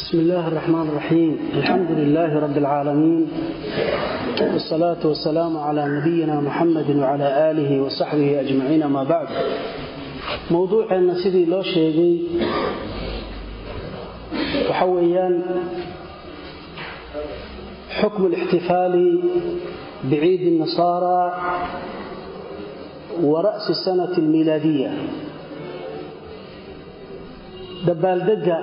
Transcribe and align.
بسم 0.00 0.18
الله 0.20 0.48
الرحمن 0.48 0.88
الرحيم 0.88 1.38
الحمد 1.54 1.90
لله 1.90 2.38
رب 2.38 2.56
العالمين 2.56 3.26
والصلاة 4.40 4.96
والسلام 5.04 5.56
على 5.56 5.88
نبينا 5.88 6.40
محمد 6.40 6.96
وعلى 6.96 7.50
آله 7.50 7.80
وصحبه 7.82 8.40
أجمعين 8.40 8.86
ما 8.86 9.04
بعد 9.04 9.26
موضوعنا 10.50 11.14
سيدي 11.22 11.44
لو 11.44 11.62
شيغي 11.62 12.20
وحويان 14.70 15.42
حكم 17.90 18.26
الاحتفال 18.26 19.20
بعيد 20.10 20.40
النصارى 20.40 21.20
ورأس 23.22 23.70
السنة 23.70 24.18
الميلادية 24.18 24.90
dabaaldega 27.86 28.58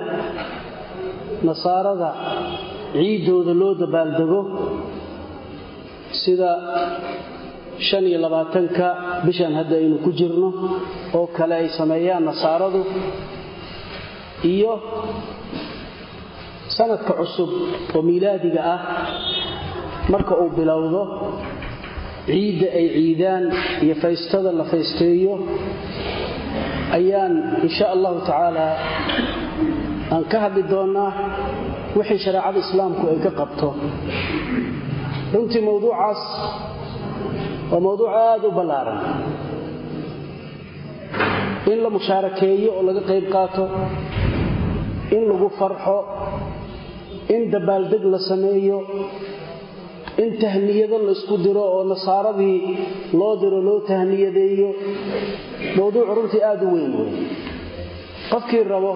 nasaarada 1.47 2.09
ciidooda 2.93 3.53
loo 3.61 3.73
dabaaldego 3.81 4.39
sida 6.21 6.51
shan 7.87 8.03
iyo 8.09 8.19
labaatanka 8.25 8.85
bishan 9.25 9.53
hadda 9.59 9.75
aynu 9.81 9.97
ku 10.05 10.11
jirno 10.19 10.49
oo 11.17 11.27
kale 11.37 11.53
ay 11.61 11.67
sameeyaan 11.79 12.23
nasaaradu 12.29 12.81
iyo 14.53 14.73
sanadka 16.77 17.11
cusub 17.19 17.49
oo 17.95 18.01
miilaadiga 18.09 18.61
ah 18.73 18.79
marka 20.13 20.33
uu 20.41 20.49
bilowdo 20.59 21.01
ciidda 22.29 22.67
ay 22.79 22.85
ciidaan 22.97 23.43
iyo 23.85 23.95
faystada 24.03 24.51
la 24.59 24.65
faysteeyo 24.71 25.33
ayaan 26.97 27.33
insha 27.67 27.85
allahu 27.95 28.17
tacaala 28.27 28.67
aan 30.13 30.23
ka 30.31 30.37
hadli 30.43 30.63
doonnaa 30.73 31.11
wixii 31.97 32.19
shareecada 32.25 32.59
islaamku 32.65 33.03
ay 33.11 33.19
ka 33.25 33.31
qabto. 33.39 33.67
Runtii 35.33 35.61
mowduucaas 35.69 36.21
waa 37.71 37.81
mowduuc 37.87 38.11
aada 38.23 38.45
u 38.49 38.51
ballaaran. 38.59 38.99
In 41.71 41.77
la 41.83 41.89
mushaarakeeyo 41.97 42.69
oo 42.77 42.83
laga 42.89 43.01
qayb 43.09 43.25
qaato 43.35 43.63
in 45.15 45.23
lagu 45.29 45.47
farxo 45.59 45.97
in 47.35 47.41
dabaaldeg 47.53 48.03
la 48.13 48.19
sameeyo 48.29 48.79
in 50.23 50.29
tahniyado 50.41 50.97
laysku 51.07 51.35
diro 51.45 51.63
oo 51.75 51.83
nasaaradii 51.91 52.59
loo 53.19 53.33
diro 53.41 53.59
loo 53.67 53.79
tahniyadeeyo. 53.89 54.69
Mowduuc 55.77 56.07
runtii 56.17 56.41
aada 56.49 56.63
u 56.67 56.71
weyn 56.75 56.91
wey 56.99 57.11
qofkii 58.31 58.63
rabo 58.73 58.91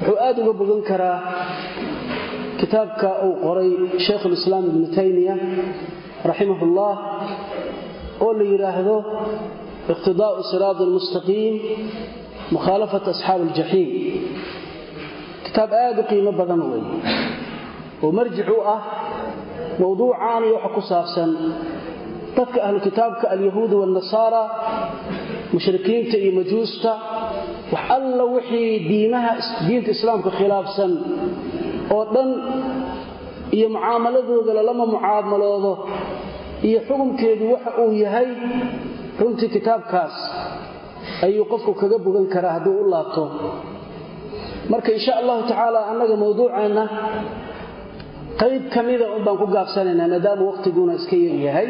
wuxuu 0.00 0.16
aada 0.26 0.38
uga 0.42 0.52
bogan 0.60 0.82
karaa 0.90 1.18
kitaabka 2.60 3.08
uu 3.26 3.34
qoray 3.44 3.70
shaykhulislaam 4.06 4.64
ibnu 4.70 4.86
taymiya 4.98 5.34
raximahullah 6.30 6.92
oo 8.24 8.32
la 8.38 8.44
yidhaahdo 8.52 8.96
iqtidaa'u 9.92 10.40
siraadi 10.50 10.82
almustaqiim 10.88 11.54
mukhaalafat 12.56 13.04
asxaabi 13.14 13.42
aljaxiim 13.50 13.90
kitaab 15.46 15.70
aada 15.84 16.00
u 16.02 16.06
qiimo 16.10 16.32
badan 16.40 16.60
wey 16.72 16.82
oo 18.04 18.10
marjic 18.18 18.48
u 18.56 18.58
ah 18.74 18.80
mowduucaani 19.82 20.46
waxa 20.56 20.68
ku 20.76 20.80
saabsan 20.90 21.30
dadka 22.36 22.58
ahlu 22.66 22.78
kitaabka 22.88 23.24
alyahuudi 23.34 23.74
waannasaara 23.80 24.42
mushrikiinta 25.54 26.16
iyo 26.22 26.32
majuusta 26.40 26.90
wax 27.72 27.84
alla 27.96 28.24
wixii 28.34 28.72
diimaha 28.90 29.32
diinta 29.66 29.90
islaamka 29.96 30.30
khilaafsan 30.38 30.92
oo 31.96 32.04
dhan 32.14 32.30
iyo 33.56 33.66
mucaamaladooda 33.76 34.52
lalama 34.58 34.84
mucaamaloodo 34.94 35.72
iyo 36.68 36.78
xukunkeedu 36.88 37.44
waxa 37.54 37.70
uu 37.82 37.92
yahay 38.04 38.28
runtii 39.20 39.48
kitaabkaas 39.56 40.14
ayuu 41.26 41.44
qofku 41.52 41.72
kaga 41.80 41.98
bogan 42.04 42.26
karaa 42.34 42.52
hadduu 42.56 42.74
u 42.82 42.90
laabto. 42.92 43.24
Marka 44.70 44.90
insha 44.96 45.12
allahu 45.20 45.42
tacaala 45.50 45.80
annaga 45.90 46.14
mowduuceenna 46.22 46.84
qayb 48.40 48.62
ka 48.74 48.80
mida 48.88 49.06
un 49.16 49.22
baan 49.26 49.36
ku 49.42 49.46
gaabsanaynaa 49.56 50.08
maadaama 50.12 50.42
waqtiguna 50.50 50.92
iska 50.98 51.16
yaryahay 51.26 51.68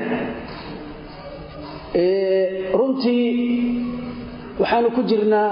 runtii 2.79 3.27
waxaanu 4.61 4.89
ku 4.97 5.03
jirnaa 5.11 5.51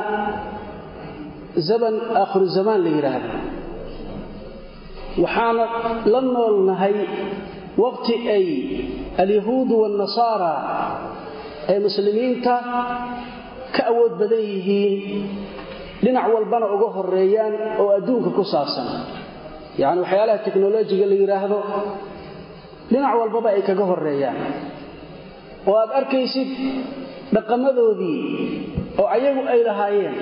zaman 1.68 1.94
aakhiru 2.20 2.46
zamaan 2.56 2.80
la 2.84 2.90
yidhaahdo. 2.96 3.30
Waxaana 5.24 5.64
la 6.12 6.20
noolnahay 6.34 6.94
waqti 7.82 8.14
ay 8.36 8.46
alyahuudu 9.22 9.74
waannasaara 9.82 10.52
ay 11.70 11.78
muslimiinta 11.86 12.54
ka 13.74 13.82
awood 13.92 14.12
badan 14.20 14.42
yihiin 14.52 14.94
dhinac 16.04 16.26
walbana 16.34 16.66
uga 16.76 16.88
horeeyaan 16.96 17.54
oo 17.82 17.88
adduunka 17.98 18.30
ku 18.38 18.42
saabsan. 18.52 18.88
Yacni 19.82 20.00
waxyaalaha 20.04 20.44
teknolojiga 20.46 21.04
la 21.10 21.16
yidhaahdo 21.22 21.58
dhinac 22.92 23.12
walbaba 23.20 23.48
ay 23.56 23.62
kaga 23.68 23.84
horeeyaan 23.90 24.38
oo 25.68 25.76
aad 25.82 25.90
arkaysid 26.00 26.50
dhaqamadoodii 27.34 28.20
oo 29.00 29.06
ayagu 29.16 29.42
ay 29.52 29.60
lahaayeen. 29.68 30.14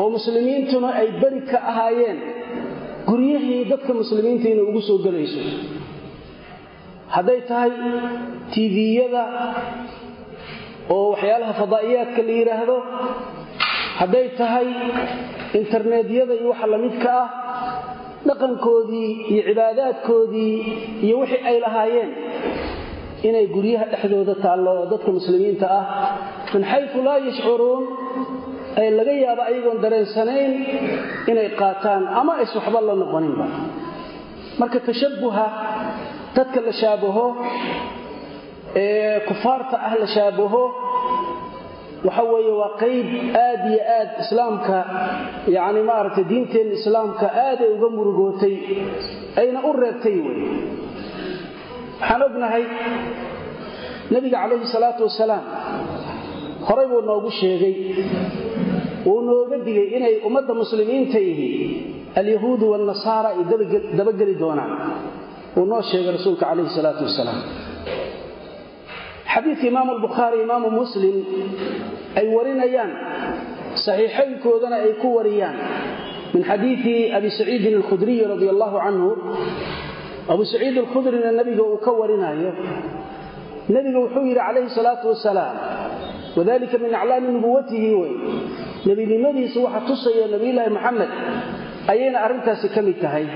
oo 0.00 0.08
muslimiintuna 0.16 0.88
ay 1.00 1.08
beri 1.22 1.40
ka 1.50 1.58
ahaayeen. 1.70 2.18
guryihii 3.08 3.64
dadka 3.72 3.92
muslimiinta 4.02 4.46
inay 4.52 4.66
ugu 4.70 4.80
soo 4.88 4.98
gelayso. 5.04 5.40
hadday 7.14 7.40
tahay 7.50 7.72
tiviyada 8.54 9.24
oo 10.94 11.04
waxyaalaha 11.12 11.52
fadaa'iyaadka 11.62 12.20
la 12.28 12.32
yidhaahdo 12.40 12.76
hadday 14.00 14.26
tahay 14.40 14.68
internetyada 15.60 16.34
iyo 16.40 16.48
waxa 16.52 16.66
la 16.72 16.78
midka 16.84 17.10
ah. 17.22 17.28
dhaqankoodii 18.28 19.10
iyo 19.32 19.42
cibaadaadkoodii 19.48 20.54
iyo 21.06 21.14
wixii 21.22 21.42
ay 21.50 21.56
lahaayeen 21.64 22.10
inay 23.28 23.46
guryaha 23.54 23.84
dhexdooda 23.92 24.34
taallo 24.44 24.70
oo 24.80 24.86
dadka 24.92 25.10
muslimiinta 25.18 25.66
ah 25.78 25.84
min 26.54 26.62
xayu 26.72 26.98
laa 27.08 27.18
yashcuruun 27.28 27.84
ay 28.80 28.88
laga 28.98 29.12
yaabo 29.24 29.42
ayagoon 29.50 29.78
dareensanayn 29.84 30.52
inay 31.30 31.48
qaataan 31.60 32.02
ama 32.20 32.32
ays 32.42 32.52
waxba 32.58 32.80
la 32.88 32.94
noqoninba. 33.02 33.46
Marka 34.60 34.78
tashabbuha 34.88 35.46
dadka 36.36 36.58
la 36.66 36.72
shaabaho 36.82 37.26
ee 38.82 39.20
kufaarta 39.28 39.76
ah 39.88 39.94
la 40.02 40.06
shaabaho 40.16 40.62
waxa 42.06 42.22
weeye 42.32 42.52
waa 42.60 42.72
qayb 42.82 43.06
aad 43.46 43.60
iyo 43.72 43.80
aad 43.98 44.10
islaamka 44.24 44.76
yacni 45.56 45.80
maaragtay 45.90 46.24
diinteenna 46.32 46.74
islaamka 46.80 47.26
aaday 47.46 47.68
uga 47.76 47.88
murugootay 47.96 48.54
ayna 49.40 49.58
u 49.68 49.72
reebtay 49.82 50.16
wey 50.26 50.38
waxaan 52.00 52.22
ognahay 52.28 52.64
nebiga 54.12 54.38
calayhi 54.42 54.66
salaatu 54.74 55.00
wasalaam 55.08 55.44
horay 56.68 56.86
buu 56.90 57.02
noogu 57.08 57.30
sheegay. 57.40 57.74
Wuu 59.06 59.20
nooga 59.28 59.56
digay 59.66 59.86
inay 59.96 60.14
ummadda 60.28 60.52
muslimiinta 60.62 61.18
yihi 61.28 61.48
alyahuudu 62.20 62.64
waannasaara 62.72 63.28
ay 63.34 63.42
dabageli 63.98 64.34
doonaan. 64.42 64.72
Wuu 65.56 65.66
noo 65.70 65.82
sheegay 65.90 66.12
rasuulka 66.18 66.44
calayhi 66.50 66.70
salaatu 66.78 67.02
wasalaam. 67.08 67.38
Xadiidka 69.32 69.66
imaamu 69.72 69.90
albukhaari 69.96 70.36
imaamu 70.46 70.68
muslim 70.80 71.16
ay 72.18 72.26
warinayaan. 72.36 72.92
Saxiixaynkoodana 73.84 74.76
ay 74.86 74.92
ku 75.02 75.08
wariyaan. 75.18 75.56
Min 76.34 76.42
xadiidi 76.50 76.94
abi 77.16 77.28
saciidin 77.38 77.74
alkhudriyi 77.80 78.22
radi 78.32 78.46
allahu 78.54 78.76
canhu 78.84 79.08
abu 80.32 80.42
saciid 80.52 80.76
alkhudrina 80.82 81.30
nebiga 81.38 81.62
uu 81.70 81.78
ka 81.84 81.90
warinayo. 82.00 82.50
Nebiga 83.74 83.98
wuxuu 84.04 84.24
yidhi 84.30 84.40
calayhi 84.46 84.70
salaatu 84.78 85.04
wasalaam 85.12 85.56
wadalika 86.38 86.76
min 86.84 86.92
aclaami 87.00 87.28
nubuwatihi 87.36 87.90
wey 88.00 88.12
nebinimadiisa 88.88 89.58
waxa 89.66 89.80
tusaya 89.88 90.24
nebiyulaahi 90.34 90.70
maxamed 90.76 91.10
ayayna 91.92 92.18
arrintaasi 92.26 92.66
ka 92.74 92.80
mid 92.86 92.98
tahay. 93.04 93.26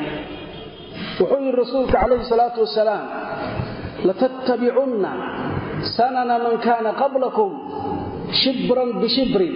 Wuxuu 1.20 1.40
yidhi 1.46 1.56
rasuulka 1.62 1.96
calayhi 2.02 2.26
salaatu 2.32 2.58
wasalaam 2.66 3.04
latattabicunna 4.08 5.10
sanana 5.96 6.34
man 6.44 6.54
kaana 6.66 6.90
qablakum 7.02 7.50
shibran 8.40 8.90
bishibrin 9.02 9.54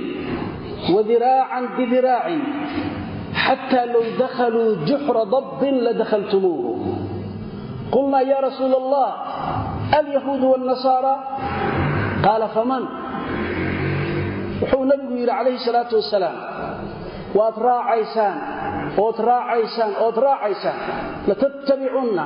wadiraacan 0.95 1.65
bidiraacin 1.79 2.43
xataa 3.45 3.87
low 3.95 4.05
dakhaluu 4.21 4.69
juxra 4.89 5.23
dabbin 5.35 5.75
ladakhaltumuuhu 5.87 6.73
qulnaa 7.95 8.23
ya 8.33 8.39
rasuula 8.49 8.77
allah 8.83 9.09
alyahuudu 10.01 10.45
wاlnasaara 10.53 11.15
qaala 12.27 12.47
faman 12.57 12.85
wuxuu 14.61 14.85
nabigu 14.91 15.15
yidhi 15.21 15.31
calayhi 15.39 15.61
salaatu 15.69 15.95
wasalaam 16.01 16.37
waad 17.39 17.57
raacaysaan 17.69 18.37
ood 19.05 19.17
raacaysaan 19.31 19.93
ood 20.07 20.17
raacaysaan 20.27 20.79
latattabicunna 21.31 22.25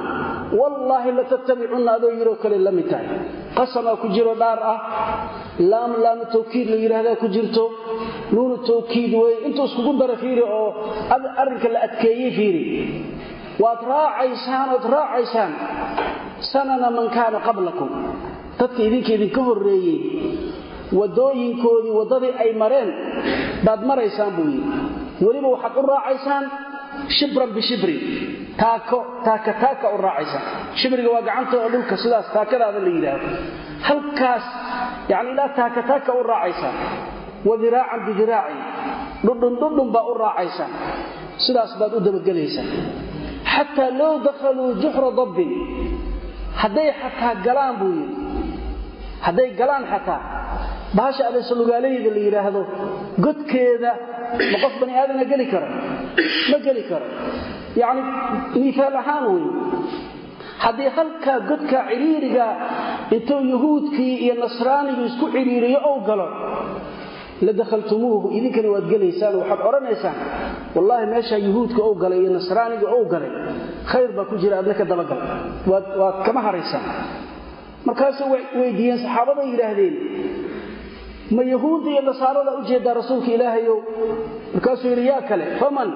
wallaahi 0.61 1.11
latattabicunna 1.21 1.91
adoo 1.99 2.13
yiroo 2.19 2.37
kale 2.43 2.59
la 2.67 2.73
mid 2.79 2.87
tahay 2.93 3.09
qasamaa 3.59 3.97
ku 4.03 4.07
jiro 4.17 4.33
dhaar 4.43 4.59
ah 4.73 4.79
laam 5.73 5.93
laamu 6.05 6.25
tawkiid 6.37 6.67
la 6.73 6.79
yidhaahdaa 6.85 7.17
ku 7.23 7.29
jirto 7.37 7.65
nuunu 8.37 8.57
tawkiid 8.71 9.13
intuu 9.49 9.67
iskugu 9.71 9.93
dara 10.03 10.17
fiiri 10.23 10.43
oo 10.59 10.69
arrinka 11.43 11.69
la 11.75 11.79
adkeeyey 11.89 12.31
fiiri 12.39 12.63
waad 13.63 13.81
raacaysaan 13.93 14.69
ood 14.77 14.85
raacaysaan. 14.97 15.53
Sanana 16.53 16.89
man 16.97 17.07
kaana 17.17 17.39
qablakum. 17.47 17.91
Dadka 18.59 18.81
idinka 18.89 19.11
idinka 19.19 19.41
horreeyey 19.49 19.99
wadooyinkoodii 20.99 21.93
waddadii 21.99 22.33
ay 22.43 22.51
mareen 22.63 22.91
baad 23.67 23.81
maraysaan 23.91 24.31
buu 24.37 24.47
yidhi. 24.55 24.71
Weliba 25.25 25.49
waxaad 25.55 25.75
u 25.81 25.83
raacaysaan 25.93 26.45
shibran 27.17 27.51
bishibrin. 27.57 28.01
Taako 28.61 28.99
taaka 29.27 29.53
taaka 29.63 29.87
u 29.95 29.99
raacaysaan. 30.07 30.45
Shibriga 30.79 31.11
waa 31.15 31.23
gacanta 31.29 31.55
oo 31.63 31.69
dhulka 31.73 31.95
sidaas 32.03 32.27
taakadaada 32.37 32.79
la 32.87 32.91
yidhaahdo. 32.97 33.29
Halkaas 33.89 34.45
yacni 35.13 35.31
ilaa 35.35 35.49
taaka 35.59 35.81
taaka 35.91 36.11
u 36.21 36.23
raacaysaan. 36.33 36.77
Wa 37.49 37.55
diraacan 37.63 38.01
bidiraacin 38.07 38.61
dhudhun 39.27 39.55
dhudhun 39.63 39.89
baa 39.95 40.05
u 40.13 40.15
raacaysaan. 40.25 40.73
Sidaas 41.45 41.73
baad 41.81 41.93
u 41.99 42.01
dabagelaysaan 42.07 42.69
xataa 43.55 43.91
low 44.01 44.15
dakhaluu 44.29 44.71
juxra 44.83 45.09
dabbin 45.21 45.51
hadday 46.63 46.89
xataa 47.03 47.35
galaan 47.47 47.75
buu 47.81 47.93
yidhi. 47.99 48.17
Hadday 49.27 49.49
galaan 49.61 49.85
xataa. 49.93 50.21
Bahasha 50.97 51.23
abeesalugaalayda 51.31 52.11
la 52.17 52.21
yidhaahdo 52.27 52.61
godkeeda 53.25 53.91
ma 54.53 54.57
qof 54.65 54.75
bani 54.81 54.93
aadana 55.01 55.25
geli 55.33 55.47
karo? 55.53 55.69
Ma 56.51 56.59
geli 56.67 56.83
karo? 56.91 57.07
Yacni 57.81 58.03
miiaal 58.61 58.95
ahaan 59.03 59.25
wey 59.33 59.45
haddii 60.65 60.91
halkaa 60.99 61.39
godkaa 61.51 61.83
cidhiiriga 61.91 62.47
intuu 63.17 63.41
yuhuudkii 63.53 64.15
iyo 64.25 64.35
nasraanigii 64.45 65.07
isku 65.11 65.27
cidhiiriyo 65.35 65.81
ou 65.91 65.97
galo 66.09 66.27
la 67.47 67.53
dakhaltumuuhu 67.61 68.27
idinkana 68.39 68.69
waad 68.75 68.87
gelaysaan 68.93 69.35
waxaad 69.41 69.61
odhanaysaan 69.69 70.17
wallaahi 70.77 71.07
meeshaa 71.15 71.41
yuhuudka 71.47 71.81
ou 71.89 71.95
galay 72.03 72.19
iyo 72.23 72.31
nasraaniga 72.39 72.87
ou 72.97 73.03
galay 73.13 73.31
khayr 73.93 74.11
baa 74.17 74.27
ku 74.31 74.35
jira 74.43 74.55
adna 74.61 74.75
ka 74.81 74.85
dabagal 74.93 75.21
waad 75.71 76.17
kama 76.27 76.41
haraysaan 76.47 76.85
markaasuu 77.89 78.29
weydiiyeen 78.61 78.99
saxaabaday 79.05 79.47
yidhaahdeen 79.53 79.95
ma 81.37 81.43
yahuudda 81.55 81.89
iyo 81.95 82.03
nasaarada 82.11 82.51
u 82.59 82.63
jeedaa 82.71 82.95
rasuulka 83.01 83.31
ilaahayow 83.37 83.79
markaasuu 84.55 84.89
yidhi 84.93 85.05
yaa 85.13 85.23
kale 85.31 85.45
faman 85.61 85.91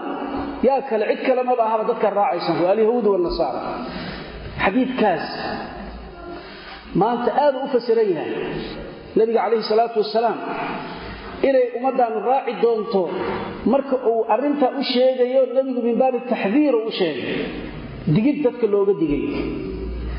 yaa 0.68 0.80
kale 0.90 1.04
cid 1.10 1.20
kale 1.28 1.42
maba 1.50 1.62
ahaba 1.68 1.84
dadka 1.90 2.08
raacaysan 2.20 2.56
alyahuud 2.74 3.06
wanasaara 3.14 3.60
xadiidkaas 4.64 5.24
maanta 7.02 7.30
aad 7.44 7.54
u 7.64 7.66
fasiran 7.74 8.08
yahay 8.16 8.32
nabiga 9.18 9.40
calayhi 9.44 9.64
salaatu 9.72 9.96
wasalaam 10.04 10.38
inay 11.48 11.66
ummaddaanu 11.78 12.18
raaci 12.30 12.52
doonto 12.62 13.02
marka 13.72 13.96
uu 14.10 14.20
arrintaa 14.34 14.72
u 14.80 14.82
sheegayo 14.92 15.42
nebigu 15.56 15.80
min 15.86 15.96
baabi 16.02 16.18
taxdiir 16.32 16.74
u 16.88 16.90
sheegay. 16.98 17.34
Digid 18.14 18.36
dadka 18.44 18.66
looga 18.74 18.94
digay. 19.02 19.24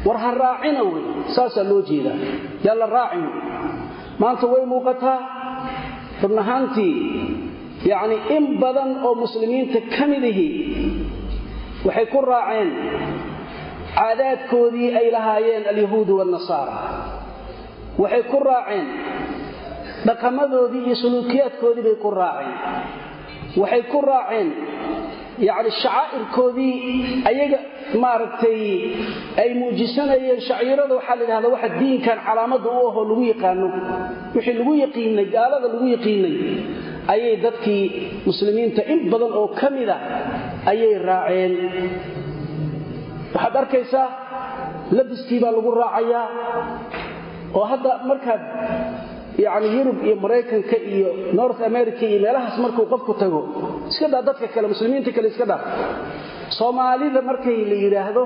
War 0.06 0.18
ha 0.24 0.30
raacina 0.44 0.82
wey 0.92 1.04
saasaa 1.36 1.66
loo 1.72 1.82
jeedaa 1.90 2.18
yaa 2.66 2.76
la 2.82 2.88
raacin. 2.96 3.26
Maanta 4.22 4.46
way 4.54 4.64
muuqataa 4.74 5.20
run 6.24 6.38
ahaantii 6.44 6.96
yacni 7.92 8.18
in 8.36 8.44
badan 8.64 8.92
oo 9.08 9.14
muslimiinta 9.24 9.80
ka 9.94 10.04
midihii 10.12 10.54
waxay 11.86 12.06
ku 12.14 12.20
raaceen 12.32 12.70
caadaadkoodii 13.96 14.90
ay 15.00 15.08
lahaayeen 15.16 15.64
alyahuudu 15.72 16.14
waannasaara 16.20 16.76
waxay 18.04 18.24
ku 18.32 18.40
raaceen 18.50 18.88
dhaqamadoodii 20.08 20.84
iyo 20.88 20.96
suluukiyaadkoodii 21.04 21.84
bay 21.88 21.96
ku 22.04 22.10
raaceen. 22.20 22.54
Waxay 23.62 23.84
ku 23.92 24.00
raaceen 24.10 24.50
yacni 25.48 25.72
shacaa'irkoodii 25.84 26.76
ayaga 27.30 27.60
maaragtay 28.04 28.60
ay 29.42 29.50
muujisanayeen 29.62 30.40
shaciirada 30.48 30.94
waxaa 31.00 31.16
la 31.20 31.24
yidhahdaa 31.26 31.54
waxa 31.56 31.70
diinkan 31.80 32.18
calaamadda 32.28 32.70
u 32.70 32.88
ahoo 32.90 33.04
lagu 33.10 33.24
yaqaano 33.34 33.68
wixii 34.36 34.56
lagu 34.60 34.74
yaqiinay 34.84 35.28
gaalada 35.36 35.68
lagu 35.74 35.86
yaqiinay 35.96 36.36
ayay 37.14 37.36
dadkii 37.46 37.84
muslimiinta 38.28 38.82
in 38.94 39.00
badan 39.12 39.32
oo 39.40 39.48
ka 39.60 39.68
mida 39.76 39.96
ayay 40.72 40.94
raaceen. 41.10 41.54
Waxaad 43.36 43.56
arkaysaa 43.62 44.08
labiskii 44.98 45.40
baa 45.44 45.52
lagu 45.58 45.70
raacayaa 45.82 46.26
oo 47.58 47.66
hadda 47.72 47.92
markaad 48.10 48.42
yacni 49.46 49.68
yurub 49.78 49.98
iyo 50.06 50.16
maraykanka 50.24 50.78
iyo 50.94 51.10
north 51.40 51.62
america 51.70 52.04
iyo 52.10 52.20
meelahaas 52.26 52.58
markuu 52.64 52.86
qofku 52.94 53.14
tago 53.22 53.42
iska 53.92 54.08
dhaa 54.14 54.22
dadka 54.30 54.48
kale 54.54 54.68
muslimiinta 54.74 55.12
kale 55.16 55.28
iska 55.34 55.46
dhaa 55.52 55.62
soomaalida 56.58 57.22
markay 57.30 57.58
la 57.72 57.76
yidhaahdo 57.84 58.24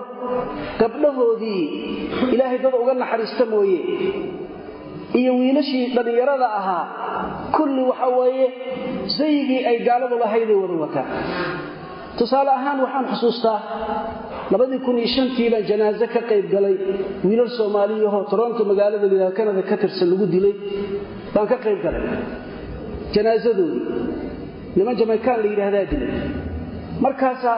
gabdhahoodii 0.81 1.63
ilaahay 2.33 2.59
dad 2.65 2.73
uga 2.81 2.93
naxariista 3.01 3.43
mooye. 3.53 3.79
Iyo 5.19 5.31
wiilashii 5.39 5.85
dhallinyarada 5.95 6.47
ahaa 6.59 6.83
kulli 7.55 7.81
waxa 7.89 8.07
weeye 8.19 8.47
sayigii 9.17 9.61
ay 9.69 9.77
gaaladu 9.87 10.15
lahayday 10.23 10.55
wada 10.63 10.75
wataan 10.83 11.07
tusaale 12.19 12.51
ahaan 12.59 12.77
waxaan 12.85 13.05
xusuustaa 13.11 13.59
labadii 14.53 14.79
kun 14.85 14.97
iyo 15.01 15.09
shantii 15.15 15.49
baan 15.53 15.65
janaaso 15.69 16.05
ka 16.15 16.21
qayb 16.29 16.45
galay 16.53 16.75
wiilal 17.27 17.49
soomaaliyahoo 17.59 18.23
toronto 18.31 18.61
magaalada 18.71 19.05
layidhahdo 19.11 19.35
kanada 19.39 19.61
ka 19.69 19.75
tirsan 19.81 20.07
lagu 20.11 20.25
dilay 20.35 20.53
baan 21.33 21.47
ka 21.51 21.57
qayb 21.65 21.79
galay. 21.85 22.03
Janaasadoodii 23.15 23.81
niman 24.77 24.95
jamaykaan 25.01 25.37
la 25.43 25.47
yidhaahdaa 25.53 25.85
dilay. 25.91 26.11
Markaasaa 27.05 27.57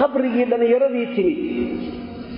qabrigii 0.00 0.46
dhallinyaradii 0.50 1.06
timid 1.16 1.38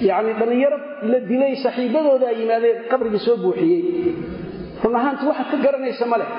yacni 0.08 0.32
dhallinyaro 0.40 0.78
la 1.12 1.18
dilay 1.30 1.52
saxiibadooda 1.64 2.26
ay 2.32 2.36
yimaadeen 2.42 2.76
qabrigii 2.92 3.22
soo 3.26 3.36
buuxiyey. 3.44 3.82
Run 4.82 4.94
ahaanti 5.00 5.24
waxaad 5.30 5.48
ka 5.52 5.56
garanaysa 5.66 6.04
ma 6.12 6.16
leh 6.22 6.30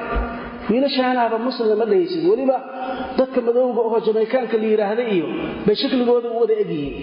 wiilashaanaaba 0.70 1.38
muslimna 1.48 1.76
ma 1.82 1.86
dhahaysid 1.92 2.24
weliba 2.32 2.58
dadka 3.20 3.40
madowga 3.48 3.82
oo 3.90 4.00
jamaykaanka 4.08 4.56
la 4.62 4.68
yidhaahda 4.74 5.04
iyo 5.16 5.28
bay 5.66 5.76
shakligooda 5.82 6.28
u 6.36 6.40
wada 6.42 6.54
egyihiin. 6.64 6.94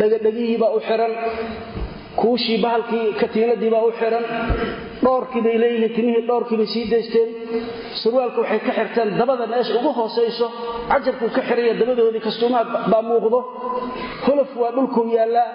Dhagadhagihiibaa 0.00 0.70
u 0.76 0.80
xiran 0.88 1.12
kuushii 2.20 2.58
bahalkii 2.64 3.06
katiinadiibaa 3.20 3.82
u 3.88 3.92
xiran 4.00 4.24
dhoorkii 5.04 5.42
bay 5.46 5.56
leeyihiin 5.62 5.92
timihii 5.96 6.24
dhoorkii 6.28 6.56
bay 6.60 6.68
sii 6.74 6.84
daysteen. 6.92 7.28
Surwaalka 8.02 8.38
waxay 8.42 8.60
ka 8.66 8.72
xirteen 8.78 9.08
dabada 9.20 9.44
meesha 9.52 9.72
ugu 9.78 9.90
hoosayso 9.98 10.46
cajarkuu 10.90 11.30
ka 11.36 11.40
xiraya 11.48 11.74
dabadoodii 11.80 12.22
kastuumaad 12.26 12.68
baa 12.92 13.02
muuqdo. 13.10 13.38
Holof 14.26 14.50
waa 14.62 14.72
dhulkuu 14.76 15.04
yaallaa. 15.18 15.48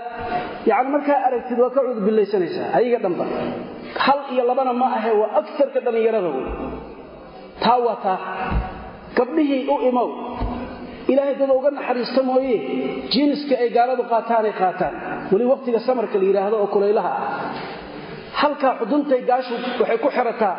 Yacni 0.71 0.89
markaa 0.95 1.17
aragtid 1.27 1.57
waa 1.63 1.71
ka 1.75 1.79
cudurbillaysanaysaa 1.87 2.67
ayaga 2.79 2.99
dhanba. 3.03 3.25
Hal 4.05 4.19
iyo 4.33 4.43
labana 4.49 4.73
ma 4.81 4.87
ahe 4.97 5.11
waa 5.21 5.29
agarka 5.39 5.79
dhallinyarada 5.85 6.29
wey 6.35 6.45
taa 7.63 7.77
waa 7.85 7.97
taa 8.05 8.19
gabdhihii 9.17 9.61
u 9.73 9.75
imow. 9.89 10.09
Ilaahay 11.11 11.35
dada 11.41 11.53
uga 11.59 11.69
naxariista 11.77 12.21
mooye 12.29 12.55
jiiniska 13.13 13.53
ay 13.63 13.69
gaaladu 13.77 14.03
qaataanay 14.11 14.53
qaataan. 14.61 14.93
Weli 15.31 15.45
waqtiga 15.53 15.79
samarka 15.87 16.15
la 16.21 16.25
yidhaahdo 16.29 16.55
oo 16.63 16.67
kulaylaha 16.75 17.11
ah. 17.19 17.23
Halkaa 18.41 18.73
xuduntay 18.79 19.21
gaashu 19.29 19.53
waxay 19.81 19.97
ku 20.03 20.09
xirataa 20.15 20.55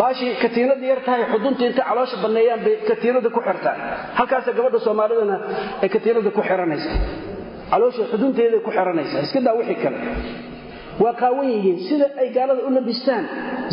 baashii 0.00 0.32
katiinada 0.42 0.84
yar 0.90 1.00
tahay 1.06 1.22
xudunta 1.32 1.62
intay 1.68 1.84
caloosha 1.88 2.16
banneeyaan 2.24 2.60
bay 2.66 2.74
katiinada 2.88 3.28
ku 3.36 3.40
xirtaan 3.46 3.78
halkaasa 4.18 4.50
gabadha 4.58 4.78
soomaalidana 4.86 5.36
ay 5.82 5.88
katiinada 5.94 6.30
ku 6.36 6.42
xiranaysa. 6.48 6.90
Caloosha 7.72 8.02
xudunteeday 8.12 8.60
ku 8.66 8.70
xiranaysa. 8.76 9.16
Iska 9.26 9.40
daa 9.46 9.54
wixii 9.58 9.78
kale. 9.84 9.98
Waa 11.02 11.14
qaawan 11.22 11.46
yihiin. 11.54 11.76
Sida 11.88 12.06
ay 12.20 12.28
gaalada 12.36 12.60
u 12.68 12.70
labistaan 12.76 13.24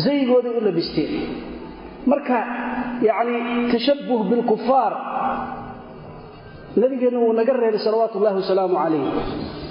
zayigooday 0.04 0.52
u 0.58 0.60
labisteen 0.68 1.10
marka 2.10 2.36
yacni 3.08 3.38
tashabbuh 3.72 4.20
bilkufaar 4.30 4.92
nabigeenna 6.80 7.18
wuu 7.24 7.32
naga 7.38 7.52
reebay 7.62 7.78
salawaatu 7.86 8.18
ullahi 8.18 8.36
wasalaamu 8.42 8.74
calayh 8.82 9.04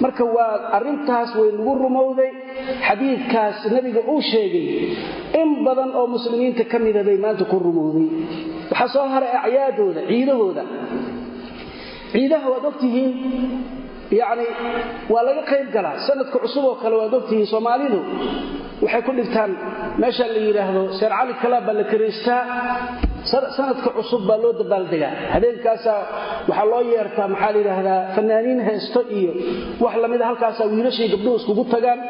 marka 0.04 0.24
waa 0.36 0.52
arrintaas 0.76 1.30
way 1.40 1.50
nagu 1.58 1.72
rumowday 1.84 2.30
xadiidkaas 2.88 3.58
nebiga 3.74 4.00
uu 4.12 4.20
sheegay 4.30 4.66
in 5.40 5.48
badan 5.66 5.90
oo 5.98 6.06
muslimiinta 6.16 6.64
ka 6.72 6.78
mida 6.84 7.02
bay 7.08 7.18
maanta 7.24 7.44
ku 7.50 7.56
rumowday. 7.66 8.08
Waxaa 8.72 8.88
soo 8.94 9.06
haray 9.14 9.32
acyaadooda 9.44 10.00
ciidahooda. 10.10 10.62
Ciidaha 12.12 12.46
waad 12.52 12.64
ogtihiin 12.72 13.12
yacni 14.20 14.46
waa 15.12 15.22
laga 15.28 15.42
qayb 15.50 15.66
galaa 15.76 15.94
sanadka 16.06 16.36
cusub 16.44 16.64
oo 16.70 16.76
kale 16.82 16.94
waad 17.00 17.14
ogtihiin 17.18 17.46
soomaalidu. 17.54 18.00
Waxay 18.84 19.02
ku 19.06 19.12
dhigtaan 19.18 19.50
meesha 20.02 20.24
la 20.34 20.40
yidhaahdo 20.48 20.82
sheer 20.98 21.12
cali 21.18 21.32
kalaab 21.42 21.64
baa 21.68 21.76
la 21.80 21.84
karaystaa 21.92 22.40
sanadka 23.56 23.88
cusub 23.98 24.22
baa 24.28 24.38
loo 24.44 24.52
dabaaldegaa 24.60 25.12
habeenkaasaa 25.34 26.00
waxaa 26.48 26.66
loo 26.72 26.82
yeertaa 26.92 27.28
maxaa 27.32 27.50
la 27.54 27.58
yidhaahdaa 27.62 28.00
fanaaniin 28.16 28.60
heesto 28.68 29.00
iyo 29.18 29.32
wax 29.84 29.94
lamida 30.02 30.24
halkaasaa 30.30 30.66
wiilashii 30.72 31.08
gabdhuhu 31.14 31.36
iskugu 31.40 31.64
tagaan. 31.74 32.00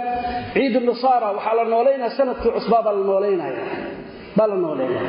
Ciidu 0.55 0.79
nasaara 0.91 1.27
waxaa 1.37 1.55
la 1.59 1.65
noolaynaya 1.73 2.11
sannadkii 2.19 2.51
cusbaa 2.57 2.83
baa 2.87 2.95
la 2.99 3.05
noolaynaya 3.11 5.03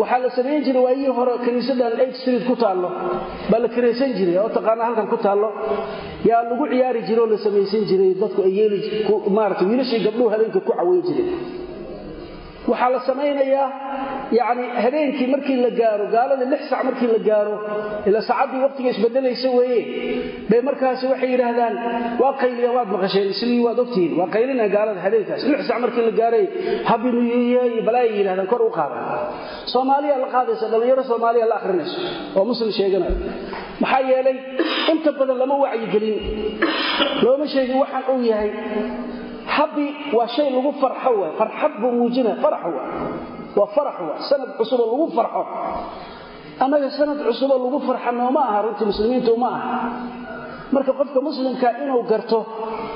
waxaa 0.00 0.18
la 0.24 0.30
samayn 0.36 0.60
jiray 0.66 0.82
waayihii 0.86 1.14
hore 1.18 1.32
kiniisadan 1.44 1.92
eight 2.02 2.14
street 2.20 2.44
ku 2.50 2.54
taallo. 2.62 2.88
Baa 3.50 3.60
la 3.64 3.68
kiraysan 3.74 4.10
jiray 4.18 4.36
oo 4.42 4.48
taqaana 4.56 4.82
halkan 4.88 5.06
ku 5.12 5.16
taallo. 5.26 5.48
Yaa 6.30 6.42
lagu 6.50 6.64
ciyaari 6.72 7.00
jiray 7.08 7.22
oo 7.24 7.30
la 7.34 7.38
samaysan 7.46 7.82
jiray 7.90 8.10
dadku 8.22 8.40
ay 8.48 8.52
yeeli 8.58 8.78
maarata 9.36 9.64
wiilashii 9.70 10.00
gabdhuhu 10.06 10.28
habeenka 10.34 10.60
ku 10.66 10.72
caweyn 10.78 11.02
jiray 11.08 11.26
waxaa 12.70 12.90
la 12.94 13.00
samaynayaa 13.08 13.68
yani 14.38 14.64
habeenkii 14.84 15.26
markii 15.34 15.56
la 15.66 15.70
gaaro 15.80 16.04
gaalada 16.14 16.44
lix 16.52 16.62
sac 16.70 16.80
markii 16.88 17.08
la 17.14 17.20
gaaro 17.28 17.54
ila 18.08 18.18
saacaddii 18.28 18.62
waqtiga 18.66 18.88
isbedelaysa 18.94 19.48
weeye. 19.58 19.80
Bay 20.50 20.60
markaasi 20.68 21.04
waxay 21.12 21.30
yidhaahdaan 21.34 21.74
waa 22.22 22.32
qayliya 22.42 22.70
waad 22.76 22.88
maqasheen 22.94 23.26
islii 23.34 23.60
waad 23.66 23.78
ogtihiin. 23.84 24.12
Waa 24.20 24.28
qaylina 24.34 24.64
gaalada 24.74 25.00
habeenkaas. 25.06 25.42
Lix 25.52 25.60
sac 25.70 25.78
markii 25.84 26.04
la 26.08 26.12
gaaray 26.20 26.44
habinuyeye 26.90 27.62
iyo 27.72 27.82
balaayay 27.88 28.14
yidhahdaan 28.20 28.48
kor 28.52 28.62
u 28.68 28.70
qaada. 28.78 28.96
Soomaaliya 29.72 30.16
la 30.24 30.28
qaadaysa 30.34 30.64
dhallinyaro 30.72 31.02
soomaaliya 31.10 31.46
la 31.50 31.56
akhrinayso 31.60 31.96
oo 32.38 32.44
muslim 32.50 32.70
sheeganayo 32.78 33.16
maxaa 33.82 34.02
yeelay 34.10 34.36
inta 34.92 35.10
badan 35.18 35.36
lama 35.42 35.54
wacyigelin. 35.64 36.16
Looma 37.24 37.46
sheegin 37.54 37.76
waxaan 37.82 38.04
uu 38.14 38.20
yahay 38.30 38.50
habi 39.56 39.86
waa 40.16 40.28
shay 40.36 40.48
lagu 40.54 40.70
farxo 40.82 41.10
waay. 41.20 41.32
Farxad 41.40 41.72
buu 41.80 41.92
muujinaya 41.98 42.36
farax 42.44 42.62
waay. 42.74 42.88
Waa 43.58 43.68
farax 43.76 43.96
waay. 44.06 44.18
Sanad 44.30 44.50
cusuboo 44.58 44.86
lagu 44.92 45.06
farxo. 45.16 45.42
Annaga 46.64 46.88
sanad 46.98 47.18
cusuboo 47.28 47.58
lagu 47.64 47.78
farxa 47.88 48.10
aha 48.10 48.58
runtii 48.64 48.86
muslimiintu 48.92 49.32
ma 49.42 49.50
aha. 49.58 49.78
Marka 50.74 50.92
qofka 50.98 51.18
muslimka 51.28 51.68
inuu 51.82 52.02
garto 52.10 52.38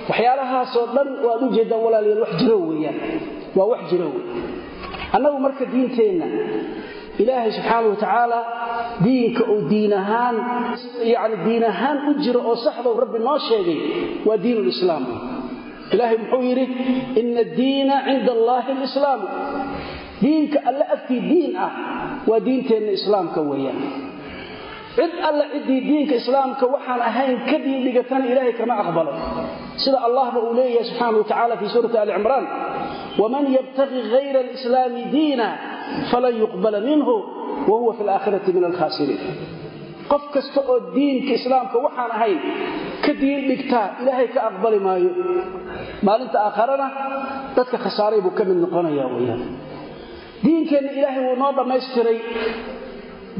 waxyaalahaasoo 0.08 0.87
dhan 0.94 1.08
waad 1.26 1.40
u 1.42 1.49
jeedaan 1.56 1.80
walaalayaal 1.87 2.23
wax 2.25 2.32
jiro 2.40 2.56
weeyaan. 2.70 2.99
Waa 3.56 3.66
wax 3.73 3.80
jiro 3.90 4.06
wey 4.14 4.25
annagu 5.14 5.38
marka 5.46 5.64
diinteenna 5.73 6.26
ilaahay 7.23 7.50
subxaana 7.56 7.88
wa 7.88 7.96
tacaala 8.02 8.38
diinka 9.04 9.42
uu 9.52 9.62
diin 9.70 9.92
ahaan 10.00 10.37
yani 11.14 11.37
diin 11.46 11.64
ahaan 11.73 11.99
u 12.11 12.12
jiro 12.25 12.40
oo 12.50 12.56
saxdou 12.66 12.94
rabbi 13.04 13.18
noo 13.26 13.38
sheegay 13.49 13.78
waa 14.26 14.38
diin 14.44 14.58
lislaam 14.68 15.04
ilaahay 15.92 16.16
muxuu 16.22 16.42
yidhi 16.50 16.64
ina 17.20 17.40
addiina 17.46 17.94
cinda 18.08 18.30
allaahi 18.38 18.70
alislaamu 18.76 19.26
diinka 20.22 20.58
alle 20.70 20.84
agtii 20.96 21.20
diin 21.30 21.52
ah 21.66 21.70
waa 22.28 22.40
diinteenna 22.46 22.92
islaamka 22.98 23.40
weeyaan. 23.50 23.80
Cid 24.96 25.12
alle 25.28 25.44
ciddii 25.54 25.80
diinka 25.90 26.14
islaamka 26.22 26.64
waxaan 26.74 27.00
ahayn 27.10 27.36
ka 27.50 27.56
diindhigatana 27.66 28.24
ilaahay 28.32 28.52
kama 28.60 28.74
aqbalo. 28.82 29.12
Sida 29.82 29.98
allahba 30.08 30.38
uu 30.46 30.54
leeyahay 30.60 30.86
subxaana 30.90 31.18
wa 31.20 31.24
tacala 31.30 31.54
fii 31.60 31.70
suurati 31.74 31.96
ali 32.02 32.12
cimraan 32.16 32.44
waman 33.20 33.44
yabtaqi 33.58 33.98
hayra 34.14 34.38
alislaami 34.46 35.02
diina 35.16 35.46
falan 36.10 36.34
yuqbala 36.42 36.78
minhu 36.88 37.14
wa 37.70 37.92
fi 37.96 38.02
alaakhirati 38.06 38.50
min 38.56 38.64
alkhaasiriin 38.70 39.20
qof 40.12 40.24
kasta 40.34 40.60
oo 40.72 40.78
diinka 40.96 41.32
islaamka 41.40 41.76
waxaan 41.86 42.10
ahayn 42.16 42.40
ka 43.04 43.12
diin 43.20 43.40
dhigtaa 43.50 43.87
ilaahay 44.02 44.28
ka 44.34 44.40
aqbali 44.49 44.78
maayo. 44.87 45.11
Maalinta 46.06 46.38
aakharana 46.46 46.87
dadka 47.56 47.76
khasaaray 47.84 48.20
buu 48.25 48.34
ka 48.38 48.42
mid 48.49 48.58
noqonaya 48.64 49.04
weyaan 49.14 49.42
diinkeenna 50.44 50.90
ilaahay 50.99 51.23
wuu 51.28 51.37
noo 51.42 51.52
dhammaystiray. 51.58 52.18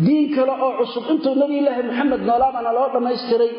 Diin 0.06 0.26
kale 0.35 0.52
oo 0.64 0.71
cusub 0.78 1.04
intuu 1.12 1.35
nabiyulaahi 1.42 1.83
maxamed 1.88 2.23
noolaabana 2.28 2.71
loo 2.78 2.88
dhammaystiray 2.94 3.50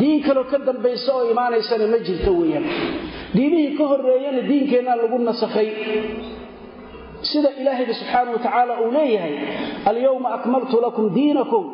diin 0.00 0.18
kaleo 0.26 0.44
ka 0.50 0.58
dambaysa 0.68 1.10
oo 1.16 1.24
imaanaysana 1.32 1.84
ma 1.92 1.98
jirto 2.06 2.30
weyaan 2.40 2.66
diimihii 3.36 3.72
ka 3.78 3.84
horreeyana 3.90 4.40
diinkeenna 4.50 4.92
lagu 5.00 5.16
nasakhay. 5.28 5.68
Sida 7.30 7.50
ilaahayba 7.60 7.94
subxaana 8.00 8.30
wa 8.34 8.38
tacaala 8.44 8.72
uu 8.84 8.90
leeyahay 8.96 9.34
alyowma 9.90 10.28
akmaltu 10.38 10.76
lakum 10.84 11.06
diinakum 11.16 11.64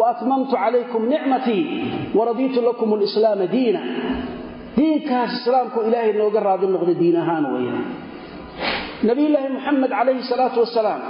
waatmamtu 0.00 0.54
calaykum 0.62 1.02
nicmatii 1.12 1.64
waradiitu 2.18 2.58
lakum 2.68 2.90
lislaama 3.02 3.46
diina 3.54 3.80
diinkaas 4.76 5.32
islaamku 5.40 5.78
ilaahay 5.88 6.12
nooga 6.20 6.40
raadi 6.46 6.66
noqda 6.74 6.94
diin 7.00 7.16
ahaan 7.22 7.44
weyaan 7.54 7.84
nabiyulaahi 9.08 9.48
muxamed 9.56 9.90
calayhi 9.98 10.22
salaatu 10.32 10.58
wasalaam 10.64 11.00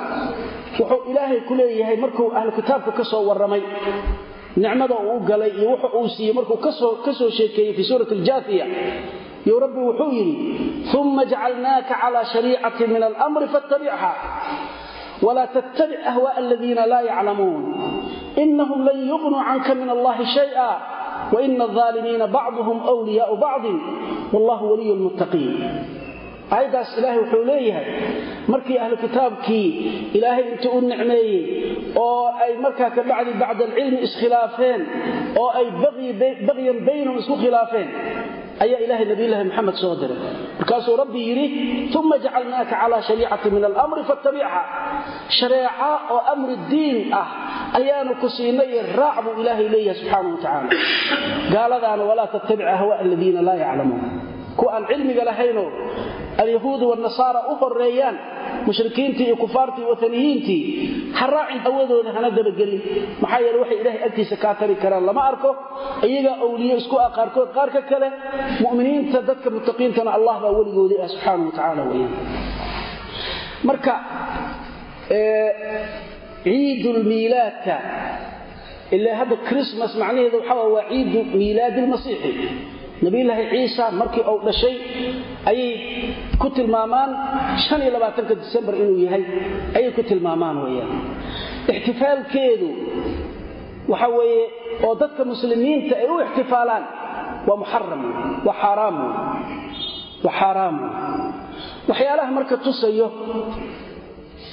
wuxuu 0.78 1.00
ilaahay 1.10 1.40
ku 1.48 1.52
leeyahay 1.60 1.96
markuu 2.04 2.26
ahlu 2.38 2.50
kitaabka 2.58 2.92
ka 2.98 3.04
soo 3.12 3.22
warramay 3.28 3.62
nicmada 4.62 4.96
uu 5.10 5.20
galay 5.30 5.50
iyo 5.58 5.68
wuxu 5.74 5.88
uu 5.98 6.08
siiyey 6.14 6.34
markuu 6.38 6.58
ka 7.06 7.12
soo 7.18 7.30
sheekeeyey 7.38 7.72
fii 7.76 7.86
suurati 7.90 8.14
aljaathiya 8.18 8.66
yo 9.48 9.54
rabbi 9.64 9.80
wuxuu 9.88 10.10
yidhi 10.18 10.34
uma 11.00 11.22
jacalnaaka 11.32 11.94
calaa 12.02 12.24
shariicatin 12.32 12.88
min 12.94 13.02
almri 13.08 13.46
walaa 15.25 15.47
tattabic 15.55 15.99
ahwaءa 16.11 16.37
aladiina 16.41 16.83
laa 16.91 17.03
yaclamuun 17.11 17.63
inahum 18.43 18.79
lan 18.87 18.97
yuqnuu 19.11 19.41
canka 19.49 19.71
min 19.79 19.89
allahi 19.95 20.23
shayئa 20.35 20.69
waina 21.33 21.63
alظaalimiina 21.67 22.25
bacduhum 22.37 22.77
wliyaau 22.99 23.35
bacdin 23.45 23.77
wallahu 24.33 24.63
waliy 24.71 24.91
lmuttaqiin 24.99 25.53
aayaddaas 26.55 26.89
ilaahay 26.99 27.19
wuxuu 27.23 27.43
leeyahay 27.51 27.85
markii 28.53 28.77
ahlu 28.83 28.95
kitaabkii 29.03 29.67
ilaahay 30.17 30.43
intuu 30.51 30.71
u 30.77 30.81
nicmeeyey 30.91 31.41
oo 32.05 32.25
ay 32.45 32.51
markaa 32.63 32.89
ka 32.95 33.01
bacdi 33.11 33.31
bacda 33.41 33.63
alcilmi 33.69 33.99
iskhilaafeen 34.07 34.81
oo 35.41 35.49
ay 35.59 35.67
bagyan 36.47 36.77
baynahum 36.87 37.17
isku 37.21 37.35
khilaafeen 37.43 37.89
ayaa 38.64 38.80
ilaahay 38.84 39.06
nabiyulaahi 39.12 39.44
maxamed 39.50 39.76
soo 39.82 39.94
diray. 40.00 40.18
Markaasuu 40.60 40.96
rabbi 41.02 41.20
yidhi 41.28 41.46
uma 42.00 42.16
jacalnaaka 42.24 42.74
calaa 42.80 43.02
shariicati 43.08 43.48
min 43.54 43.62
almri 43.68 44.02
faattabicha 44.10 44.60
shareeca 45.38 45.88
oo 46.14 46.20
amri 46.32 46.56
diin 46.70 46.98
ah 47.20 47.26
ayaanu 47.78 48.12
ku 48.22 48.28
siinay 48.36 48.70
raac 48.98 49.16
buu 49.24 49.34
ilaahay 49.42 49.66
leeyahay 49.74 49.98
subxaana 50.00 50.28
wa 50.30 50.38
tacaala. 50.38 50.70
Gaaladaana 51.54 52.02
walaa 52.10 52.28
tattabic 52.34 52.66
ahwaa 52.76 52.98
aladiina 53.04 53.40
laa 53.48 53.58
yaclamuun 53.64 54.02
kuwa 54.58 54.70
aan 54.76 54.84
cilmiga 54.90 55.24
lahaynoo 55.30 55.68
alyahuudu 56.42 56.84
wanasaara 56.92 57.40
u 57.52 57.54
horeeyaan 57.62 58.16
mushrikiintii 58.66 59.24
iyo 59.28 59.36
kufaartii 59.44 59.84
wataniyiintii 59.92 60.62
ha 61.18 61.26
raacin 61.34 61.58
hawadooda 61.66 62.10
hana 62.16 62.30
dabagelin. 62.36 62.82
Maxaa 63.22 63.38
yeele 63.44 63.58
waxay 63.62 63.78
ilaahay 63.82 64.02
agtiisa 64.08 64.36
kaa 64.44 64.54
tari 64.60 64.74
karaan. 64.82 65.04
Lama 65.08 65.22
arko 65.30 65.50
iyagaa 66.08 66.36
awliye 66.46 66.74
isku 66.80 66.96
ah 67.04 67.10
qaar 67.56 67.70
ka 67.74 67.82
kale 67.90 68.08
mu'miniinta 68.64 69.18
dadka 69.28 69.48
muttaqiintana 69.54 70.10
allah 70.16 70.34
baa 70.42 70.52
weligoodii 70.58 70.98
ah 71.04 71.08
subxaana 71.14 71.80
wa 71.82 71.88
weyaan 71.92 72.12
marka 73.68 73.94
ciidulmiilaadka 76.44 77.76
ilaa 78.96 79.16
hadda 79.20 79.36
chrismas 79.48 79.92
macnaheeda 80.02 80.36
waxaa 80.40 80.68
waa 80.76 80.84
ciidu 80.92 81.20
miilaadi 81.38 81.80
lmasiixi 81.86 82.32
nabiyulaahi 83.02 83.44
ciisa 83.52 83.84
markii 84.00 84.24
uu 84.32 84.38
dhashay 84.46 84.76
ayay 85.50 85.72
ku 86.42 86.48
tilmaamaan 86.56 87.10
disembar 88.42 88.74
inuu 88.82 88.98
yahay 89.06 89.24
ayay 89.76 89.90
ku 89.96 90.02
tilmaamaan 90.10 90.56
weyaan 90.64 90.92
ixtifaalkeedu 91.76 92.68
waxa 93.92 94.08
weeye 94.16 94.44
oo 94.86 94.94
dadka 95.02 95.22
muslimiinta 95.32 95.94
ay 96.02 96.06
u 96.12 96.16
ixtifaalaan 96.26 96.84
waa 97.48 97.56
muxaram 97.62 98.02
waa 98.46 98.56
xaaraam 98.62 98.96
waa 100.24 100.34
xaaraam 100.40 100.76
waxyaalaha 101.90 102.30
marka 102.38 102.56
tusayo 102.66 103.08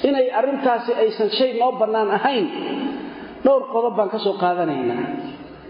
inay 0.08 0.26
arrintaasi 0.38 0.90
aysan 1.02 1.30
shay 1.38 1.50
noo 1.60 1.72
bannaan 1.80 2.10
ahayn 2.18 2.46
dhowr 3.44 3.62
qodob 3.74 3.94
baan 3.98 4.08
ka 4.14 4.18
soo 4.24 4.34
qaadanaynaa. 4.42 5.02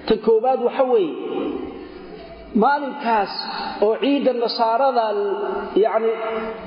Tan 0.07 0.19
koowaad 0.27 0.61
waxa 0.69 0.85
weeye 0.93 1.13
maalinkaas 2.65 3.33
oo 3.85 3.95
ciidda 4.03 4.33
nasaarada 4.45 5.05
yacni 5.85 6.13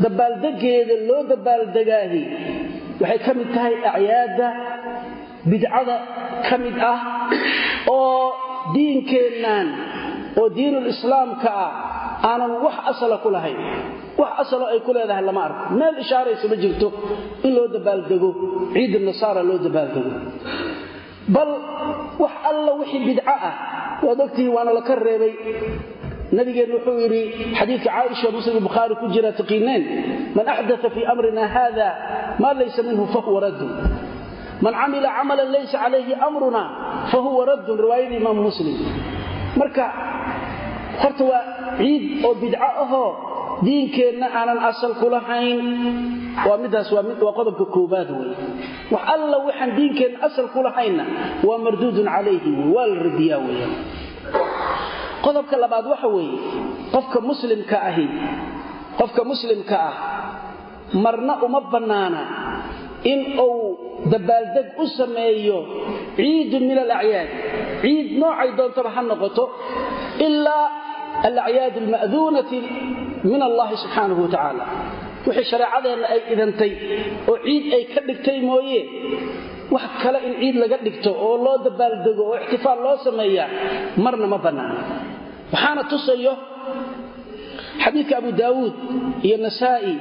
dabbaaldegeeda 0.04 0.96
loo 1.10 1.22
dabbaaldegaahi 1.32 2.22
waxay 3.02 3.20
ka 3.26 3.32
mid 3.40 3.50
tahay 3.56 3.76
acyaadda 3.94 4.48
bidcada 5.52 5.96
ka 6.48 6.56
mid 6.64 6.76
ah 6.94 7.00
oo 7.98 8.24
diinkeennan 8.76 9.68
oo 10.40 10.48
diinul 10.58 10.88
islaamka 10.94 11.50
ah 11.66 11.72
aanan 12.30 12.54
wax 12.66 12.76
asala 12.92 13.16
ku 13.24 13.30
lahayn. 13.36 13.60
Wax 14.20 14.32
asalo 14.44 14.66
ay 14.74 14.80
ku 14.86 14.92
leedahay 14.96 15.22
lama 15.28 15.42
arko. 15.48 15.62
Meel 15.80 15.96
ishaaraysa 16.04 16.46
ma 16.52 16.58
jirto 16.64 16.88
in 17.46 17.52
loo 17.58 17.68
dabaaldego 17.76 18.30
ciidda 18.74 19.00
nasaara 19.10 19.42
loo 19.50 19.58
dabaaldego 19.66 20.12
bal 21.28 21.50
wax 22.20 22.32
alla 22.50 22.72
wixii 22.80 23.06
bidco 23.06 23.30
ah. 23.30 23.54
Waad 24.06 24.20
ogtihiin 24.22 24.54
waana 24.54 24.74
laka 24.74 24.96
reebay. 24.96 25.34
Nabigeen 26.32 26.72
wuxuu 26.76 27.00
yidhi 27.00 27.22
xadiidka 27.58 27.90
caaisha 27.90 28.32
muslim 28.32 28.60
bukhaari 28.64 28.96
ku 29.00 29.08
jira 29.14 29.32
taqiineen 29.32 29.84
man 30.36 30.48
axdaa 30.48 30.90
fii 30.96 31.06
amrina 31.06 31.48
hada 31.48 31.88
maa 32.42 32.54
laysa 32.54 32.84
minhu 32.84 33.08
fahuwa 33.14 33.40
raddun. 33.46 33.72
Man 34.62 34.74
camila 34.74 35.10
camalan 35.18 35.50
laysa 35.56 35.78
calayhi 35.84 36.14
amruna 36.28 36.62
fahuwa 37.12 37.46
raddun. 37.46 37.78
Riwaayadii 37.78 38.18
imaamu 38.22 38.42
muslim. 38.50 38.76
Marka 39.60 39.86
horta 41.02 41.24
waa 41.24 41.44
ciid 41.78 42.26
oo 42.26 42.34
bidco 42.42 42.68
ahoo 42.84 43.10
diinkeenna 43.66 44.28
aanan 44.34 44.60
asal 44.70 44.94
ku 45.00 45.08
wax 48.94 49.04
alla 49.16 49.38
waxaan 49.48 49.72
diinkeenna 49.78 50.18
asal 50.28 50.48
ku 50.54 50.60
lahaynna 50.68 51.04
waa 51.48 51.58
marduudun 51.66 52.06
calayhi 52.16 52.50
waa 52.74 52.88
la 52.92 52.98
radiyaa 53.08 53.40
weya 53.48 53.68
qodobka 55.26 55.56
labaad 55.64 55.86
waxa 55.94 56.08
weeye 56.16 56.38
qofka 56.94 57.20
muslimka 57.30 57.78
ahi 57.90 58.08
qofka 59.00 59.22
muslimka 59.32 59.76
ah 59.90 59.96
marna 61.06 61.34
uma 61.46 61.62
bannaana 61.74 62.22
in 63.12 63.20
uu 63.40 63.62
dabaaldeg 64.14 64.68
u 64.78 64.86
sameeyo 64.98 65.58
ciidun 66.18 66.64
min 66.70 66.78
alacyaad. 66.86 67.30
Ciid 67.82 68.08
noocay 68.22 68.50
doontaba 68.58 68.90
ha 68.96 69.02
noqoto 69.10 69.44
ilaa 70.28 70.66
alacyaad 71.28 71.76
alma'duunati 71.84 72.58
min 73.32 73.42
allahi 73.50 73.76
subxaanahu 73.84 74.22
wa 74.26 74.30
tacaala 74.34 74.66
wixii 75.28 75.48
shareecadeenna 75.52 76.08
ay 76.14 76.20
idantay 76.34 76.72
oo 77.30 77.38
ciid 77.46 77.64
ay 77.78 77.84
ka 77.94 78.00
dhigtay 78.08 78.38
mooye 78.50 78.82
wax 79.76 79.86
kale 80.04 80.20
in 80.28 80.34
ciid 80.42 80.56
laga 80.64 80.78
dhigto 80.86 81.12
oo 81.26 81.36
loo 81.46 81.58
dabaaldego 81.68 82.22
oo 82.32 82.36
ixtifaal 82.44 82.80
loo 82.86 82.96
sameeyaa 83.08 83.48
marna 84.04 84.28
ma 84.34 84.38
bannaana 84.46 84.82
waxaana 85.54 85.82
tusayo 85.92 86.34
xadiidka 87.84 88.14
abu 88.22 88.32
daawuud 88.42 88.74
iyo 89.28 89.38
nasaa'i 89.46 89.94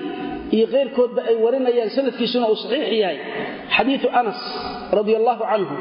iyo 0.56 0.66
keyrkoodba 0.74 1.20
ay 1.30 1.36
warinayaan 1.44 1.90
sanadkiisuna 1.96 2.46
uu 2.52 2.58
saxiix 2.62 2.92
yahay. 3.02 3.18
Xadiiu 3.76 4.08
anas 4.20 4.38
radia 4.96 5.16
allahu 5.20 5.42
canhu 5.50 5.74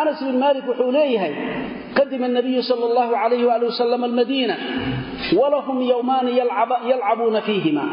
anas 0.00 0.18
bin 0.26 0.36
maalik 0.42 0.64
wuxuu 0.70 0.90
leeyahay 0.96 1.32
qadima 1.98 2.28
nabiyu 2.36 2.62
sal 2.70 2.80
allahu 2.88 3.12
alayh 3.24 3.42
ali 3.56 3.64
wasalam 3.70 4.02
almadiina 4.08 4.54
walahum 5.38 5.78
yowmaani 5.92 6.30
yalcabuuna 6.40 7.40
fiihima 7.48 7.84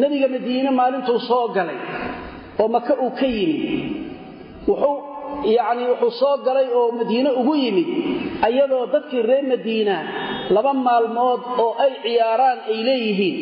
nebiga 0.00 0.28
madiine 0.34 0.70
maalintuu 0.78 1.18
soo 1.28 1.46
galay 1.56 1.78
oo 2.60 2.68
maka 2.76 2.92
uu 3.04 3.10
ka 3.18 3.26
yimid. 3.36 3.62
Wuxuu 4.68 4.96
yacni 5.56 5.84
wuxuu 5.92 6.10
soo 6.20 6.36
galay 6.46 6.66
oo 6.78 6.88
madiine 6.98 7.30
ugu 7.40 7.54
yimid 7.62 7.88
ayadoo 8.46 8.86
dadkii 8.94 9.22
reer 9.30 9.44
madiina 9.52 9.96
laba 10.54 10.72
maalmood 10.86 11.40
oo 11.64 11.72
ay 11.84 11.92
ciyaaraan 12.04 12.58
ay 12.70 12.78
leeyihiin. 12.88 13.36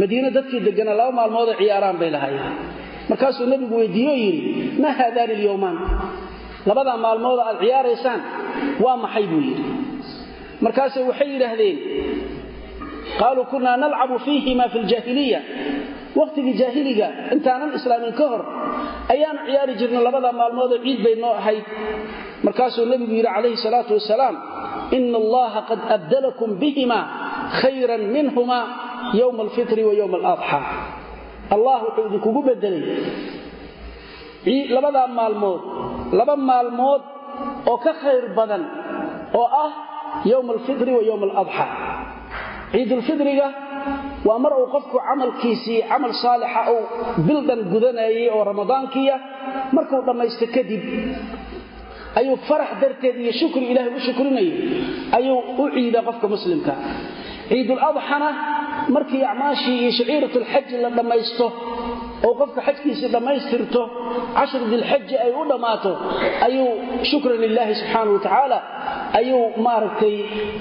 Madiine 0.00 0.28
dadkii 0.36 0.60
degganaa 0.66 0.96
laba 1.00 1.12
maalmood 1.18 1.48
ay 1.52 1.56
ciyaaraan 1.62 1.96
bay 2.00 2.10
lahaayeen. 2.16 2.54
Markaasuu 3.10 3.46
nebigu 3.52 3.74
weydiiye 3.80 4.10
oo 4.14 4.18
yidhi 4.24 4.40
maa 4.82 4.94
haadaani 5.00 5.32
alyowmaan 5.38 5.76
labadaa 6.68 6.96
maalmood 7.04 7.38
aad 7.48 7.58
ciyaaraysaan 7.64 8.20
waa 8.84 8.96
maxay? 9.04 9.24
buu 9.30 9.40
yidhi. 9.48 9.64
Markaase 10.64 10.98
waxay 11.08 11.28
yidhaahdeen 11.34 11.76
qaaluu 13.20 13.46
kunaa 13.52 13.76
nalcabu 13.82 14.16
fiihima 14.26 14.64
fi 14.72 14.78
ljaahiliya 14.88 15.40
wakhtigii 16.20 16.54
jaahiliga 16.62 17.08
intaanan 17.34 17.70
islaamin 17.78 18.12
ka 18.18 18.24
hor 18.32 18.42
ayaanu 19.14 19.40
ciyaari 19.48 19.72
jirnay 19.80 20.02
labada 20.08 20.30
maalmoodoo 20.40 20.80
ciid 20.84 20.98
bay 21.06 21.14
noo 21.22 21.34
ahayd 21.40 21.64
markaasuu 22.46 22.84
nebigu 22.92 23.12
yidhi 23.18 23.28
calayhi 23.36 23.58
salaatu 23.66 23.92
wasalaam 23.98 24.36
ina 24.98 25.16
allaha 25.22 25.60
qad 25.70 25.80
abdalakum 25.96 26.50
bihima 26.62 26.98
khayran 27.60 28.02
minhuma 28.16 28.58
yowma 29.20 29.40
alfitri 29.46 29.82
wa 29.88 29.92
yowma 30.00 30.16
aladxaa 30.22 30.62
allah 31.56 31.76
wuxuu 31.86 32.06
idinkugu 32.08 32.40
bedelay 32.48 32.84
labadaa 34.76 35.08
maalmood 35.18 35.60
laba 36.18 36.34
maalmood 36.50 37.02
oo 37.70 37.78
ka 37.84 37.92
khayr 38.02 38.24
badan 38.38 38.62
oo 39.40 39.46
ah 39.64 39.72
yowma 40.32 40.52
ciidulfidriga 42.76 43.48
waa 44.28 44.38
mar 44.44 44.52
uu 44.60 44.66
qofku 44.74 44.96
camalkiisii 45.08 45.78
camal 45.90 46.12
saalixa 46.22 46.62
uu 46.74 46.82
bildhan 47.26 47.60
gudanayay 47.72 48.26
oo 48.36 48.42
ramadaankiya 48.50 49.16
markuu 49.76 50.00
dhammaysto 50.08 50.46
kadib 50.56 50.82
ayuu 52.20 52.36
farax 52.48 52.70
darteed 52.82 53.16
iyo 53.22 53.32
shukri 53.40 53.64
ilaahay 53.72 53.92
u 53.98 54.00
shukrinayay 54.08 54.50
ayuu 55.18 55.38
u 55.62 55.64
ciidaa 55.74 56.02
qofka 56.08 56.26
muslimka. 56.34 56.72
Ciiduladxana 57.50 58.28
markii 58.94 59.22
acmaashii 59.32 59.76
iyo 59.82 59.90
shaciiratulxaji 59.98 60.74
la 60.84 60.90
dhammaysto 60.98 61.46
oo 62.26 62.32
qofka 62.40 62.60
xajkiisii 62.66 63.08
dhammaystirto 63.14 63.82
cashru 64.36 64.64
dilxaji 64.72 65.14
ay 65.24 65.30
u 65.40 65.44
dhammaato 65.50 65.92
ayuu 66.46 66.68
shukran 67.10 67.38
lilaahi 67.44 67.74
subxaana 67.80 68.10
wa 68.16 68.20
tacaala 68.26 68.58
ayuu 69.18 69.44
maaragtay 69.66 70.14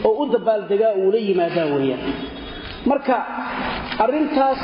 oo 0.08 0.14
u 0.22 0.26
dabaaldegaa 0.36 0.94
uu 1.02 1.10
la 1.16 1.20
yimaadaa 1.28 1.68
weeyaan. 1.76 2.04
Marka 2.90 3.16
arrintaas 4.04 4.62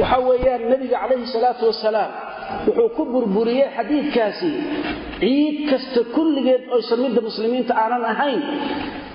waxaa 0.00 0.20
weeyaan 0.30 0.62
nebiga 0.72 0.96
calayhi 1.02 1.26
salaatu 1.36 1.64
wasalaam 1.70 2.10
wuxuu 2.66 2.88
ku 2.96 3.02
burburiyey 3.12 3.68
xadiidkaasi 3.76 4.50
ciid 5.22 5.56
kasta 5.70 6.00
kulligeed 6.14 6.62
oysan 6.76 6.98
midda 7.04 7.20
muslimiinta 7.28 7.72
aanan 7.82 8.04
ahayn 8.12 8.40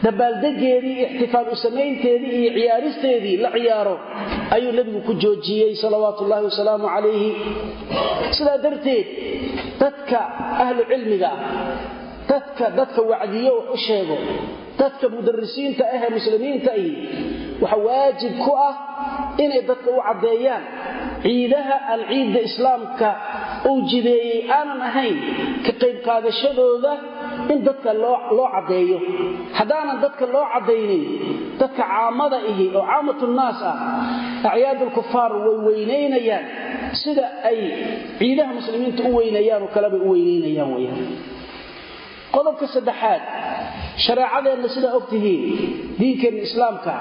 dabaaldegeedii 0.06 0.96
ixtifaal 1.06 1.48
u 1.54 1.56
samaynteedii 1.65 2.34
iyo 2.41 2.52
ciyaaristeedii 2.58 3.36
la 3.44 3.50
ciyaaro 3.56 3.96
ayuu 4.56 4.72
nebigu 4.78 5.00
ku 5.08 5.13
joojiyey 5.24 5.72
salawaatu 5.84 6.20
ullaahi 6.26 6.46
wasalaamu 6.52 6.88
calayhi. 6.96 7.30
Sidaa 8.38 8.58
darteed 8.65 9.08
dadka 9.82 10.20
ahlu 10.63 10.82
cilmiga 10.91 11.30
ah 11.36 11.39
dadka 12.29 12.65
dadka 12.79 13.01
wacdiyo 13.11 13.53
wax 13.59 13.67
u 13.75 13.77
sheego 13.88 14.17
dadka 14.79 15.05
mudarisiinta 15.15 15.83
ahee 15.95 16.09
muslimiinta 16.17 16.69
ahi 16.77 16.91
waxa 17.63 17.77
waajib 17.88 18.33
ku 18.45 18.51
ah 18.69 18.75
inay 19.43 19.61
dadka 19.69 19.88
u 19.91 19.99
caddeeyaan 20.07 20.63
ciidaha 21.25 21.75
aan 21.91 22.01
ciidda 22.11 22.39
islaamka 22.49 23.09
uu 23.69 23.79
jideeyey 23.91 24.39
aanan 24.57 24.81
ahayn 24.89 25.15
ka 25.65 25.71
qayb 25.81 25.97
qaadashadooda 26.07 26.93
in 27.53 27.59
dadka 27.67 27.91
loo 28.03 28.47
caddeeyo. 28.55 28.97
Haddaanan 29.57 29.97
dadka 30.05 30.25
loo 30.33 30.45
caddaynin 30.53 31.03
dadka 31.61 31.81
caamada 31.91 32.38
ihi 32.51 32.65
oo 32.77 32.83
caamatulnaas 32.91 33.59
ah 33.71 33.77
acyaadulkufaar 34.51 35.31
way 35.45 35.57
weynaynayaan. 35.67 36.45
Sida 37.01 37.25
ay 37.49 37.57
ciidaha 38.19 38.51
muslimiinta 38.59 39.01
u 39.09 39.15
weynayaan 39.19 39.61
oo 39.65 39.71
kalebay 39.75 40.01
u 40.05 40.09
weynaynayaan 40.13 40.69
weyaan 40.75 40.99
qodobka 42.36 42.65
saddexaad 42.76 43.21
shareecadeenna 44.06 44.67
sidaa 44.76 44.93
og 45.00 45.06
tihiin 45.12 45.43
diinkeenna 46.00 46.41
islaamka 46.48 46.93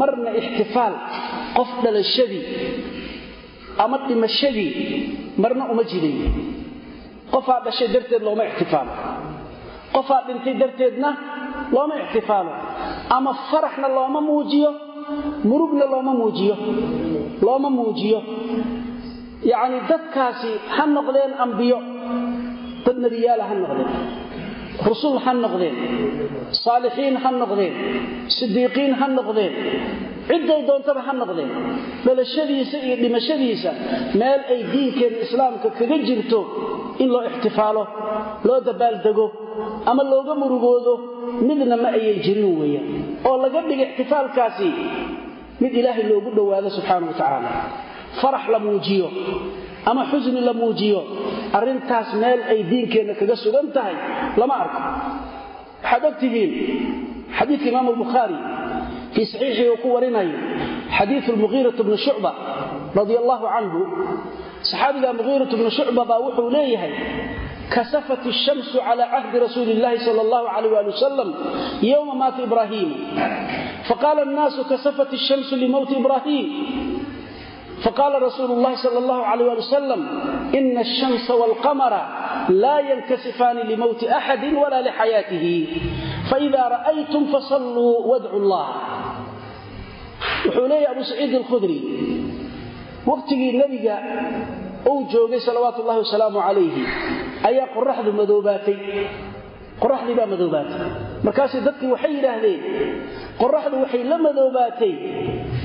marna 0.00 0.30
ixtifaal 0.40 0.94
qof 1.56 1.70
dhalashadii 1.84 2.44
ama 3.84 3.96
dhimashadii 4.08 4.70
marna 5.42 5.64
uma 5.72 5.82
jidayo 5.90 6.28
qofaa 7.34 7.60
dhashay 7.66 7.88
darteed 7.94 8.22
looma 8.28 8.44
ixtifaalo 8.50 8.92
qofaa 9.94 10.20
dhintay 10.26 10.54
darteedna 10.62 11.10
looma 11.74 11.94
ixtifaalo 12.02 12.52
ama 13.16 13.30
faraxna 13.50 13.88
looma 13.98 14.20
muujiyo 14.30 14.70
murugna 15.50 15.84
looma 15.94 16.12
muujiyo 16.20 16.56
looma 17.46 17.68
muujiyo. 17.78 18.20
Yacni 19.52 19.78
dadkaasi 19.90 20.50
ha 20.74 20.82
noqdeen 20.96 21.32
ambiyo 21.44 21.78
dad 22.84 22.96
nebiyaala 23.04 23.44
ha 23.50 23.54
noqdeen 23.62 23.90
rusul 24.88 25.16
ha 25.24 25.32
noqdeen 25.44 25.76
saalixiin 26.64 27.16
ha 27.22 27.30
noqdeen 27.42 27.74
sidiiqiin 28.36 28.92
ha 29.00 29.06
noqdeen 29.18 29.52
cidday 30.28 30.60
doontaba 30.68 31.00
ha 31.06 31.12
noqdeen. 31.22 31.50
Dhalashadiisa 32.06 32.76
iyo 32.86 32.96
dhimashadiisa 33.02 33.70
meel 34.20 34.40
ay 34.52 34.60
diinkeenna 34.72 35.18
islaamka 35.26 35.68
kaga 35.78 35.96
jirto 36.08 36.40
in 37.02 37.08
loo 37.14 37.22
ixtifaalo 37.30 37.82
loo 38.46 38.60
dabaaldego 38.68 39.26
ama 39.90 40.02
looga 40.12 40.34
murugoodo 40.42 40.92
midna 41.48 41.76
ma 41.82 41.88
ayan 41.98 42.18
jirin 42.24 42.50
weeyaan. 42.60 42.88
Oo 43.28 43.36
laga 43.44 43.60
dhiga 43.68 43.84
ixtifaalkaasi 43.90 44.68
mid 45.62 45.72
ilaahay 45.80 46.04
loogu 46.12 46.30
dhowaado 46.36 46.68
subxaana 46.76 47.06
wa 47.10 47.14
tacaala. 47.20 47.50
Farax 48.20 48.44
la 48.54 48.58
muujiyo 48.66 49.08
ama 49.89 50.01
xusni 50.11 50.41
la 50.47 50.53
muujiyo 50.61 51.01
arrintaas 51.57 52.09
meel 52.21 52.39
ay 52.51 52.59
diinkeenna 52.71 53.13
kaga 53.19 53.35
sugan 53.43 53.67
tahay 53.75 53.95
lama 54.39 54.55
arko 54.63 54.81
waxaad 55.83 56.03
og 56.09 56.15
tihiin 56.21 56.51
xadiidka 57.37 57.67
imaam 57.71 57.87
albukhaari 57.93 58.37
fii 59.13 59.25
saxiixii 59.31 59.67
uu 59.73 59.79
ku 59.83 59.87
warinayo 59.95 60.35
xadiiu 60.97 61.31
lmuqiiratu 61.37 61.81
bni 61.87 61.97
shucba 62.05 62.31
radia 62.99 63.17
allaahu 63.23 63.45
canhu 63.55 63.81
saxaabiga 64.69 65.09
muqiiratu 65.19 65.53
bni 65.59 65.71
shucba 65.79 66.01
baa 66.11 66.19
wuxuu 66.25 66.49
leeyahay 66.57 66.93
kasafat 67.75 68.23
الshamsu 68.33 68.77
cala 68.87 69.03
cahdi 69.13 69.37
rasuuli 69.45 69.71
اllahi 69.77 69.97
sal 70.07 70.17
اllahu 70.25 70.45
alayh 70.55 70.71
ali 70.81 70.89
wasalam 70.95 71.29
yowma 71.91 72.13
maata 72.21 72.39
ibrahim 72.47 72.89
faqala 73.89 74.21
الnaasu 74.27 74.61
kasafat 74.71 75.09
الshamsu 75.19 75.53
limowti 75.63 75.93
ibrahim 76.01 76.45
faqala 77.85 78.15
rasuulu 78.27 78.53
اllahi 78.57 78.77
sal 78.83 78.95
اllahu 79.01 79.21
alayh 79.31 79.47
ali 79.51 79.61
wasalam 79.63 80.01
ina 80.59 80.81
الshamsa 80.87 81.31
wاlqamara 81.41 82.01
la 82.63 82.75
yankasifaani 82.91 83.61
limowti 83.71 84.05
axadi 84.19 84.49
wala 84.61 84.77
lixayaatihi 84.87 85.55
faida 86.31 86.61
ra'aytum 86.75 87.23
fasalluu 87.33 87.93
wadcu 88.11 88.39
llah 88.51 88.67
wuxuu 90.45 90.67
leeyahy 90.71 90.91
abu 90.93 91.03
saciid 91.11 91.31
alkhudri 91.41 91.77
waqtigii 93.11 93.51
nebiga 93.61 93.95
uu 94.91 95.01
joogay 95.13 95.39
salawaatu 95.47 95.79
ullahi 95.83 95.99
wasalaamu 96.05 96.39
calayhi 96.47 96.83
ayaa 97.49 97.67
qoraxdu 97.75 98.11
madoobaatay 98.19 98.77
qoraxdii 99.83 100.15
baa 100.19 100.27
madoobaatay 100.33 100.81
markaasay 101.26 101.60
dadkii 101.68 101.90
waxay 101.94 102.12
yidhaahdeen 102.16 102.60
qoraxdu 103.42 103.74
waxay 103.84 104.02
la 104.12 104.16
madoobaatay. 104.26 104.92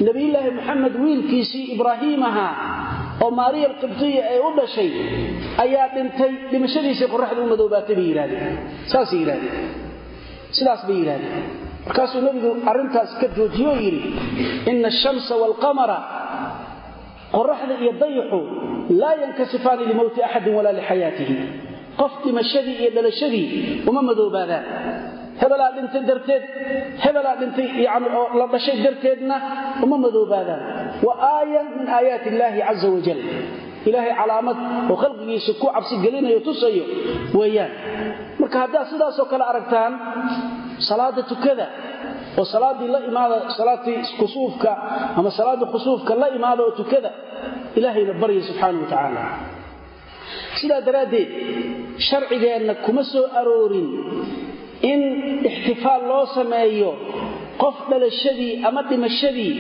Nebiyulaahi 0.08 0.50
moxamed 0.58 0.94
wiilkiisii 1.04 1.66
ibraahiim 1.76 2.22
ahaa 2.30 2.54
oo 3.24 3.30
maariya 3.40 3.68
alqibtiya 3.72 4.22
ee 4.36 4.40
u 4.48 4.50
dhashay 4.60 4.90
ayaa 5.64 5.88
dhintay 5.96 6.32
dhimashadiisii 6.52 7.08
qoraxdu 7.14 7.40
u 7.46 7.50
madoobaatay 7.54 7.96
bay 8.00 8.08
yidhahdeen 8.12 8.54
saasay 8.92 9.20
yidhahdeen 9.24 9.68
sidaas 10.58 10.82
bay 10.88 10.98
yidhahdeen 11.02 11.44
markaasuu 11.88 12.22
nebigu 12.28 12.50
arrintaas 12.72 13.12
ka 13.22 13.28
joojiyoo 13.38 13.76
yidhi 13.86 14.02
ina 14.72 14.88
ashamsa 14.94 15.34
waalqamara 15.42 15.98
qoraxda 17.38 17.74
iyo 17.84 17.92
dayaxu 18.04 18.40
laa 19.02 19.16
yankasifaani 19.24 19.84
limowti 19.92 20.20
axadin 20.28 20.54
walaa 20.60 20.76
lixayaatihi 20.80 21.36
qof 22.02 22.14
dhimashadii 22.26 22.76
iyo 22.82 22.90
dhalashadii 22.98 23.46
uma 23.90 24.02
madoobaadaan 24.10 24.66
hebelaa 25.42 25.72
dhintay 25.76 26.04
darteed 26.10 26.44
hebelaa 27.04 27.36
dhintay 27.42 27.68
yani 27.88 28.08
la 28.40 28.46
dhashay 28.54 28.78
darteedna 28.86 29.36
uma 29.86 29.98
madoobaadaan. 30.06 30.62
Wa 31.08 31.14
aaya 31.36 31.62
min 31.78 31.88
aayaati 31.98 32.28
illaahi 32.34 32.60
caza 32.68 32.88
wajal 32.96 33.20
ilaahay 33.90 34.14
calaamad 34.22 34.58
oo 34.92 34.96
khalqigiisa 35.04 35.52
ku 35.62 35.66
cabsi 35.76 35.96
gelinayo 36.04 36.40
tusayo 36.48 36.84
weeyaan. 37.40 37.72
Marka 38.42 38.58
haddaad 38.64 38.86
sidaasoo 38.92 39.26
kale 39.32 39.44
aragtaan 39.52 39.94
salaada 40.90 41.22
tukada 41.32 41.66
oo 42.40 42.46
salaadii 42.54 42.90
la 42.96 43.00
imaada 43.10 43.36
salaadii 43.60 43.98
kusuufka 44.20 44.72
ama 45.18 45.30
salaada 45.40 45.66
khusuufka 45.74 46.12
la 46.22 46.28
imaada 46.38 46.62
oo 46.68 46.74
tukada 46.82 47.10
ilaahayna 47.78 48.14
barya 48.22 48.42
subxaana 48.50 48.78
wa 48.84 48.88
tacaala. 48.92 49.22
Sidaa 50.60 50.82
daraaddeed 50.88 51.30
sharcigeenna 52.08 52.74
kuma 52.86 53.04
soo 53.12 53.26
aroorin 53.40 53.90
in 54.92 55.02
ixtifaal 55.50 56.02
loo 56.12 56.26
sameeyo 56.38 56.92
qof 57.64 57.76
dhalashadii 57.92 58.54
ama 58.68 58.82
dhimashadii 58.90 59.54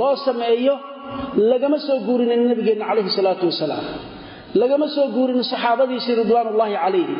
loo 0.00 0.14
sameeyo 0.26 0.74
lagama 1.50 1.78
soo 1.86 1.98
guurinin 2.06 2.42
nabigeenna 2.50 2.84
calayhi 2.90 3.10
salaatu 3.18 3.44
wasalaam. 3.50 3.84
Lagama 4.62 4.86
soo 4.96 5.06
guurinin 5.16 5.44
saxaabadiisii 5.52 6.14
ridwaanullaahi 6.22 6.74
calayhim 6.84 7.18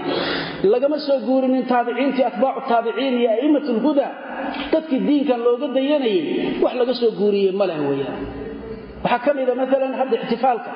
lagama 0.72 0.96
soo 1.06 1.18
guurinin 1.28 1.64
taabiciintii 1.72 2.24
atbaacu 2.30 2.60
taabiciin 2.70 3.14
iyo 3.20 3.30
a'immat 3.36 3.66
lhuda 3.76 4.06
dadkii 4.72 5.00
diinkan 5.08 5.40
looga 5.46 5.66
dayanayay 5.76 6.20
wax 6.64 6.72
laga 6.80 6.94
soo 7.00 7.10
guuriyey 7.20 7.52
ma 7.60 7.64
leh 7.70 7.78
weeyaan. 7.88 8.20
Waxaa 9.04 9.20
ka 9.24 9.30
mida 9.38 9.52
maalan 9.60 9.92
hadda 10.00 10.14
ixtifaalka. 10.22 10.70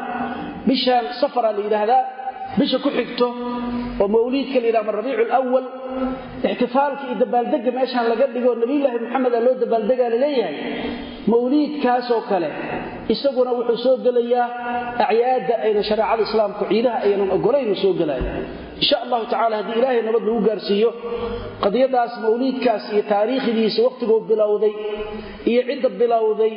Bishaan 0.69 1.05
safaraa 1.21 1.53
la 1.57 1.63
yidhaahdaa 1.67 2.03
bisha 2.59 2.79
ku 2.85 2.91
xigto 2.99 3.27
oo 4.03 4.07
mawliidka 4.15 4.59
la 4.63 4.67
yidhahda 4.71 4.93
rabiicu 4.99 5.25
lwal 5.51 5.67
ixtifaalka 6.53 7.03
iyo 7.09 7.17
dabaaldega 7.25 7.71
meeshaan 7.79 8.07
laga 8.13 8.27
dhigo 8.35 8.51
nabiyulaahi 8.63 8.99
maxameda 9.05 9.39
loo 9.47 9.55
dabaaldegaa 9.63 10.09
la 10.15 10.19
leeyahay 10.25 10.57
mawliidkaasoo 11.33 12.21
kale 12.31 12.49
isaguna 13.15 13.51
wuxuu 13.59 13.79
soo 13.85 13.97
gelayaa 14.07 14.47
acyaadda 15.05 15.55
ayna 15.67 15.83
shareecada 15.89 16.23
islaamku 16.29 16.63
ciidaha 16.71 16.99
aynan 17.07 17.31
ogolayn 17.37 17.71
soo 17.83 17.93
gelaya 18.01 18.33
insha 18.81 18.97
allahu 19.05 19.25
tacala 19.33 19.55
haddii 19.61 19.77
ilaahay 19.81 20.01
nabad 20.09 20.23
lagu 20.29 20.41
gaarsiiyo 20.49 20.91
qadiyadaas 21.65 22.13
mawliidkaas 22.25 22.85
iyo 22.95 23.03
taariikhdiisa 23.13 23.81
wakhtiguu 23.87 24.19
bilowday 24.31 24.75
iyo 25.51 25.61
cidda 25.69 25.89
bilowday 26.03 26.53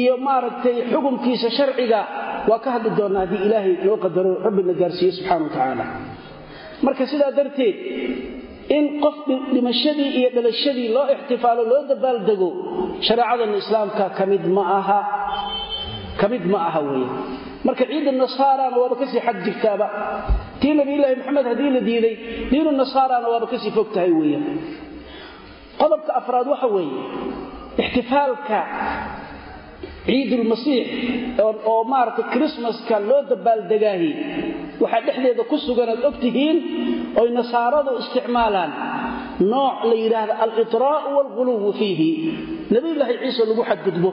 iyo 0.00 0.12
maaragtay 0.26 0.76
xukumkiisa 0.92 1.48
sharciga 1.58 2.00
waa 2.50 2.60
ka 2.64 2.68
hadli 2.74 2.90
doonnaa 2.98 3.22
haddii 3.24 3.42
ilaahay 3.48 3.72
loo 3.88 3.98
qadaro 4.04 4.30
rabbina 4.46 4.72
gaarsiiyo 4.82 5.12
subxana 5.18 5.44
wa 5.46 5.50
tacaala. 5.54 5.84
Marka 6.86 7.04
sidaa 7.12 7.32
darteed 7.38 7.76
in 8.76 8.84
qof 9.04 9.16
dhimashadii 9.54 10.10
iyo 10.18 10.28
dhalashadii 10.36 10.88
loo 10.96 11.06
ixtifaalo 11.14 11.62
loo 11.72 11.82
dabaaldego 11.90 12.48
shareecadana 13.06 13.56
islaamka 13.62 14.04
ka 14.18 14.24
mid 14.32 14.42
ma 16.52 16.58
aha 16.68 16.80
weeye 16.88 17.08
marka 17.66 17.84
ciidda 17.90 18.10
nasaarana 18.22 18.76
waaba 18.82 18.94
ka 19.00 19.06
sii 19.12 19.20
xag 19.26 19.36
jirtaaba. 19.46 19.86
Tii 20.60 20.72
nabiyulaahi 20.80 21.14
maxamed 21.20 21.46
haddii 21.50 21.70
la 21.76 21.80
diiday 21.88 22.14
diinu 22.50 22.70
nasaarana 22.82 23.26
waaba 23.32 23.46
ka 23.52 23.56
sii 23.62 23.72
fog 23.76 23.88
tahay 23.94 24.12
weeyaan 24.20 24.44
qodobka 25.80 26.10
afraad 26.20 26.46
waxa 26.52 26.68
weeye 26.76 27.00
ixtifaalka 27.82 28.58
ciidulmasiix 30.06 30.86
oo 31.70 31.80
maaragtay 31.92 32.26
krismaska 32.34 32.96
loo 33.08 33.22
dabaaldegaahi. 33.30 34.10
Waxaa 34.82 35.02
dhexdeeda 35.06 35.42
ku 35.50 35.56
sugan 35.66 35.88
aad 35.94 36.02
og 36.08 36.16
tihiin 36.22 36.58
oy 37.20 37.28
nasaaradu 37.38 37.90
isticmaalaan. 38.02 38.70
Nooc 39.52 39.76
la 39.90 39.94
yidhaahda 40.02 40.34
alitraa'u 40.44 41.08
waalghuluwu 41.16 41.70
fiihi. 41.80 42.10
Nabiyulaahi 42.74 43.14
ciise 43.22 43.42
lagu 43.50 43.62
xadgudbo. 43.70 44.10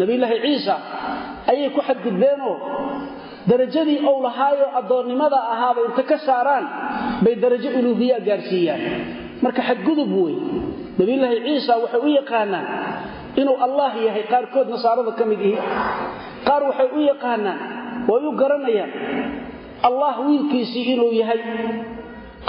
Nabiyulaahi 0.00 0.38
ciisa 0.44 0.74
ayay 1.50 1.68
ku 1.76 1.80
xadgudbeenoo 1.88 2.54
darajadii 3.50 3.98
ou 4.10 4.16
lahaayoo 4.26 4.70
addoonnimada 4.80 5.38
ahaaba 5.54 5.80
inta 5.88 6.02
ka 6.10 6.16
saaraan 6.28 6.64
bay 7.24 7.34
darajo 7.42 7.68
uluuhiya 7.78 8.16
gaarsiiyaan. 8.28 8.82
Marka 9.44 9.62
xadgudub 9.68 10.10
wey. 10.24 10.36
Nabiyulaahi 10.98 11.38
ciisa 11.46 11.72
waxay 11.82 12.00
u 12.06 12.08
yaqaanaan 12.20 12.66
inuu 13.40 13.56
allah 13.66 13.90
yahay 14.06 14.24
qaarkood 14.32 14.66
nasaarada 14.74 15.12
ka 15.18 15.24
ihi 15.36 15.52
qaar 16.48 16.62
waxay 16.68 16.88
u 16.98 17.00
yaqaanaan 17.12 17.58
way 18.10 18.22
u 18.28 18.32
garanayaan 18.42 18.92
allah 19.88 20.12
wiilkiisii 20.26 20.84
inuu 20.94 21.12
yahay. 21.20 21.40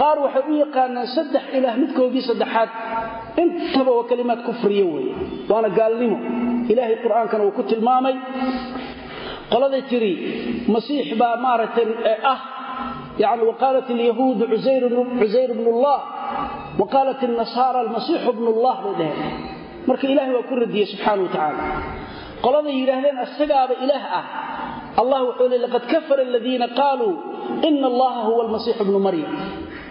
Qaar 0.02 0.18
waxay 0.26 0.44
u 0.52 0.54
yaqaanaan 0.64 1.08
saddex 1.16 1.44
ilaah 1.58 1.76
midkoodii 1.82 2.24
saddexaad. 2.30 2.70
Intaba 3.44 3.92
waa 3.98 4.08
kalimaad 4.12 4.42
kufriya 4.48 4.86
weeye 4.94 5.14
waana 5.52 5.70
gaalnimo. 5.80 6.18
Ilaahay 6.72 6.98
qur'aankana 7.06 7.44
uu 7.48 7.54
ku 7.58 7.64
tilmaamay. 7.72 8.16
Qoladay 9.52 9.84
tiri 9.92 10.12
masiix 10.74 11.08
baa 11.22 11.36
maaragtay 11.46 11.88
ah 12.34 12.40
yani 13.24 13.44
waqaalat 13.50 13.88
alyahuudu 13.96 14.44
cusayr 15.22 15.52
bnullah 15.60 16.00
wa 16.80 16.86
qaalat 16.96 17.20
alnasaara 17.30 17.78
almasiixu 17.86 18.30
bnullah 18.40 18.76
bay 18.86 18.94
dheheen 19.00 19.34
marka 19.88 20.06
ilaahay 20.14 20.34
waa 20.38 20.50
ku 20.50 20.56
radiyey 20.64 20.86
subxaana 20.92 21.22
wa 21.26 21.30
tacaala 21.34 21.64
qoladay 22.46 22.76
yidhaahdeen 22.82 23.18
asagaaba 23.26 23.74
ilaah 23.86 24.04
ah. 24.20 24.26
Allah 25.02 25.20
wuxuu 25.30 25.48
le 25.54 25.58
laqad 25.66 25.84
kafara 25.94 26.22
aladiina 26.28 26.68
qaaluu 26.80 27.14
ina 27.70 27.86
allaha 27.92 28.20
huwa 28.30 28.42
almasiixu 28.46 28.84
bnu 28.88 29.00
maryam. 29.08 29.32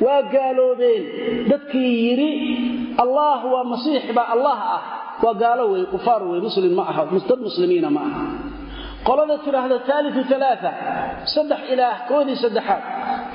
Waa 0.04 0.22
gaaloobeen. 0.34 1.02
Dadkii 1.50 1.92
yidhi 2.06 2.30
allah 3.04 3.38
waa 3.52 3.64
masiix 3.72 4.04
baa 4.18 4.28
allah 4.34 4.58
ah. 4.76 4.82
Waa 5.22 5.34
gaalo 5.42 5.64
wey 5.72 5.84
kufaar 5.94 6.22
wey 6.30 6.40
muslim 6.48 6.72
ma 6.78 6.84
aha 6.90 7.02
dad 7.30 7.40
muslimiina 7.48 7.88
ma 7.96 8.00
aha. 8.08 8.22
Qolada 9.06 9.38
tidhaahda 9.46 9.76
aaliu 9.94 10.22
alaaa 10.38 10.72
saddex 11.34 11.60
ilaah 11.72 11.94
koodii 12.10 12.36
saddexaad. 12.44 12.82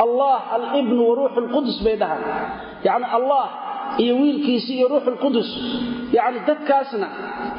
Allah 0.04 0.40
alibnu 0.58 1.02
wa 1.10 1.14
ruuxu 1.20 1.40
lqudus 1.48 1.78
bay 1.86 1.96
dhahaan. 2.02 2.24
Yacni 2.84 3.08
allah 3.18 3.46
iyo 4.04 4.14
wiilkiisii 4.22 4.76
iyo 4.80 4.88
ruuxu 4.94 5.10
lqudus 5.16 5.50
yacni 6.18 6.40
dadkaasna 6.50 7.08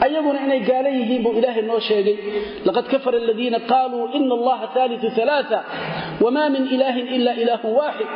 ayaguna 0.07 0.39
inay 0.47 0.61
gaalo 0.71 0.89
yihiin 0.99 1.23
buu 1.25 1.33
ilaahay 1.41 1.63
noo 1.71 1.81
sheegay. 1.89 2.17
Laqad 2.67 2.87
kafara 2.93 3.19
aladiina 3.23 3.59
qaaluu 3.73 4.05
ina 4.19 4.35
allaha 4.39 4.67
aaliu 4.83 5.11
alaaa 5.25 5.61
wma 6.25 6.45
min 6.55 6.65
ilaahin 6.75 7.07
ila 7.17 7.33
ilaahun 7.43 7.73
waaxid 7.81 8.09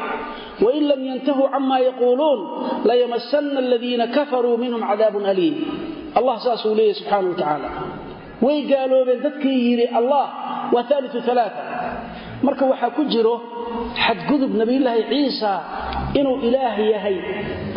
wain 0.64 0.83
lam 0.90 1.01
yantahuu 1.11 1.49
cama 1.55 1.77
yaquuluun 1.88 2.40
layamasana 2.88 3.59
aladiina 3.64 4.05
kafaruu 4.16 4.57
minhum 4.62 4.81
cadaabun 4.90 5.25
aliim. 5.33 5.57
Allah 6.18 6.37
saasuu 6.46 6.75
leeyahy 6.79 6.99
subxaana 7.01 7.29
wa 7.29 7.35
tacaala 7.40 7.68
way 8.46 8.59
gaaloobeen 8.72 9.20
dadkii 9.27 9.59
yidhi 9.68 9.87
allah 10.01 10.25
waa 10.75 10.85
aaliu 10.96 11.20
alaaa 11.35 11.51
marka 12.42 12.64
waxaa 12.72 12.90
ku 12.96 13.03
jiro 13.12 13.35
xadgudub 14.05 14.53
nabiyulaahi 14.61 15.03
ciisa 15.12 15.53
inuu 16.18 16.37
ilaah 16.49 16.77
yahay 16.92 17.16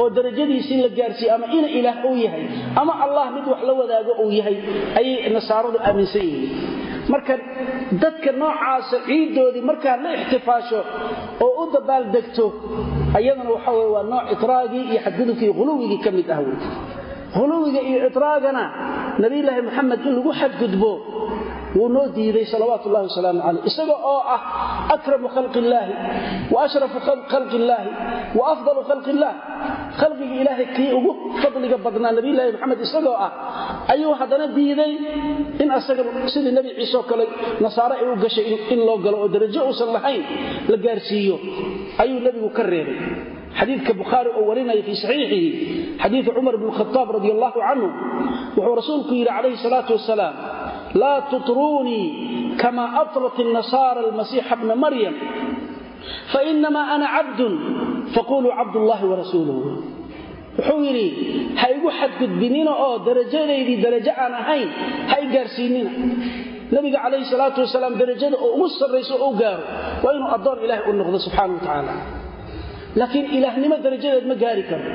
oo 0.01 0.09
darajadiisii 0.17 0.77
la 0.83 0.89
gaarsiiye 0.99 1.31
ama 1.35 1.45
ina 1.57 1.67
ilaah 1.79 1.97
uu 2.09 2.17
yahay 2.25 2.43
ama 2.81 2.93
allah 3.05 3.25
mid 3.35 3.45
wax 3.51 3.61
la 3.69 3.73
wadaago 3.81 4.11
uu 4.23 4.31
yahay 4.39 4.57
ayay 4.99 5.29
nasaaradu 5.35 5.77
aaminsan 5.87 6.21
yihiin. 6.21 6.51
Marka 7.13 7.33
dadka 8.03 8.29
noocaasa 8.41 8.97
ciiddoodii 9.07 9.63
markaa 9.69 9.95
la 10.03 10.09
ixtifaasho 10.19 10.79
oo 11.45 11.51
u 11.61 11.71
dabaaldegto 11.75 12.45
ayadana 13.17 13.49
waxa 13.55 13.71
weye 13.77 13.89
waa 13.95 14.03
nooc 14.13 14.25
itraagii 14.35 14.83
iyo 14.91 14.99
xadgudubkii 15.05 15.51
huluwigii 15.57 15.99
ka 16.05 16.11
mid 16.17 16.27
ah 16.35 16.39
wey 16.45 16.57
huluwiga 17.37 17.81
iyo 17.89 17.99
itraagana 18.09 18.63
nabiyulaahi 19.23 19.61
maxamed 19.67 19.99
in 20.05 20.13
lagu 20.17 20.31
xadgudbo 20.41 20.91
wuu 21.77 21.89
noo 21.95 22.07
diiday 22.15 22.45
salawaatu 22.53 22.85
ullahi 22.89 23.05
wasalaamu 23.09 23.41
caleyh 23.45 23.63
isaga 23.71 23.95
oo 24.11 24.21
ah 24.35 24.41
akramu 24.95 25.27
khalqi 25.35 25.59
illaahi 25.63 25.93
wa 26.53 26.59
ashrafu 26.65 26.97
khalqi 27.31 27.55
illaahi 27.61 27.89
wa 28.39 28.43
afdalu 28.53 28.81
khalqi 28.89 29.11
khalqiga 29.99 30.35
ilaahay 30.41 30.67
kii 30.75 30.89
ugu 30.97 31.11
fadliga 31.41 31.77
badnaa 31.85 32.11
nabiyulaahi 32.17 32.51
maxamed 32.55 32.79
isagoo 32.87 33.17
ah 33.25 33.31
ayuu 33.93 34.13
haddana 34.21 34.47
diiday 34.57 34.93
in 35.63 35.69
asaga 35.77 36.01
sidii 36.33 36.53
nebi 36.57 36.69
ciise 36.77 36.95
oo 36.99 37.05
kale 37.11 37.25
nasaare 37.65 37.95
ay 38.01 38.07
u 38.13 38.15
gashay 38.23 38.47
in 38.73 38.79
loo 38.87 38.97
galo 39.05 39.17
oo 39.23 39.29
darajo 39.35 39.59
uusan 39.69 39.89
lahayn 39.97 40.23
la 40.71 40.77
gaarsiiyo. 40.85 41.35
Ayuu 42.01 42.19
nebigu 42.25 42.49
ka 42.57 42.63
reebay. 42.71 42.97
Xadiidka 43.59 43.91
bukhaari 44.01 44.29
oo 44.37 44.43
warinaya 44.49 44.81
fii 44.87 44.97
saxiixihi 45.03 45.49
xadiidu 46.01 46.31
cumar 46.37 46.55
bn 46.61 46.69
khaaab 46.79 47.07
radi 47.17 47.29
allahu 47.35 47.57
canhu 47.67 47.87
wuxuu 48.57 48.75
rasuulku 48.81 49.11
yidhi 49.19 49.31
calayhi 49.35 49.57
salaatu 49.65 49.91
wasalaam 49.97 50.35
laa 51.01 51.21
tutruunii 51.31 52.05
kama 52.61 52.83
atrat 53.03 53.37
الnasaara 53.45 53.99
almasiixa 54.07 54.55
bna 54.61 54.75
maryam 54.83 55.15
fainamaa 56.33 56.87
ana 56.95 57.07
cabdun. 57.15 57.53
Faquluu 58.15 58.51
cabdullahi 58.59 59.05
warasuuluhu 59.11 59.61
wuxuu 60.57 60.81
yidhi 60.87 61.07
ha 61.59 61.65
igu 61.75 61.89
xadgudbinina 61.99 62.71
oo 62.85 62.95
darajadaydii 63.07 63.77
darajo 63.85 64.11
aan 64.23 64.33
ahayn 64.41 64.69
ha 65.11 65.15
i 65.23 65.25
gaarsiinina. 65.33 65.91
Nabiga 66.73 66.97
calayhi 67.05 67.25
salaatu 67.33 67.57
wasalaam 67.65 67.93
darajada 68.01 68.35
oo 68.45 68.49
ugu 68.57 68.67
sarrayso 68.79 69.13
oo 69.23 69.29
u 69.29 69.37
gaaro 69.41 69.63
waa 70.03 70.13
inuu 70.17 70.29
addoon 70.37 70.57
ilaahay 70.65 70.85
u 70.89 70.93
noqdo 70.99 71.17
subxana 71.25 71.53
wa 71.53 71.59
tacaala. 71.61 71.93
Laakiin 72.99 73.25
ilaahnimo 73.37 73.75
darajadeed 73.85 74.25
ma 74.31 74.35
gaari 74.43 74.63
karo 74.69 74.85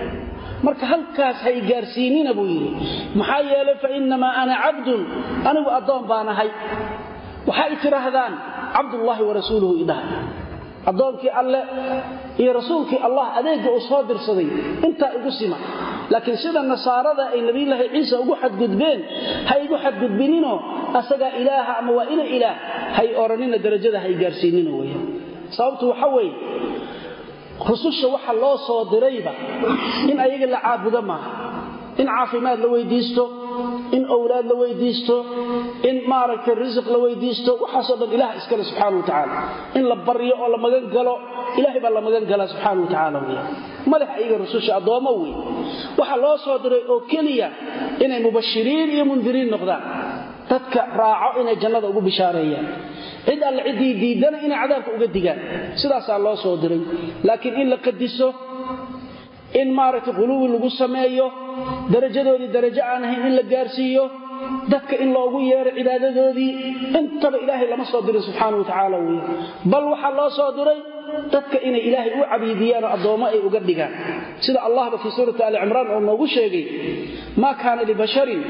marka 0.67 0.85
halkaas 0.93 1.37
hay 1.47 1.57
gaarsiinina 1.71 2.31
buu 2.39 2.47
yidhi. 2.55 2.71
Maxaa 3.19 3.43
yeelay 3.51 3.77
fa 3.85 3.89
innamaa 3.99 4.33
ana 4.43 4.55
cabdun 4.65 5.01
anigu 5.49 5.71
addoon 5.79 6.03
baan 6.11 6.29
ahay. 6.35 6.51
Waxay 7.49 7.73
tidhaahdaan 7.85 8.33
cabdullaahi 8.77 9.23
wa 9.29 9.35
idhahay 9.83 10.09
addoonkii 10.91 11.31
alle 11.41 11.61
iyo 12.39 12.53
rasuulkii 12.61 13.01
allah 13.09 13.27
adeegga 13.39 13.69
uu 13.73 13.81
soo 13.89 14.03
dirsaday 14.09 14.49
intaa 14.87 15.11
igu 15.19 15.31
sima. 15.39 15.57
Laakiin 16.13 16.37
sida 16.37 16.63
nasaarada 16.63 17.25
ay 17.35 17.41
nebiyulaahi 17.49 17.89
ciisa 17.95 18.21
ugu 18.23 18.35
xadgudbeen 18.43 19.01
ha 19.49 19.55
igu 19.65 19.77
xadgudbininoo 19.85 20.59
asagaa 21.01 21.33
ilaaha 21.41 21.73
ama 21.81 21.91
waa 21.99 22.07
ina 22.15 22.25
ilaah 22.37 22.57
hay 22.97 23.09
odhanina 23.23 23.59
darajada 23.65 23.99
hay 24.05 24.15
gaarsiinina 24.23 24.71
weya 24.81 24.99
sababtu 25.57 25.85
waxa 25.93 26.07
weeye 26.17 26.33
rususha 27.69 28.07
waxa 28.15 28.33
loo 28.43 28.57
soo 28.67 28.83
dirayba 28.93 29.33
in 30.11 30.17
ayaga 30.27 30.47
la 30.55 30.59
caabudo 30.67 31.01
maaha 31.11 31.31
in 32.03 32.07
caafimaad 32.15 32.59
la 32.65 32.69
weydiisto 32.75 33.25
in 33.97 34.03
owlaad 34.17 34.47
la 34.51 34.55
weydiisto 34.63 35.17
in 35.89 35.97
maaragtay 36.13 36.55
risiq 36.65 36.87
la 36.95 36.99
weydiisto 37.05 37.51
waxaasoo 37.63 37.97
dhan 38.01 38.11
ilaah 38.17 38.33
iskale 38.41 38.65
subxaana 38.71 38.97
wa 38.99 39.03
tacaala. 39.09 39.37
In 39.79 39.85
la 39.91 39.97
baryo 40.07 40.35
oo 40.43 40.49
la 40.55 40.59
magan 40.65 40.85
galo 40.97 41.15
ilahay 41.59 41.81
baa 41.85 41.93
la 41.97 42.01
magan 42.07 42.25
galaa 42.31 42.49
subxaana 42.53 42.81
wa 42.83 42.89
tacaala 42.93 43.19
wey 43.27 43.39
madax 43.93 44.09
ayaga 44.19 44.37
rususha 44.45 44.73
addoommo 44.81 45.11
wey 45.23 45.33
waxa 46.01 46.17
loo 46.25 46.37
soo 46.45 46.59
diray 46.65 46.83
oo 46.93 47.01
keliya 47.13 47.49
inay 48.05 48.21
mubashiriin 48.27 48.89
iyo 48.97 49.05
mundiriin 49.11 49.49
noqdaan 49.55 49.83
dadka 50.51 50.81
raaco 51.01 51.39
inay 51.43 51.57
jannada 51.63 51.87
ugu 51.93 52.01
bishaareeyaan. 52.09 52.67
Cid 53.27 53.41
alle 53.49 53.63
ciddii 53.69 53.93
diidana 54.03 54.39
inay 54.47 54.59
cadaabka 54.63 54.91
uga 54.97 55.07
digaan. 55.17 55.39
Sidaasaa 55.81 56.19
loo 56.27 56.37
soo 56.45 56.57
diray. 56.63 56.81
Laakiin 57.27 57.55
in 57.63 57.69
la 57.73 57.79
qadiso 57.87 58.29
in 59.61 59.69
maaragtay 59.79 60.15
quluwi 60.19 60.47
lagu 60.55 60.69
sameeyo 60.83 61.27
darajadoodii 61.93 62.51
darajo 62.57 62.83
aan 62.93 63.03
ahayn 63.09 63.23
in 63.29 63.35
la 63.39 63.45
gaarsiiyo 63.53 64.05
dadka 64.73 64.95
in 65.05 65.11
loogu 65.17 65.39
yeero 65.51 65.71
cibaadadoodii 65.79 66.51
intaba 66.99 67.37
ilaahay 67.45 67.69
lama 67.73 67.85
soo 67.93 68.01
dirin 68.07 68.23
subxaana 68.29 68.57
wa 68.61 68.65
tacaala 68.71 68.97
wey 69.07 69.19
bal 69.73 69.85
waxaa 69.93 70.13
loo 70.19 70.31
soo 70.39 70.51
diray 70.59 70.79
dadka 71.35 71.57
inay 71.69 71.83
ilaahay 71.89 72.13
u 72.21 72.25
cabiidiyaanoo 72.33 72.91
addoommo 72.97 73.27
ay 73.33 73.39
uga 73.49 73.61
dhigaan. 73.69 73.93
Sida 74.45 74.59
allahba 74.69 74.97
fii 75.03 75.13
suurati 75.17 75.43
ali 75.49 75.59
cimraan 75.63 75.89
oo 75.95 76.01
noogu 76.09 76.27
sheegay 76.35 76.65
maa 77.43 77.55
kaana 77.63 77.83
libasharin 77.91 78.41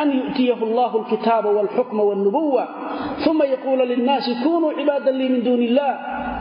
an 0.00 0.08
yu'tiyahu 0.18 0.62
allahu 0.68 0.94
alkitaaba 1.02 1.48
walxukma 1.58 2.02
walnubuwa 2.08 2.64
uma 3.30 3.44
yaquula 3.54 3.84
linnaasi 3.92 4.30
kunuu 4.44 4.72
cibaadan 4.78 5.14
lii 5.20 5.28
min 5.34 5.42
duuni 5.46 5.64
illah 5.70 5.90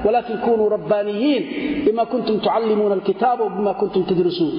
walakin 0.06 0.38
kunuu 0.46 0.70
rabbaaniyiin 0.76 1.44
bima 1.86 2.06
kuntum 2.12 2.40
tucallimuuna 2.40 2.96
alkitaaba 3.00 3.44
wbima 3.50 3.74
kuntum 3.82 4.04
tadrisuun 4.10 4.54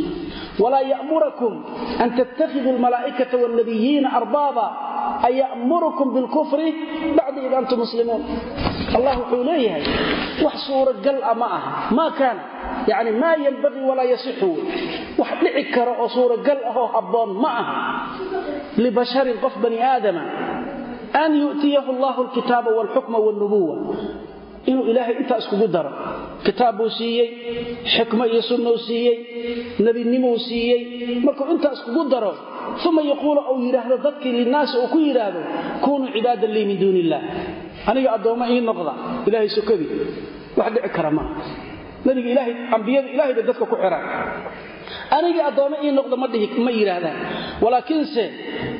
walaa 0.62 0.85
ya'murakum 0.92 1.53
an 2.03 2.09
tattakhiduu 2.18 2.72
almalaa'ikata 2.77 3.37
walnabiyiina 3.42 4.09
arbaaba 4.20 4.66
an 5.27 5.33
ya'murukum 5.42 6.07
bilkufri 6.14 6.68
bacda 7.16 7.40
id 7.46 7.53
antum 7.61 7.79
muslimuun. 7.85 8.22
Allah 8.96 9.12
wuxuu 9.20 9.44
leeyahay 9.48 9.85
wax 10.44 10.57
suuragal 11.03 11.23
a 11.23 11.35
ma 11.35 11.47
aha. 11.47 11.95
Maa 11.95 12.11
kaana 12.11 12.41
yani 12.87 13.11
maa 13.12 13.37
yanbagii 13.45 13.85
walaa 13.91 14.05
yasixu. 14.12 14.51
Wax 15.19 15.29
dhici 15.43 15.65
kara 15.75 15.93
oo 16.03 16.09
suuragal 16.09 16.59
ahoo 16.71 16.87
habboon 16.95 17.31
ma 17.43 17.49
aha. 17.62 17.77
Libasharin 18.77 19.38
qof 19.43 19.55
bani 19.62 19.79
aadama 19.83 20.23
an 21.23 21.31
yu'tiyahu 21.43 21.91
allahu 21.95 22.21
alkitaaba 22.23 22.71
walxukma 22.79 23.19
walnubuwa 23.19 23.77
inuu 24.70 24.85
ilaahay 24.90 25.14
intaa 25.22 25.38
iskugu 25.42 25.66
daro. 25.75 25.90
Kitaab 26.44 26.77
buu 26.79 26.90
siiyey 26.98 27.29
xikmo 27.94 28.25
iyo 28.33 28.42
sunnou 28.51 28.77
siiyey 28.87 29.16
nebinimuu 29.85 30.38
siiyey. 30.46 30.81
Markuu 31.27 31.46
intaa 31.55 31.72
iskugu 31.77 32.03
daro 32.12 32.33
uma 32.88 33.03
yaquulu 33.11 33.40
uu 33.53 33.59
yidhaahdo 33.66 33.96
dadkii 34.07 34.33
linnaasi 34.38 34.75
uu 34.83 34.88
ku 34.92 34.98
yidhaahdo 35.07 35.40
kunuu 35.85 36.09
cibaadan 36.14 36.51
lii 36.55 36.64
min 36.70 36.79
duuni 36.83 37.01
illaah 37.05 37.22
aniga 37.90 38.09
addoommo 38.16 38.44
ii 38.55 38.61
noqda 38.68 38.92
ilaahay 39.29 39.48
sokadii 39.57 39.90
wax 40.59 40.68
dhici 40.75 40.88
kara 40.96 41.11
maa 41.16 41.29
nabiga 42.07 42.29
ilaahay 42.35 42.55
ambiyada 42.77 43.09
ilahay 43.14 43.33
bay 43.37 43.44
dadka 43.48 43.64
ku 43.70 43.77
xiraan. 43.83 44.05
Anigii 45.16 45.44
addoommo 45.51 45.77
ii 45.87 45.92
noqda 45.98 46.16
ma 46.22 46.27
dhihi 46.33 46.46
ma 46.66 46.70
yidhaahdaan. 46.79 47.16
Walaakiinse 47.64 48.25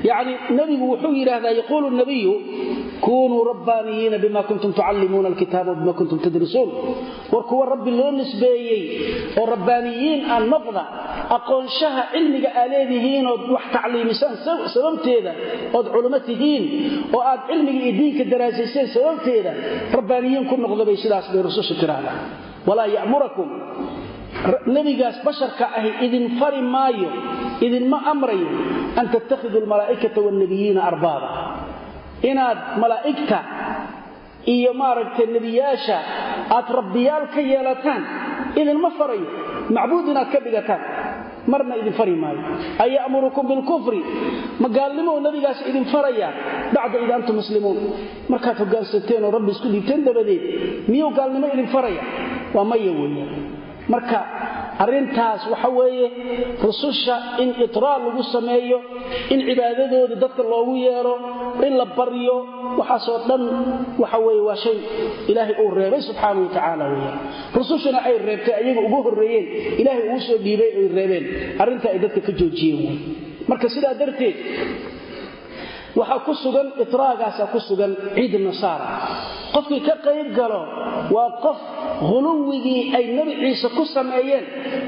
yacni 0.09 0.33
nebigu 0.59 0.85
wuxuu 0.93 1.13
yidhaahdaa 1.21 1.53
yaquulu 1.61 1.87
nabiyu 2.01 2.35
kunuu 3.07 3.43
rabbaaniyiina 3.53 4.17
bima 4.25 4.43
kuntum 4.49 4.71
tucallimuuna 4.77 5.29
alkitaaba 5.33 5.71
wabima 5.75 5.93
kuntum 5.99 6.19
tadrisuun 6.25 6.71
war 7.33 7.45
kuwa 7.51 7.65
rabbi 7.75 7.91
loo 7.99 8.11
nisbeeyey 8.21 8.83
oo 9.41 9.47
rabbaaniyiin 9.55 10.21
aan 10.35 10.45
noqda 10.55 10.83
aqoonshaha 11.37 12.03
cilmiga 12.15 12.51
aa 12.61 12.67
leedihiin 12.75 13.25
ood 13.33 13.43
wax 13.55 13.65
tacliimisaan 13.77 14.35
sababteeda 14.75 15.33
ood 15.79 15.87
culimo 15.95 16.19
tihiin 16.29 16.65
oo 17.17 17.23
aad 17.31 17.41
cilmiga 17.51 17.81
iyo 17.87 17.93
diinka 18.01 18.25
daraasayseen 18.33 18.87
sababteeda 18.97 19.53
rabbaaniyiin 19.99 20.45
ku 20.51 20.55
noqda 20.65 20.85
bay 20.89 20.97
sidaas 21.05 21.27
bay 21.33 21.43
rususha 21.49 21.75
tirahdaan 21.83 22.19
walaa 22.69 22.87
ya'murakum. 22.97 23.49
Nebigaas 24.75 25.17
basharka 25.27 25.65
ahi 25.79 25.91
idin 26.07 26.25
fari 26.41 26.63
maayo 26.75 27.11
idinma 27.67 27.99
amrayo 28.13 28.49
an 29.01 29.07
tattakhiduu 29.15 29.59
almalaa'ikata 29.65 30.19
waalnabiyiina 30.27 30.81
arbaaba 30.91 31.29
inaad 32.31 32.59
malaa'igta 32.83 33.39
iyo 34.55 34.71
maaragtay 34.83 35.27
nebiyaasha 35.37 35.99
aad 36.57 36.67
rabbiyaal 36.79 37.25
ka 37.35 37.41
yeelataan 37.53 38.03
idinma 38.61 38.91
farayo 38.99 39.27
macbuud 39.77 40.07
inaad 40.13 40.29
ka 40.35 40.39
dhigataan 40.47 40.83
marna 41.53 41.75
idin 41.81 41.95
fari 41.99 42.15
maayo. 42.23 42.39
An 42.83 42.87
ya'murukum 42.97 43.45
bilkufri 43.51 44.01
ma 44.63 44.69
gaalnimo 44.77 45.13
nebigaas 45.27 45.59
idin 45.71 45.87
faraya 45.95 46.29
bacda 46.75 46.99
id 47.05 47.11
antum 47.17 47.37
muslimuun. 47.43 47.79
Markaad 48.33 48.57
hogaansateen 48.63 49.25
oo 49.27 49.31
rabbi 49.37 49.51
isku 49.55 49.67
dhiibteen 49.75 50.05
dabadeed 50.07 50.43
miyuu 50.93 51.11
gaalnimo 51.19 51.47
idin 51.55 51.67
faraya? 51.75 52.03
Waa 52.55 52.65
maya 52.73 52.93
weeye. 52.99 53.27
Marka 53.93 54.19
arrintaas 54.83 55.43
waxa 55.53 55.69
weeye 55.79 56.09
rususha 56.67 57.17
in 57.43 57.51
itraal 57.65 58.01
lagu 58.07 58.23
sameeyo 58.35 58.79
in 59.35 59.39
cibaadadoodii 59.49 60.19
dadka 60.25 60.43
loogu 60.53 60.75
yeero 60.87 61.15
in 61.67 61.73
la 61.81 61.87
baryo 61.99 62.37
waxaasoo 62.81 63.19
dhan 63.29 63.43
waxa 64.03 64.19
weye 64.27 64.41
waa 64.49 64.59
shay 64.65 64.79
ilaahay 65.31 65.57
uu 65.65 65.71
reebay 65.79 66.01
subxaana 66.09 66.41
wa 66.45 66.49
tacaala 66.57 66.85
weya 66.95 67.13
rusushuna 67.59 67.99
ay 68.09 68.17
reebtay 68.29 68.55
ayaga 68.61 68.81
ugu 68.89 68.99
horreeyeen 69.07 69.47
ilaahay 69.81 70.07
uu 70.15 70.21
soo 70.29 70.39
dhiibay 70.47 70.71
ay 70.81 70.87
reebeen. 70.99 71.25
Arrinta 71.63 71.87
ay 71.93 71.99
dadka 72.05 72.21
ka 72.29 72.33
joojiyeen 72.41 72.97
marka 73.51 73.67
sidaa 73.75 73.95
darteed 74.01 74.37
waxaa 75.99 76.21
ku 76.27 76.33
sugan 76.43 76.69
itraagaasa 76.83 77.43
ku 77.53 77.59
sugan 77.69 77.93
ciid 78.17 78.35
nasaara 78.47 78.87
qofkii 79.55 79.81
ka 79.89 79.95
qayb 80.07 80.29
galo 80.39 80.61
waa 81.17 81.31
qof 81.45 81.59
huluwigii 82.09 82.83
ay 82.97 83.05
nebi 83.17 83.33
ciise 83.43 83.69
ku 83.77 83.85
sameeyeen. 83.95 84.45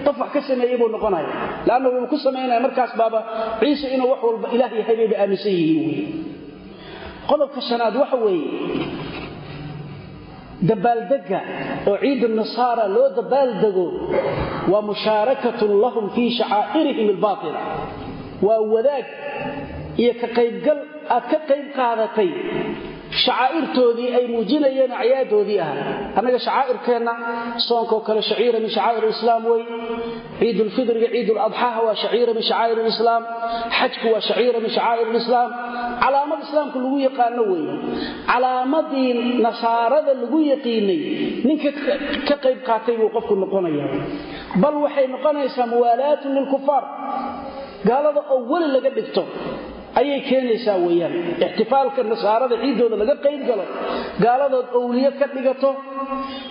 Qof 0.07 0.17
ka 0.35 0.41
sameeyey 0.49 0.77
buu 0.81 0.89
noqonaya. 0.95 1.29
Leanna 1.67 1.89
wuxuu 1.93 2.09
ku 2.13 2.17
samaynaya 2.27 2.61
markaas 2.67 2.93
baaba 3.01 3.21
ciise 3.61 3.87
inuu 3.95 4.09
wax 4.13 4.21
walba 4.27 4.47
ilaah 4.57 4.71
yahay 4.81 4.97
bayba 5.01 5.17
aaminsan 5.23 5.53
yihiin 5.59 6.09
qodobka 7.29 7.61
shanaad 7.69 7.95
waxa 8.03 8.17
weeye 8.25 8.49
dabaaldega 10.69 11.41
oo 11.91 11.97
ciid 12.03 12.23
nasaara 12.41 12.85
loo 12.97 13.09
dabaaldego 13.19 13.87
waa 14.73 14.83
mushaarakatun 14.91 15.73
lahum 15.85 16.05
fii 16.17 16.31
shacaa'irihim 16.39 17.09
albaaila 17.17 17.61
waa 18.47 18.61
wadaag 18.75 19.07
iyo 20.03 20.13
ka 20.21 20.29
qaybgal 20.39 20.79
aad 21.17 21.25
ka 21.33 21.39
qayb 21.51 21.67
qaadatay 21.79 22.31
shacaa'irtoodii 23.25 24.11
ay 24.19 24.25
muujinayeen 24.35 24.93
acyaadoodii 25.03 25.61
ah. 25.67 25.73
Annaga 26.19 26.39
shacaa'irkeenna 26.47 27.13
soonkoo 27.69 28.01
kale 28.07 28.23
shaciira 28.31 28.59
min 28.65 28.71
shacaa'ir 28.77 29.05
islaam 29.15 29.43
wey 29.51 29.63
ciidulfidriga 30.41 31.09
ciiduladxaaha 31.15 31.81
waa 31.87 31.97
shaciira 32.03 32.33
min 32.39 32.45
shacaa'ir 32.51 32.79
lislaam 32.89 33.23
xajku 33.79 34.07
waa 34.15 34.23
shaciira 34.29 34.59
min 34.65 34.71
shacaa'ir 34.77 35.09
lislaam 35.17 35.51
calaamad 36.03 36.39
islaamka 36.47 36.79
lagu 36.85 36.99
yaqaano 37.09 37.43
weeye. 37.53 37.75
Calaamadii 38.31 39.11
nasaarada 39.47 40.13
lagu 40.23 40.39
yaqiinay 40.53 41.01
ninka 41.47 41.71
ka 42.29 42.37
qayb 42.45 42.59
qaatay 42.69 42.97
buu 43.01 43.11
qofku 43.17 43.35
noqonaya 43.43 43.87
bal 44.63 44.75
waxay 44.85 45.07
noqonaysaa 45.15 45.67
muwaalaatun 45.75 46.31
lilkufaar 46.39 46.85
gaalada 47.89 48.21
oo 48.35 48.59
laga 48.75 48.91
dhigto 48.97 49.23
ayay 50.01 50.21
keenaysaa 50.29 50.77
weyaan 50.87 51.15
ixtifaalka 51.47 52.01
nasaarada 52.13 52.57
ciiddooda 52.63 52.97
laga 53.03 53.15
qayb 53.27 53.41
galo 53.49 53.65
gaaladood 54.25 54.67
owliye 54.81 55.11
ka 55.21 55.27
dhigato 55.35 55.71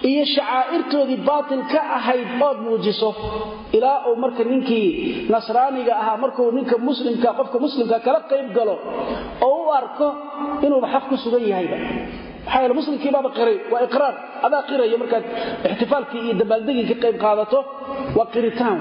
iyo 0.09 0.23
shacaa'irtoodii 0.35 1.19
baatil 1.29 1.61
ka 1.73 1.79
ahayd 1.97 2.29
ood 2.47 2.57
muujiso 2.67 3.09
ilaa 3.77 3.97
uu 4.09 4.15
marka 4.23 4.43
ninkii 4.51 4.87
nasraaniga 5.33 5.93
ahaa 6.01 6.17
markuu 6.23 6.47
ninka 6.57 6.75
muslimka 6.89 7.29
qofka 7.39 7.57
muslimka 7.65 7.97
kala 8.05 8.19
qayb 8.31 8.47
galo 8.57 8.75
oo 9.47 9.57
u 9.67 9.71
arko 9.79 10.07
inuuba 10.65 10.87
xaq 10.93 11.03
ku 11.09 11.15
sugan 11.23 11.43
yahayba. 11.51 11.77
Maxaa 12.45 12.61
yeele 12.63 12.73
muslimkiibaaba 12.79 13.29
qiray 13.37 13.57
waa 13.71 13.81
iqraar. 13.87 14.15
Adaa 14.45 14.61
qiraya 14.69 14.97
markaad 15.03 15.25
ixtifaalkii 15.71 16.21
iyo 16.25 16.33
dabaaldegii 16.41 16.85
ka 16.91 16.95
qayb 17.03 17.17
qaadato 17.25 17.59
waa 18.17 18.27
qiritaan 18.33 18.79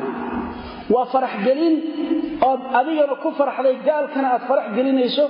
waa 0.95 1.07
faraxgelin 1.13 1.75
ood 2.51 2.61
adigana 2.81 3.15
ku 3.23 3.29
faraxday 3.39 3.77
gaalkana 3.89 4.29
aad 4.35 4.43
farax 4.51 4.67
gelinayso 4.77 5.25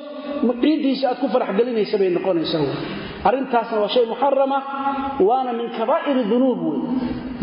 ciiddiisa 0.63 1.05
aad 1.11 1.19
ku 1.23 1.27
faraxgelinaysa 1.35 1.95
bay 2.01 2.11
noqonaysaa. 2.17 2.67
Arrintaasna 3.29 3.77
waa 3.83 3.93
shay 3.95 4.05
muxarama 4.13 4.59
waana 5.29 5.53
min 5.59 5.69
kabaa'iri 5.79 6.23
dunuub 6.33 6.61
wey 6.69 6.79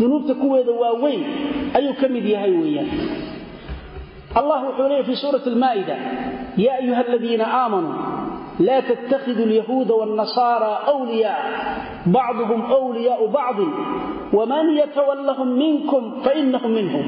dunuubta 0.00 0.34
kuweeda 0.42 0.72
waaweyn 0.82 1.22
ayuu 1.78 1.94
ka 2.00 2.06
mid 2.14 2.24
yahay 2.34 2.52
weeyaan. 2.62 2.88
Allah 4.40 4.58
wuxuu 4.68 4.88
leeyay 4.90 5.04
fi 5.08 5.14
suurati 5.22 5.48
almaa'ida 5.54 5.94
yaa 6.64 6.76
ayuha 6.82 7.00
aladiina 7.08 7.44
aamanuu 7.62 7.94
laa 8.66 8.82
tattakhidu 8.90 9.42
alyahuuda 9.48 9.94
waannasaara 10.00 10.70
wliyaaa 11.00 11.48
bacduhum 12.16 12.60
wliyaau 12.90 13.26
bacdin 13.36 13.70
waman 14.38 14.66
yatawallahum 14.80 15.48
minkum 15.62 16.02
fainahu 16.26 16.68
minhum 16.76 17.06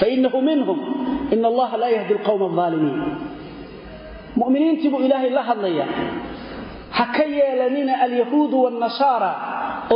fainahu 0.00 0.38
minhum 0.48 0.78
in 1.34 1.40
allaha 1.50 1.76
laa 1.82 1.92
yahdi 1.96 2.12
alqowma 2.18 2.46
alaalimiin 2.66 3.00
muminiintii 4.40 4.90
buu 4.92 5.00
ilaahay 5.06 5.30
la 5.38 5.42
hadlaya 5.50 5.86
ha 6.98 7.04
ka 7.16 7.24
yeelanina 7.36 7.92
alyahuudu 8.06 8.56
waannasaara 8.64 9.30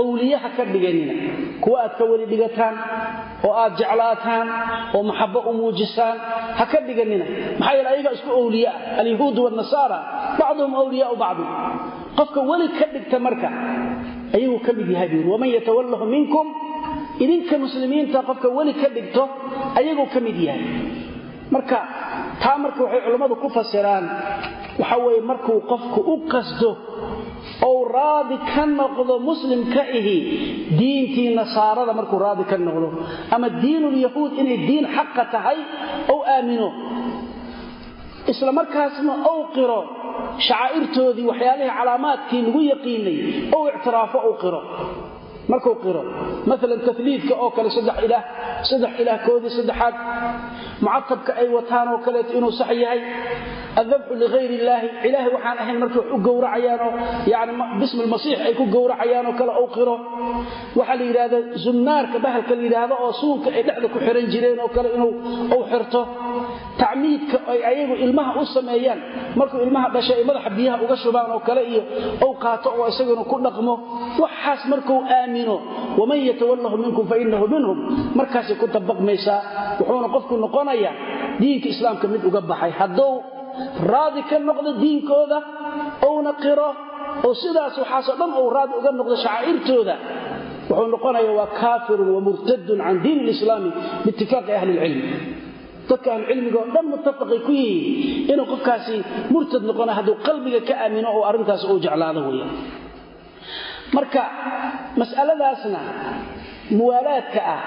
owliye 0.00 0.36
ha 0.42 0.48
ka 0.56 0.64
dhiganina 0.72 1.14
kuwa 1.60 1.78
aad 1.84 1.92
ka 1.98 2.04
weli 2.10 2.26
dhigataan 2.32 2.74
oo 3.46 3.52
aad 3.62 3.72
jeclaataan 3.80 4.46
oo 4.96 5.02
maxabo 5.10 5.38
u 5.50 5.52
muujisaan 5.60 6.16
ha 6.58 6.64
ka 6.72 6.78
dhiganina 6.88 7.24
maxaa 7.58 7.74
yeele 7.76 7.88
ayagaa 7.94 8.12
isku 8.18 8.30
owliye 8.40 8.68
ah 8.68 8.98
alyahuudu 9.02 9.40
waannasaara 9.44 9.98
bacduhum 10.40 10.74
wliyaau 10.88 11.16
idinka 17.24 17.54
muslimiinta 17.64 18.18
qofka 18.28 18.48
weli 18.56 18.72
ka 18.83 18.88
dhigto 18.96 19.22
ayaguu 19.78 20.06
ka 20.14 20.18
mid 20.26 20.37
yahay. 20.48 20.64
Marka 21.54 21.78
taa 22.42 22.56
marka 22.64 22.80
waxay 22.85 23.00
culammadu 23.06 23.35
ku 23.42 23.48
fasiraan 23.56 24.04
waxa 24.80 24.96
weye 25.04 25.20
markuu 25.30 25.59
qofku 25.70 26.00
u 26.12 26.14
qasdo 26.33 26.70
ou 27.68 27.76
raadi 27.96 28.37
ka 28.52 28.62
noqdo 28.80 29.14
muslim 29.28 29.61
ka 29.74 29.83
ihi 29.98 30.16
diintii 30.80 31.30
nasaarada 31.40 31.92
markuu 32.00 32.18
raadi 32.24 32.44
ka 32.50 32.56
noqdo 32.66 32.88
ama 33.35 33.48
diinulyahuud 33.62 34.33
inay 34.42 34.59
diin 34.68 34.87
xaqa 34.96 35.22
tahay 35.35 35.59
ou 36.12 36.18
aamino. 36.35 36.68
Isla 38.33 38.52
markaasna 38.61 39.12
ou 39.33 39.40
qiro 39.56 39.80
shacaa'irtoodii 40.46 41.26
waxyaalihii 41.30 41.72
calaamaadkii 41.78 42.40
lagu 42.46 42.61
yaqiinay 42.72 43.16
ou 43.56 43.62
ictiraafo 43.74 44.18
ou 44.28 44.35
qiro 44.42 44.61
markuu 45.52 45.74
qiro 45.84 46.02
maalan 46.48 46.80
taliidka 46.86 47.34
oo 47.44 47.50
kale 47.56 47.70
saddex 47.76 48.92
ilaah 49.00 49.18
koodii 49.26 49.52
saddexaad 49.58 49.94
mucatabka 50.84 51.30
ay 51.40 51.48
wataan 51.56 51.86
oo 51.92 51.98
kaleeto 52.06 52.32
inuu 52.38 52.52
sax 52.60 52.70
yahay 52.82 53.00
adabxu 53.80 54.12
ligayr 54.22 54.50
illaahi 54.58 54.88
ilaahay 55.08 55.30
waxaan 55.36 55.56
ahayn 55.62 55.78
markay 55.82 56.00
wax 56.02 56.08
u 56.16 56.18
gowracayaanoo 56.26 56.92
yani 57.32 57.52
bismi 57.80 58.34
ay 58.46 58.54
ku 58.58 58.64
gowracayaanoo 58.74 59.34
kale 59.40 59.52
ou 59.60 59.66
qiro. 59.76 59.96
Waxaa 60.78 60.96
la 61.00 61.04
yidhahda 61.08 61.38
zunnaarka 61.64 62.16
bahalka 62.24 62.52
la 62.58 62.62
yidhaahdo 62.66 62.94
oo 63.04 63.12
suunka 63.20 63.48
ay 63.56 63.62
dhexda 63.66 63.86
ku 63.94 63.98
xiran 64.04 64.26
jireen 64.32 64.58
oo 64.64 64.70
kale 64.76 64.88
inuu 64.96 65.12
u 65.56 65.58
xirto. 65.70 66.00
Tacmiidka 66.80 67.36
ay 67.52 67.60
ayagu 67.70 67.94
ilmaha 68.04 68.30
u 68.40 68.44
sameeyaan 68.56 69.00
markuu 69.38 69.58
ilmaha 69.66 69.88
dhashay 69.94 70.16
ay 70.20 70.24
madaxa 70.30 70.50
biyaha 70.58 70.76
uga 70.84 70.96
shubaan 71.02 71.28
oo 71.34 71.40
kale 71.48 71.62
iyo 71.72 71.82
ou 72.24 72.32
qaato 72.42 72.68
oo 72.78 72.86
isaguna 72.92 73.22
ku 73.30 73.36
dhaqmo 73.46 73.74
waxaas 74.22 74.62
markuu 74.72 74.98
aamino 75.40 75.57
waman 75.98 76.18
yatawallahu 76.29 76.76
minkum 76.85 77.05
fainahu 77.09 77.44
minhum. 77.55 77.79
Markaasay 78.18 78.57
ku 78.61 78.66
dabaqmaysaa 78.66 79.40
wuxuuna 79.81 80.09
qofku 80.14 80.35
noqonayaa 80.44 80.94
diinka 81.40 81.68
islaamka 81.74 82.07
mid 82.12 82.22
uga 82.29 82.40
baxay. 82.50 82.72
Hadduu 82.81 83.12
raadi 83.92 84.22
ka 84.31 84.37
noqdo 84.48 84.70
diinkooda 84.83 85.38
ouna 86.09 86.33
qiro 86.42 86.68
oo 87.26 87.35
sidaas 87.42 87.74
waxaasoo 87.83 88.16
dhan 88.20 88.31
uu 88.40 88.50
raadi 88.57 88.72
uga 88.81 88.90
noqdo 89.00 89.14
shacaa'irtooda 89.24 89.94
wuxuu 90.70 90.88
noqonaya 90.94 91.31
waa 91.38 91.50
kaafirun 91.61 92.09
wa 92.16 92.20
murtadun 92.26 92.79
can 92.85 92.96
diin 93.05 93.20
lislaami 93.29 93.70
biitifaaqi 94.05 94.53
ahli 94.59 94.72
lcilmi 94.79 95.05
dadka 95.90 96.09
ahlucilmiga 96.14 96.59
oo 96.62 96.68
dhan 96.74 96.87
muttafaqay 96.94 97.40
ku 97.46 97.53
yihiin 97.53 98.31
inuu 98.33 98.46
qofkaasi 98.53 98.96
murtad 99.35 99.62
noqona 99.70 99.92
hadduu 99.98 100.16
qalbiga 100.26 100.61
ka 100.68 100.74
aamino 100.85 101.09
oo 101.16 101.22
arrintaas 101.31 101.62
uu 101.70 101.79
jeclaado 101.85 102.20
weya 102.31 102.46
marka 103.96 104.22
mas'aladaasna 105.00 105.81
muwaalaadka 106.79 107.40
ah 107.55 107.61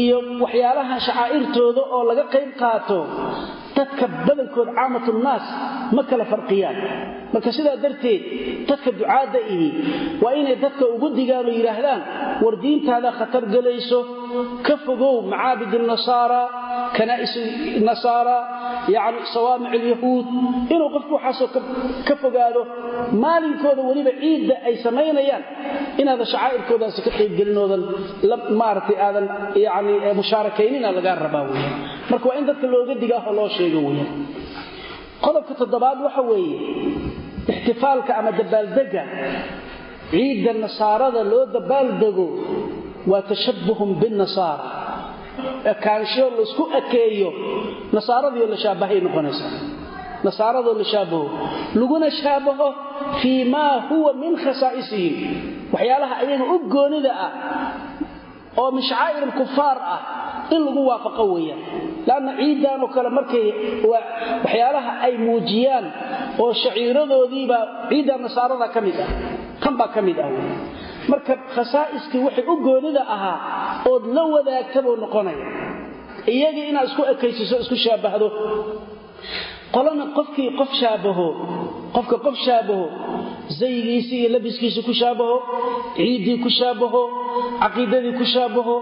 iyo 0.00 0.16
waxyaalaha 0.44 0.94
shacaa'irtooda 1.06 1.82
oo 1.96 2.02
laga 2.10 2.24
qayb 2.34 2.50
qaato 2.62 2.98
dadka 3.76 4.04
badankood 4.26 4.68
caamatulnaas 4.78 5.44
ma 5.96 6.02
kala 6.10 6.24
farqiyaan. 6.32 6.76
Marka 7.34 7.50
sidaa 7.56 7.76
darteed 7.84 8.22
dadka 8.70 8.88
ducaadda 8.98 9.38
ihi 9.54 9.68
waa 10.22 10.34
inay 10.40 10.56
dadka 10.64 10.84
ugu 10.94 11.08
digaan 11.18 11.46
oo 11.50 11.54
yidhaahdaan 11.58 12.00
war 12.44 12.54
diintaada 12.64 13.10
khatar 13.18 13.44
gelayso 13.54 13.98
ka 14.66 14.74
fogow 14.84 15.14
macaabid 15.32 15.72
nasaara 15.92 16.42
kanaa'is 16.96 17.34
nasaara 17.88 18.36
yani 18.94 19.18
sawaamic 19.34 19.70
alyahuud 19.78 20.26
inuu 20.74 20.88
qofku 20.94 21.12
waxaasoo 21.18 21.48
ka 22.08 22.14
fogaado 22.22 22.60
maalinkooda 23.24 23.82
weliba 23.88 24.12
ciidda 24.22 24.54
ay 24.68 24.74
samaynayaan 24.86 25.42
inaadan 26.00 26.26
shacaa'irkoodaasi 26.32 27.00
ka 27.06 27.10
qaybgelinoodan 27.18 27.82
maaragtay 28.60 28.96
aadan 29.06 29.26
yani 29.66 29.92
mushaarakaynina 30.20 30.88
lagaa 30.98 31.16
rabaa 31.26 31.44
weya 31.50 31.70
marka 32.10 32.24
waa 32.30 32.36
in 32.40 32.46
dadka 32.50 32.66
looga 32.74 32.94
digaahoo 33.02 33.34
loo 33.38 33.48
sheego 33.64 33.80
weya 33.88 34.06
qodobka 35.24 35.52
toddobaad 35.60 35.98
waxa 36.06 36.22
weeye 36.30 36.58
ixtifaalka 37.52 38.10
ama 38.20 38.30
dabaaldega 38.40 39.02
ciidda 40.12 40.52
nasaarada 40.64 41.20
loo 41.32 41.44
dabaaldego 41.56 42.26
waa 43.10 43.22
tashabuhun 43.30 43.90
binnasaara. 44.00 44.66
Ekaansho 45.72 46.24
laysku 46.36 46.64
ekeeyo 46.78 47.30
nasaaradii 47.96 48.46
la 48.52 48.56
shaabahay 48.64 48.98
noqonaysa 49.06 49.46
nasaaradoo 50.26 50.74
la 50.80 50.84
shaabaho 50.92 51.26
laguna 51.80 52.08
shaabaho 52.20 52.68
fii 53.20 53.44
maa 53.54 53.74
huwa 53.90 54.10
min 54.22 54.32
khasaa'isihim 54.44 55.14
waxyaalaha 55.74 56.14
ayaga 56.22 56.44
u 56.54 56.58
goonida 56.74 57.12
ah 57.26 57.30
oo 58.60 58.70
min 58.76 58.84
alkufaar 59.26 59.78
ah 59.94 60.00
in 60.54 60.60
lagu 60.66 60.80
waafaqo 60.90 61.24
weeyaan. 61.34 61.60
Lanna 62.08 62.32
ciiddanoo 62.40 62.88
kale 62.94 63.10
markay 63.18 63.46
waxyaalaha 63.92 64.92
ay 65.06 65.14
muujiyaan 65.26 65.86
oo 66.42 66.50
shaciiradoodiibaa 66.62 67.64
ciidda 67.90 68.14
nasaarada 68.24 68.68
ka 68.74 68.80
mid 68.86 68.96
ah 69.06 69.10
tan 69.62 69.74
baa 69.80 69.88
ka 69.94 70.00
mid 70.08 70.18
ah 70.26 70.30
marka 71.10 71.32
khasaa'iskii 71.54 72.20
waxay 72.26 72.44
u 72.52 72.56
goonida 72.66 73.02
ahaa 73.14 73.38
ood 73.92 74.04
la 74.16 74.22
wadaagta 74.34 74.78
buu 74.84 74.96
noqonaya. 75.04 75.46
Iyagii 76.34 76.66
inaad 76.70 76.86
isku 76.90 77.02
ekaysiso 77.12 77.56
isku 77.64 77.76
shaabahdo. 77.84 78.28
Qolana 79.74 80.04
qofkii 80.16 80.50
qof 80.58 80.70
shaabaho 80.80 81.26
qofka 81.94 82.16
qof 82.26 82.36
shaabaho 82.46 82.86
zaygiisii 83.60 84.18
iyo 84.20 84.28
labiskiisii 84.36 84.82
ku 84.88 84.92
shaabaho 85.00 85.36
ciiddii 85.96 86.38
ku 86.44 86.50
shaabaho 86.58 87.02
caqiidadii 87.62 88.14
ku 88.20 88.24
shaabaho 88.34 88.76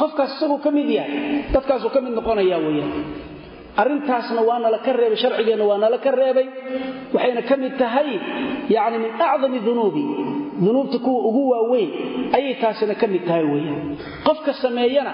qofkaas 0.00 0.30
isaguu 0.36 0.58
ka 0.64 0.70
mid 0.76 0.88
yahay 0.98 1.14
dadkaasuu 1.54 1.90
ka 1.94 2.00
mid 2.04 2.12
noqonaya 2.18 2.56
weyaan 2.64 2.92
arrintaasna 3.82 4.40
waa 4.48 4.58
nala 4.64 4.78
ka 4.86 4.92
reebay 5.00 5.18
sharcigeenna 5.22 5.64
waa 5.70 5.78
nala 5.84 5.98
ka 6.04 6.10
reebay 6.20 6.46
waxayna 7.14 7.42
ka 7.50 7.54
mid 7.62 7.74
tahay 7.82 8.08
yani 8.74 8.96
min 9.04 9.12
acdami 9.28 9.58
dunuubi. 9.66 10.04
Dunuubta 10.64 10.98
kuwa 11.04 11.20
ugu 11.28 11.42
waaweyn 11.52 11.90
ayay 12.36 12.54
taasina 12.62 12.94
ka 13.00 13.06
mid 13.12 13.22
tahay 13.28 13.44
weyaan 13.52 13.96
qofka 14.26 14.52
sameeyana 14.62 15.12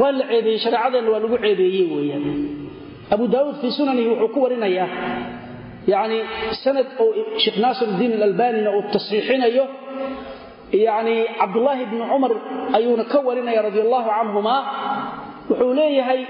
waa 0.00 0.12
la 0.18 0.24
ceebeeyey 0.30 0.58
shareecadeenna 0.64 1.10
waa 1.14 1.20
lagu 1.24 1.36
ceebeeyey 1.44 1.84
weyaan 1.94 2.24
abu 3.14 3.24
daauud 3.34 3.56
fii 3.62 3.70
sunanihi 3.78 4.08
wuxuu 4.12 4.28
ku 4.34 4.38
warinayaa 4.44 4.88
yani 5.86 6.18
sanad 6.62 6.86
oo 7.02 7.10
sheekh 7.42 7.58
naasiruddiin 7.64 8.12
alalbanina 8.18 8.70
uu 8.76 8.82
tasxiixinayo 8.94 9.64
yani 10.72 11.14
cabdulaahi 11.40 11.84
bni 11.90 12.04
cumar 12.12 12.32
ayuuna 12.76 13.04
ka 13.12 13.18
warinaya 13.26 13.62
radi 13.68 13.80
allahu 13.86 14.08
wuxuu 15.50 15.72
leeyahay 15.74 16.20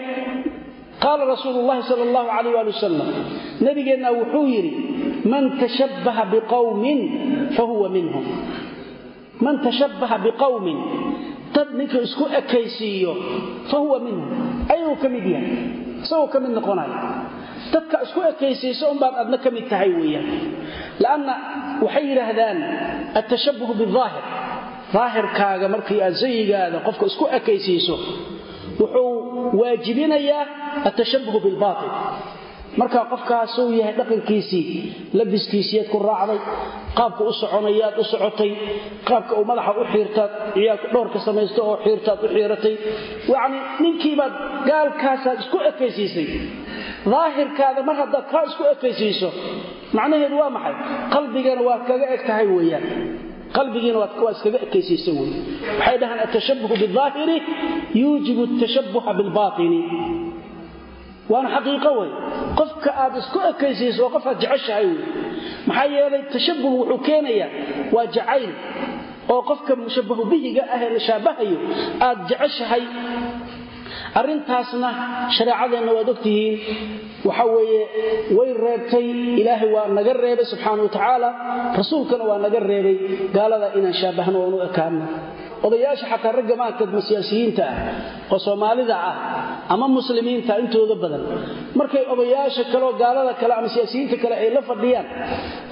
qaala 1.05 1.22
rasuulu 1.34 1.61
llahi 1.68 1.82
sal 1.90 2.00
allahu 2.09 2.28
alayh 2.38 2.55
ali 2.62 2.72
wuxuu 4.20 4.46
yidhi 4.55 4.72
man 5.32 5.44
tashabbaha 5.62 6.22
biqawmin 6.34 7.00
fahuwa 7.57 7.88
minhum. 7.96 8.24
Man 9.44 9.57
tashabbaha 9.66 10.16
biqawmin 10.26 10.78
dad 11.55 11.68
ninka 11.78 11.98
isku 12.07 12.24
ekaysiiyo 12.40 13.12
fahuwa 13.70 13.98
minhum. 14.07 14.28
Ayuu 14.72 14.96
ka 15.03 15.09
mid 15.09 15.24
yahay 15.26 15.50
isagoo 16.03 16.26
ka 16.32 16.38
noqonaya 16.57 16.98
dadka 17.74 17.96
isku 18.06 18.20
ekaysiiso 18.32 18.84
unbaad 18.94 19.14
adna 19.22 19.36
ka 19.44 19.48
mid 19.56 19.66
tahay 19.72 19.90
weeyaan. 19.98 20.26
Lanna 21.04 21.34
waxay 21.84 22.04
yidhaahdaan 22.10 22.58
atashabuhu 23.20 23.72
biaahir 23.80 24.24
daahirkaaga 24.94 25.66
markii 25.74 26.00
aad 26.06 26.14
zayigaada 26.24 26.78
qofka 26.86 27.04
isku 27.10 27.24
ekaysiiso 27.38 27.96
wuxuu 28.80 29.10
waajibinayaa 29.60 30.44
atashabuhu 30.88 31.38
bilbaail 31.46 31.90
markaa 32.80 33.04
qofkaasuu 33.12 33.68
yahay 33.78 33.94
dhaqankiisii 34.00 34.66
labiskiisiiad 35.18 35.86
ku 35.92 35.98
raacday 36.08 36.38
qaabka 36.98 37.22
u 37.30 37.32
soconayaad 37.40 37.96
u 38.02 38.04
socotay 38.12 38.50
qaabka 39.08 39.32
uu 39.40 39.44
madaxa 39.50 39.72
u 39.82 39.84
xiirtaad 39.92 40.30
ciyaalka 40.54 40.86
dhowrka 40.94 41.18
samaysto 41.26 41.60
oo 41.70 41.76
xiirtaad 41.84 42.18
u 42.26 42.28
xiiratay 42.34 42.74
yacni 43.32 43.58
ninkiibaad 43.84 44.34
gaalkaasaad 44.68 45.38
isku 45.42 45.58
ekaysiisay. 45.70 46.28
Daahirkaada 47.12 47.80
mar 47.88 47.96
haddaad 48.02 48.26
kaa 48.32 48.42
isku 48.50 48.62
ekaysiiso 48.74 49.28
macnaheedu 49.96 50.36
waa 50.42 50.50
maxay? 50.56 50.74
Qalbigana 51.14 51.62
waa 51.68 51.78
kaga 51.88 52.06
eg 52.14 52.20
tahay 52.28 52.46
weeyaan. 52.54 52.84
Qalbigiina 53.56 53.98
waa 54.02 54.32
iskaga 54.36 54.58
ekaysiisa 54.66 55.10
wey 55.18 55.30
waxay 55.78 55.96
dhahaan 56.00 56.20
atashabuhu 56.26 56.74
biaahiri 56.82 57.36
yuujibu 58.02 58.42
tashabuha 58.62 59.10
bilbaini 59.18 59.80
waana 61.33 61.49
xaqiiqo 61.57 61.91
wey 62.01 62.11
qofka 62.61 62.91
aad 63.03 63.14
isku 63.22 63.39
ekaysiiso 63.51 64.01
waa 64.05 64.12
qofaad 64.16 64.37
jeceshahay 64.45 64.87
wey 64.91 64.99
maxaa 65.68 65.89
yeelay 65.95 66.22
tashabuh 66.35 66.70
wuxuu 66.80 66.99
keenayaa 67.09 67.51
waa 67.95 68.07
jacayl 68.16 68.51
oo 69.35 69.41
qofka 69.51 69.72
mushabahu 69.85 70.22
bihiga 70.33 70.62
ahee 70.74 70.91
la 70.97 71.01
shaabahayo 71.09 71.57
aad 72.07 72.18
jeceshahay. 72.30 72.85
Arrintaasna 74.20 74.89
shareecadeenna 75.37 75.93
waad 75.97 76.09
ogtihiin. 76.14 76.55
Waxa 77.28 77.45
weeye 77.55 77.80
way 78.37 78.51
reebtay 78.64 79.07
ilaahay 79.41 79.70
waa 79.76 79.87
naga 79.99 80.12
reebay 80.24 80.45
subxaana 80.53 80.83
wa 80.87 80.89
tacaala 80.97 81.28
rasuulkana 81.80 82.24
waa 82.30 82.39
naga 82.45 82.61
reebay. 82.70 82.97
Gaalada 83.37 83.66
inaan 83.78 83.97
shaabahno 84.03 84.39
oonu 84.45 84.59
ekaano 84.68 85.05
odayaasha 85.66 86.06
xataa 86.12 86.32
ragga 86.38 86.54
maantadma 86.62 87.00
siyaasiyiinta 87.08 87.62
ah 87.72 87.76
oo 88.34 88.38
soomaalida 88.46 88.94
ah 89.10 89.14
ama 89.74 89.86
muslimiinta 89.98 90.52
intooda 90.62 90.94
badan. 91.02 91.22
Markay 91.78 92.04
odayaasha 92.14 92.62
kaleoo 92.72 92.94
gaalada 93.02 93.32
kale 93.40 93.52
ama 93.58 93.68
siyaasiyiinta 93.74 94.16
kale 94.22 94.34
ay 94.44 94.50
la 94.56 94.62
fadhiyaan 94.70 95.06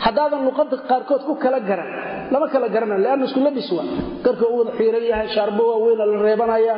haddaadan 0.04 0.40
luqada 0.48 0.76
qaarkood 0.90 1.22
ku 1.28 1.34
kala 1.44 1.58
garan 1.68 1.90
lama 2.32 2.46
kala 2.52 2.66
garana 2.74 2.96
leanna 3.04 3.24
isku 3.28 3.40
labis 3.46 3.68
wa 3.76 3.82
garka 4.24 4.44
u 4.52 4.54
wada 4.58 4.72
xiiran 4.78 5.04
yahay 5.12 5.28
shaarbo 5.36 5.62
waaweyna 5.72 6.04
la 6.10 6.16
reebanaya 6.26 6.74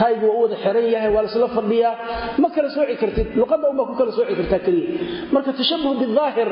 taygu 0.00 0.26
waa 0.30 0.38
wada 0.42 0.56
xiran 0.64 0.86
yahay 0.94 1.10
waa 1.14 1.22
laisla 1.24 1.48
fadhiyaa. 1.56 1.94
Ma 2.42 2.48
kala 2.54 2.68
sooci 2.76 2.94
kartid 3.02 3.28
luqadda 3.40 3.66
unbaa 3.72 3.86
ku 3.90 3.94
kala 4.00 4.10
sooci 4.18 4.34
kartaa 4.40 4.60
keliya 4.66 4.88
marka 5.34 5.50
tashabuh 5.58 5.92
biaahir 6.02 6.50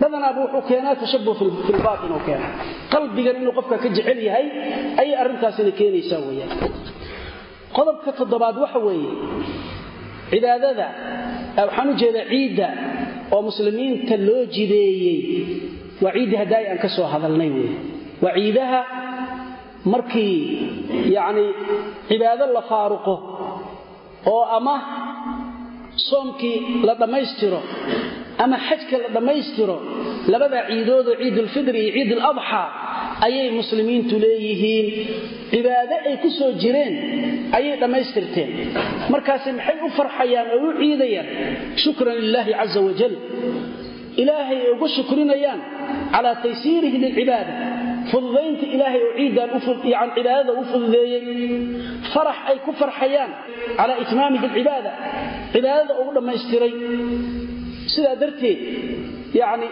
badanaaba 0.00 0.38
wuxuu 0.44 0.62
keenaa 0.70 0.94
tashabuh 1.02 1.34
filbaatin 1.68 2.10
uu 2.16 2.22
keena 2.28 2.46
qalbigan 2.92 3.36
inuu 3.40 3.54
qofka 3.58 3.76
ka 3.82 3.88
jecel 3.96 4.18
yahay 4.28 4.46
ayay 5.00 5.14
arrintaasina 5.22 5.70
keenaysaa 5.80 6.20
weyaan 6.28 6.52
qodobka 7.76 8.10
toddobaad 8.18 8.56
waxa 8.64 8.78
weeye 8.86 9.12
cibaadada 10.30 10.86
waxaan 11.66 11.88
u 11.92 11.94
jeedaa 12.02 12.26
ciidda 12.32 12.66
oo 13.34 13.40
muslimiinta 13.48 14.14
loo 14.28 14.42
jideeyey 14.54 15.18
waa 16.04 16.12
haddaay 16.42 16.64
aan 16.72 16.78
ka 16.84 16.88
soo 16.96 17.06
hadalnay 17.14 17.50
wey 17.58 17.70
waa 18.24 18.34
ciidaha 18.38 18.80
markii 19.92 20.36
yacni 21.16 21.44
cibaado 22.08 22.44
la 22.56 22.62
faaruqo 22.70 23.14
oo 24.34 24.44
ama 24.58 24.74
soomkii 26.08 26.58
la 26.88 26.94
dhammaystiro 27.00 27.60
ama 28.44 28.56
xajka 28.68 28.96
la 29.04 29.08
dhammaystiro 29.16 29.76
labadaa 30.32 30.64
ciidoodoo 30.70 31.16
ciidulfidri 31.22 31.80
iyo 31.84 31.92
ciid 31.96 32.10
aladxaa 32.18 32.66
ayay 33.26 33.48
muslimiintu 33.60 34.14
leeyihiin. 34.24 34.86
Cibaado 35.52 35.96
ay 36.08 36.16
ku 36.22 36.28
soo 36.38 36.50
jireen 36.62 36.94
ayay 37.56 37.74
dhammaystirteen. 37.82 38.50
Markaasi 39.12 39.48
maxay 39.58 39.78
u 39.86 39.90
farxayaan 39.98 40.48
oo 40.56 40.60
u 40.68 40.70
ciidayaan? 40.80 41.28
Shukran 41.82 42.16
lilaahi 42.24 42.52
caza 42.60 42.80
wajal 42.86 43.14
ilaahay 44.22 44.58
ay 44.66 44.70
ugu 44.74 44.86
shukrinayaan 44.96 45.60
calaa 46.14 46.34
taysiirihi 46.44 46.98
lilcibaada. 47.04 47.52
Fududaynta 48.10 48.66
ilaahay 48.74 49.00
oo 49.08 49.12
ciiddaan 49.18 49.50
yan 49.94 50.08
cibaadada 50.16 50.52
u 50.60 50.62
fududeeyey 50.72 51.24
farax 52.12 52.38
ay 52.50 52.58
ku 52.66 52.70
farxayaan 52.80 53.30
calaa 53.78 53.96
itmaamihi 54.04 54.44
alcibaada 54.50 54.90
cibaadada 55.54 55.92
ugu 56.00 56.10
dhammaystiray. 56.16 56.72
Sidaa 57.94 58.16
darteed 58.22 58.58
yacni 59.40 59.68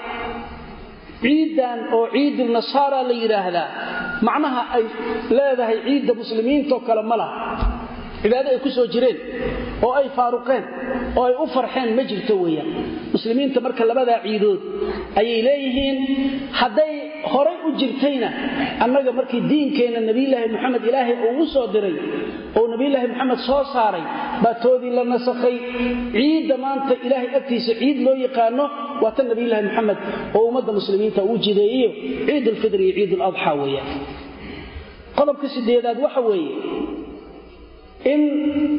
ciiddan 1.23 1.79
oo 1.97 2.05
ciidul 2.15 2.51
nasaara 2.59 2.99
la 3.11 3.15
yidhaahdaa 3.23 3.69
macnaha 4.29 4.63
ay 4.77 4.85
leedahay 5.39 5.77
ciidda 5.87 6.13
muslimiintoo 6.23 6.81
kale 6.89 7.03
ma 7.11 7.17
laha 7.23 7.37
cibaado 8.23 8.49
ay 8.55 8.59
ku 8.65 8.71
soo 8.77 8.87
jireen 8.95 9.19
oo 9.87 9.93
ay 10.01 10.07
faaruqeen 10.17 10.65
oo 11.19 11.25
ay 11.29 11.35
u 11.43 11.47
farxeen 11.55 11.91
ma 11.99 12.03
jirto 12.11 12.35
weeyaan. 12.45 12.69
Muslimiinta 13.15 13.59
marka 13.67 13.83
labadaa 13.91 14.21
ciidood 14.27 14.61
ayay 15.21 15.39
leeyihiin 15.49 15.99
hadday 16.61 16.93
horay 17.33 17.57
u 17.69 17.71
jirtayna 17.81 18.29
annaga 18.85 19.11
markii 19.19 19.43
diinkeenna 19.51 20.01
nebiyulaahi 20.11 20.49
moxamed 20.55 20.83
ilaahay 20.91 21.17
uu 21.29 21.43
u 21.43 21.47
soo 21.55 21.67
diray 21.75 21.95
oo 22.59 22.65
nebiyulaahi 22.75 23.07
moxamed 23.13 23.41
soo 23.49 23.63
saaray 23.75 24.05
baa 24.43 24.55
toodii 24.65 24.93
la 24.99 25.05
nasakhay. 25.15 25.57
Ciidda 26.19 26.55
maanta 26.65 26.93
ilaahay 27.07 27.31
agtiisa 27.39 27.73
ciid 27.81 27.99
loo 28.07 28.17
yaqaano 28.27 28.65
waa 29.03 29.13
tan 29.17 29.27
nebiyulaahi 29.33 29.65
moxamed 29.69 29.99
oo 30.37 30.43
ummadda 30.51 30.73
muslimiinta 30.79 31.21
uu 31.31 31.39
jideeyeyo 31.47 31.91
ciid 32.29 32.45
ulfidri 32.53 32.83
iyo 32.89 32.95
ciid 32.99 33.11
uladxaa 33.19 33.55
weeyaan. 33.63 33.89
Qodobka 35.19 35.47
sideedaad 35.55 35.99
waxa 36.07 36.21
weeye 36.29 36.53
in 38.13 38.21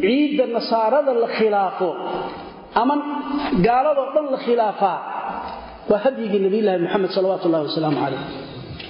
ciidda 0.04 0.46
nasaarada 0.58 1.12
la 1.24 1.28
khilaafo 1.38 1.90
ama 2.82 2.96
gaaladoo 3.68 4.08
dhan 4.16 4.26
la 4.34 4.40
khilaafaa 4.46 4.98
waa 5.92 6.00
hadyigii 6.06 6.40
nabiyulaahi 6.46 6.80
moxamed 6.86 7.12
salawaatu 7.18 7.46
ullahi 7.50 7.66
wasalaamu 7.70 7.98
calayh. 8.04 8.22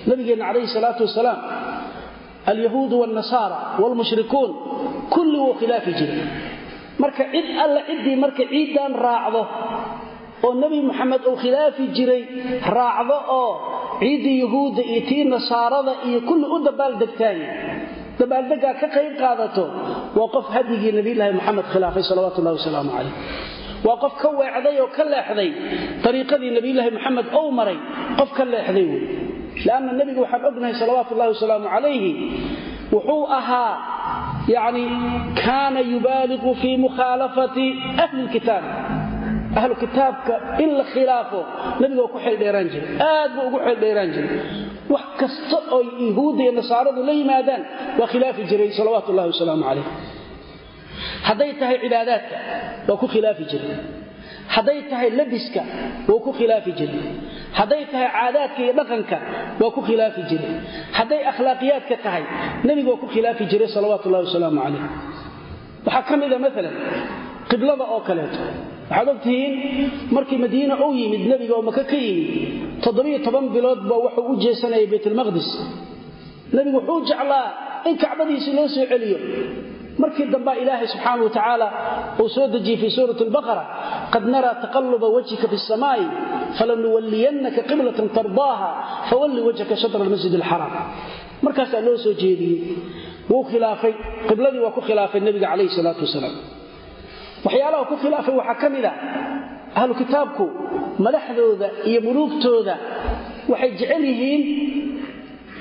Nabigeenna 0.10 0.46
calayhi 0.50 0.68
salaatu 0.78 1.02
wasalaam 1.08 1.40
alyahuudu 2.52 2.96
waalnasaara 3.02 3.58
waalmushrikuun 3.82 4.52
kulli 5.16 5.38
wuu 5.44 5.54
khilaafi 5.62 5.92
jiray. 6.00 6.22
Marka 7.04 7.24
cid 7.34 7.48
alla 7.64 7.82
ciddii 7.90 8.16
marka 8.24 8.44
ciiddan 8.52 8.92
raacdo 9.06 9.42
oo 10.46 10.52
nebi 10.62 10.78
moxamed 10.90 11.22
uu 11.32 11.38
khilaafi 11.44 11.84
jiray 11.98 12.22
raacdo 12.78 13.18
oo 13.40 13.52
ciiddii 14.02 14.38
yahuudda 14.44 14.82
iyo 14.92 15.02
tii 15.10 15.24
nasaarada 15.34 15.94
iyo 16.10 16.20
kulli 16.30 16.46
u 16.56 16.58
dabaaldegtaay 16.68 17.40
dabaaldegaa 18.20 18.74
ka 18.82 18.88
qayb 18.96 19.14
qaadato 19.22 19.64
waa 20.20 20.30
qof 20.36 20.46
hadyigii 20.56 20.92
nabiyulaahi 21.00 21.34
moxamed 21.40 21.66
khilaafay 21.74 22.04
salawatu 22.12 22.38
ullahi 22.42 22.58
wasalaamu 22.60 22.90
calayh. 22.98 23.14
Waa 23.88 23.98
qof 24.04 24.14
ka 24.22 24.28
weecday 24.40 24.76
oo 24.84 24.90
ka 24.98 25.04
leexday 25.14 25.50
ariiqadii 26.10 26.52
nabiyulaahi 26.58 26.92
moxamed 26.98 27.28
ou 27.40 27.46
maray 27.60 27.78
qof 28.20 28.30
ka 28.38 28.44
leexday 28.54 28.86
wey 28.92 29.02
lanna 29.68 29.92
nebiga 30.00 30.20
waxaan 30.26 30.44
ognahay 30.50 30.76
salawaatu 30.82 31.12
ullahi 31.16 31.32
wasalaamu 31.36 31.68
calayhi 31.76 32.12
wuxuu 32.94 33.24
ahaa 33.40 33.74
yani 34.56 34.84
kaana 35.44 35.80
yubaaliqu 35.94 36.50
fii 36.62 36.76
mukhaalafati 36.86 37.66
ahli 38.04 38.22
lkitaab. 38.28 38.66
Ahlu 39.60 39.74
kitaabka 39.84 40.34
in 40.64 40.70
la 40.80 40.84
khilaafo 40.94 41.40
nabiga 41.82 42.04
ku 42.14 42.18
xeeldheeraan 42.26 42.68
jiray. 42.74 42.90
Aad 43.12 43.30
buu 43.36 43.44
ugu 43.50 43.58
xeeldheeraan 43.66 44.10
jiray 44.16 44.40
wax 44.94 45.06
kasta 45.22 45.58
oo 45.76 45.82
yahuudda 46.08 46.42
iyo 46.46 46.54
nasaaradu 46.60 47.00
la 47.10 47.14
yimaadaan 47.20 47.64
waa 48.00 48.08
khilaafi 48.14 48.42
jiray 48.52 48.70
salawaatu 48.80 49.08
ullahi 49.12 49.30
wasalaamu 49.34 49.64
calayh. 49.70 49.88
Hadday 51.28 51.52
tahay 51.62 51.78
cibaadaadka 51.84 52.36
waa 52.90 52.98
ku 53.02 53.08
khilaafi 53.14 53.44
jiray. 53.52 53.74
Hadday 54.56 54.80
tahay 54.92 55.10
labiska 55.20 55.62
waa 56.10 56.22
ku 56.26 56.32
khilaafi 56.40 56.72
jiray. 56.80 57.04
Hadday 57.60 57.84
tahay 57.92 58.08
caadaadka 58.18 58.60
iyo 58.66 58.74
dhaqanka 58.80 59.18
waa 59.62 59.72
ku 59.76 59.82
khilaafi 59.88 60.22
jiray. 60.32 60.54
Hadday 60.98 61.22
akhlaaqiyaadka 61.32 61.96
tahay 62.06 62.24
nebiga 62.68 62.90
waa 62.94 63.02
ku 63.04 63.08
khilaafi 63.14 63.44
jiray 63.52 63.70
salawaatu 63.76 64.06
ullahi 64.10 64.26
wasalaamu 64.30 64.60
calayh. 64.66 64.84
Waxaa 65.86 66.04
ka 66.10 66.14
mida 66.22 66.38
maalan 66.44 66.76
qiblada 67.52 67.84
oo 67.94 68.02
kaleeto 68.08 68.42
waxaad 68.90 69.08
ogtihiin 69.14 69.54
markii 70.16 70.40
madiina 70.46 70.74
uu 70.86 70.94
yimid 71.02 71.24
nebiga 71.32 71.54
oo 71.58 71.64
maka 71.70 71.84
ka 71.92 71.98
yimid 72.06 72.28
toddobiyo 72.84 73.18
toban 73.26 73.46
bilood 73.56 73.82
baa 73.90 74.00
wuxuu 74.06 74.26
u 74.32 74.36
jeesanayay 74.44 74.88
baytulmaqdis 74.94 75.50
nebigu 76.56 76.78
wuxuu 76.80 77.00
jeclaa 77.10 77.48
in 77.90 77.96
kacbadiisii 78.04 78.54
loo 78.58 78.68
soo 78.76 78.86
celiyo. 78.92 79.20
Markii 80.04 80.26
dambaa 80.34 80.56
ilaahay 80.64 80.88
subxaana 80.94 81.24
wa 81.28 81.32
tacaala 81.38 81.68
uu 82.22 82.30
soo 82.36 82.46
dejiyey 82.54 82.78
fii 82.82 82.92
suurati 82.98 83.24
albaqara 83.28 83.64
qad 84.14 84.24
naraa 84.34 84.56
taqaluba 84.64 85.08
wajhika 85.16 85.46
fi 85.52 85.58
samaa'i 85.72 86.06
falanuwalliyannaka 86.58 87.62
qiblatan 87.70 88.08
tardaaha 88.18 88.70
fawalli 89.10 89.42
wajhaka 89.48 89.76
shatra 89.82 90.00
almasjid 90.06 90.34
alxaraam 90.40 90.74
markaasaa 91.46 91.82
loo 91.88 91.98
soo 92.06 92.14
jeediyey. 92.24 92.60
Wuu 93.32 93.44
khilaafay. 93.52 93.94
Qibladii 94.30 94.62
waa 94.66 94.74
ku 94.78 94.82
khilaafay 94.88 95.20
nebiga 95.28 95.48
calayhi 95.52 95.72
salaatu 95.80 96.02
wasalaam 96.08 96.36
waxyaalaha 97.46 97.84
ku 97.90 97.96
khilaafay 98.04 98.36
waxaa 98.42 98.58
ka 98.62 98.68
mid 98.76 98.86
a 98.86 98.94
ahlu 99.80 99.94
kitaabku 100.02 100.46
madaxdooda 101.06 101.68
iyo 101.90 102.00
muluugtooda 102.08 102.76
waxay 103.52 103.72
jecel 103.80 104.04
yihiin 104.12 104.42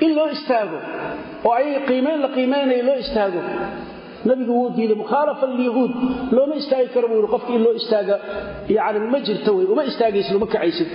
in 0.05 0.11
loo 0.17 0.27
istaago 0.35 0.79
oo 1.47 1.53
ayaga 1.59 1.79
qiimayn 1.89 2.19
la 2.25 2.29
qiimaynayo 2.35 2.83
loo 2.89 2.97
istaago. 3.05 3.41
Nabigu 4.29 4.51
wuu 4.59 4.69
diiday 4.77 4.97
mukhaalafa 5.03 5.45
lilyahuud 5.51 5.91
looma 6.35 6.55
istaagi 6.61 6.87
karo 6.93 7.07
buu 7.09 7.17
yidhi 7.19 7.29
qofka 7.35 7.51
in 7.57 7.61
loo 7.65 7.73
istaaga 7.81 8.15
yani 8.77 8.99
ma 9.13 9.19
jirto 9.27 9.51
wey 9.57 9.65
uma 9.73 9.83
istaagaysid 9.91 10.35
uma 10.39 10.47
kacaysid. 10.53 10.89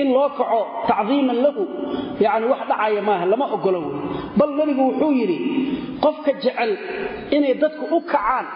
In 0.00 0.06
loo 0.16 0.28
kaco 0.38 0.60
tacdiiman 0.90 1.38
lahu 1.46 1.62
yani 2.24 2.44
wax 2.52 2.60
dhacaya 2.70 3.02
maaha 3.08 3.24
lama 3.32 3.46
ogolo 3.56 3.78
wey 3.86 3.94
bal 4.38 4.50
nabigu 4.58 4.82
wuxuu 4.88 5.12
yidhi 5.20 5.38
qofka 6.04 6.30
jecel 6.44 6.70
inay 7.36 7.54
dadku 7.62 7.84
u 7.96 8.00
kacaan 8.12 8.46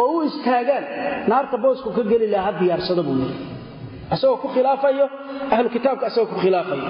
oo 0.00 0.08
u 0.16 0.22
istaagaan. 0.28 0.84
Naarta 1.30 1.56
boosku 1.64 1.88
ka 1.96 2.02
geli 2.10 2.26
laha 2.34 2.44
ha 2.52 2.58
diyaarsada 2.60 3.02
buu 3.06 3.16
yidhi. 3.22 3.36
Asagoo 4.14 4.38
ku 4.42 4.48
khilaafayo 4.54 5.06
ahlu 5.54 5.68
kitaabka 5.76 6.04
asagoo 6.10 6.30
ku 6.32 6.36
khilaafayo. 6.44 6.84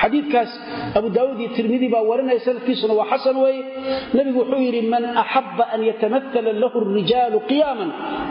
Xadiidkaas 0.00 0.50
abu 0.98 1.08
daawuud 1.16 1.38
iyo 1.42 1.50
tirmidi 1.56 1.86
baa 1.94 2.04
warinaya 2.10 2.40
sanadkiisuna 2.46 2.94
waa 3.00 3.08
xasan 3.12 3.36
weeye. 3.44 3.62
Nebigu 4.16 4.38
wuxuu 4.42 4.60
yidhi 4.66 4.80
man 4.92 5.04
axabba 5.22 5.64
an 5.74 5.80
yatamatala 5.90 6.50
lahu 6.62 6.78
rijaalu 6.98 7.38
qiyaaman 7.50 7.90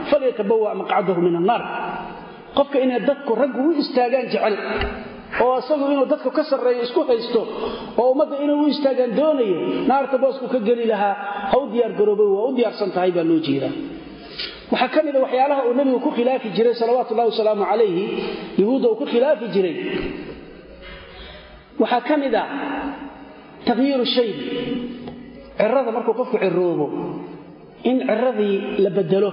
falyatabawa 0.09 0.69
maqcadahu 0.81 1.19
min 1.27 1.35
annaar. 1.41 1.61
Qofka 2.57 2.77
inay 2.85 2.99
dadku 3.09 3.31
raggu 3.41 3.59
u 3.69 3.71
istaagaan 3.83 4.25
jecel 4.33 4.55
oo 5.43 5.55
isagu 5.63 5.83
inuu 5.93 6.07
dadku 6.13 6.29
ka 6.37 6.43
sarreeyo 6.51 6.81
isku 6.87 7.01
haysto 7.09 7.41
oo 8.01 8.07
ummadda 8.13 8.35
inuu 8.45 8.57
u 8.65 8.67
istaagaan 8.73 9.11
doonayo 9.19 9.57
naarta 9.89 10.15
boosku 10.23 10.45
ka 10.53 10.59
geli 10.67 10.85
lahaa 10.91 11.15
ha 11.51 11.55
u 11.61 11.65
diyaargaroobo 11.73 12.23
waa 12.35 12.45
u 12.49 12.55
diyaarsan 12.57 12.89
tahay 12.95 13.11
baa 13.17 13.23
loo 13.29 13.39
jeedaa 13.47 13.71
waxaa 14.71 14.89
ka 14.95 14.99
mida 15.07 15.19
waxyaalaha 15.25 15.61
uu 15.69 15.73
nebigu 15.79 15.99
ku 16.05 16.11
khilaafi 16.17 16.47
jiray 16.57 16.73
salawaatu 16.81 17.11
ullahi 17.13 17.29
wasalaamu 17.33 17.63
calayhi 17.71 18.03
yahuudda 18.61 18.87
uu 18.91 18.97
ku 19.01 19.05
khilaafi 19.13 19.45
jiray. 19.55 19.75
Waxaa 21.81 22.01
ka 22.07 22.15
mid 22.23 22.33
a 22.35 22.43
takhyiiru 23.67 24.05
shaybi 24.15 24.43
cirada 25.59 25.91
markuu 25.95 26.13
qofku 26.19 26.37
ciroobo 26.43 26.85
in 27.89 27.97
ciradii 28.09 28.55
la 28.83 28.89
bedelo 28.97 29.29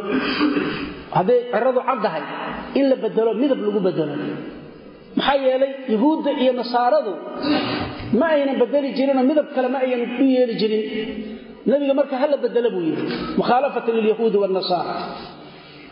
hadday 1.16 1.40
ciradu 1.52 1.80
caddahay 1.88 2.22
in 2.78 2.84
la 2.90 2.96
bedelo 3.04 3.30
midab 3.42 3.58
lagu 3.66 3.80
bedelo 3.88 4.14
maxaa 5.18 5.36
yeelay 5.46 5.72
yahuudda 5.94 6.30
iyo 6.42 6.52
nasaaradu 6.60 7.12
ma 8.20 8.26
aynan 8.34 8.56
bedeli 8.62 8.88
jirinoo 8.98 9.24
midab 9.30 9.46
kale 9.54 9.68
ma 9.74 9.78
aynan 9.84 10.02
u 10.22 10.24
yeeli 10.34 10.54
jirin 10.60 10.84
nabiga 11.70 11.94
marka 12.00 12.14
hala 12.22 12.36
bedelo 12.44 12.68
buu 12.74 12.84
yidhi 12.88 13.04
mukhaalafatan 13.40 13.92
lilyahuudi 13.98 14.36
waalnasaara 14.42 14.94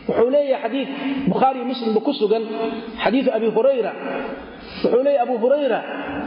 wuxuu 0.07 0.29
leeyahay 0.35 0.61
xadiid 0.63 0.89
bukhaariyo 1.31 1.65
muslimba 1.71 1.99
ku 2.07 2.11
sugan 2.19 2.43
xadiidu 3.03 3.29
abi 3.37 3.47
hurayra. 3.55 3.91
Wuxuu 4.83 5.03
leeyahy 5.07 5.23
abu 5.27 5.35
hurayra 5.43 5.79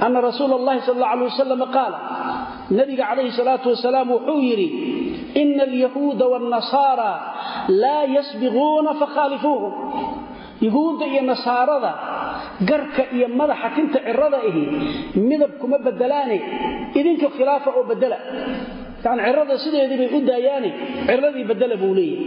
ana 0.04 0.18
rasuula 0.28 0.54
allahi 0.60 0.80
sal 0.86 0.94
alla 0.98 1.08
alay 1.14 1.24
wasalam 1.32 1.60
qaala 1.76 1.98
nabiga 2.78 3.04
calayhi 3.10 3.32
salaatu 3.40 3.66
wasalaam 3.74 4.08
wuxuu 4.16 4.40
yidhi 4.48 4.68
ina 5.42 5.62
alyahuuda 5.68 6.24
waannasaara 6.32 7.10
laa 7.82 8.04
yasbiquuna 8.16 8.90
fakhaalifuuhum 9.02 9.72
yahuudda 10.66 11.04
iyo 11.12 11.22
nasaarada 11.32 11.92
garka 12.70 13.02
iyo 13.16 13.26
madaxa 13.40 13.68
tinta 13.76 13.98
cirada 14.06 14.38
ahi 14.48 14.62
midab 15.28 15.52
kuma 15.60 15.76
bedelaane 15.86 16.36
idinka 17.00 17.26
khilaafa 17.36 17.68
oo 17.78 17.84
bedela 17.90 18.18
yani 19.04 19.20
cirada 19.26 19.54
sideedii 19.64 19.98
bay 20.02 20.10
u 20.16 20.20
daayaane 20.30 20.70
ciradii 21.08 21.44
bedela 21.50 21.76
buu 21.82 21.94
leeyahy 21.98 22.26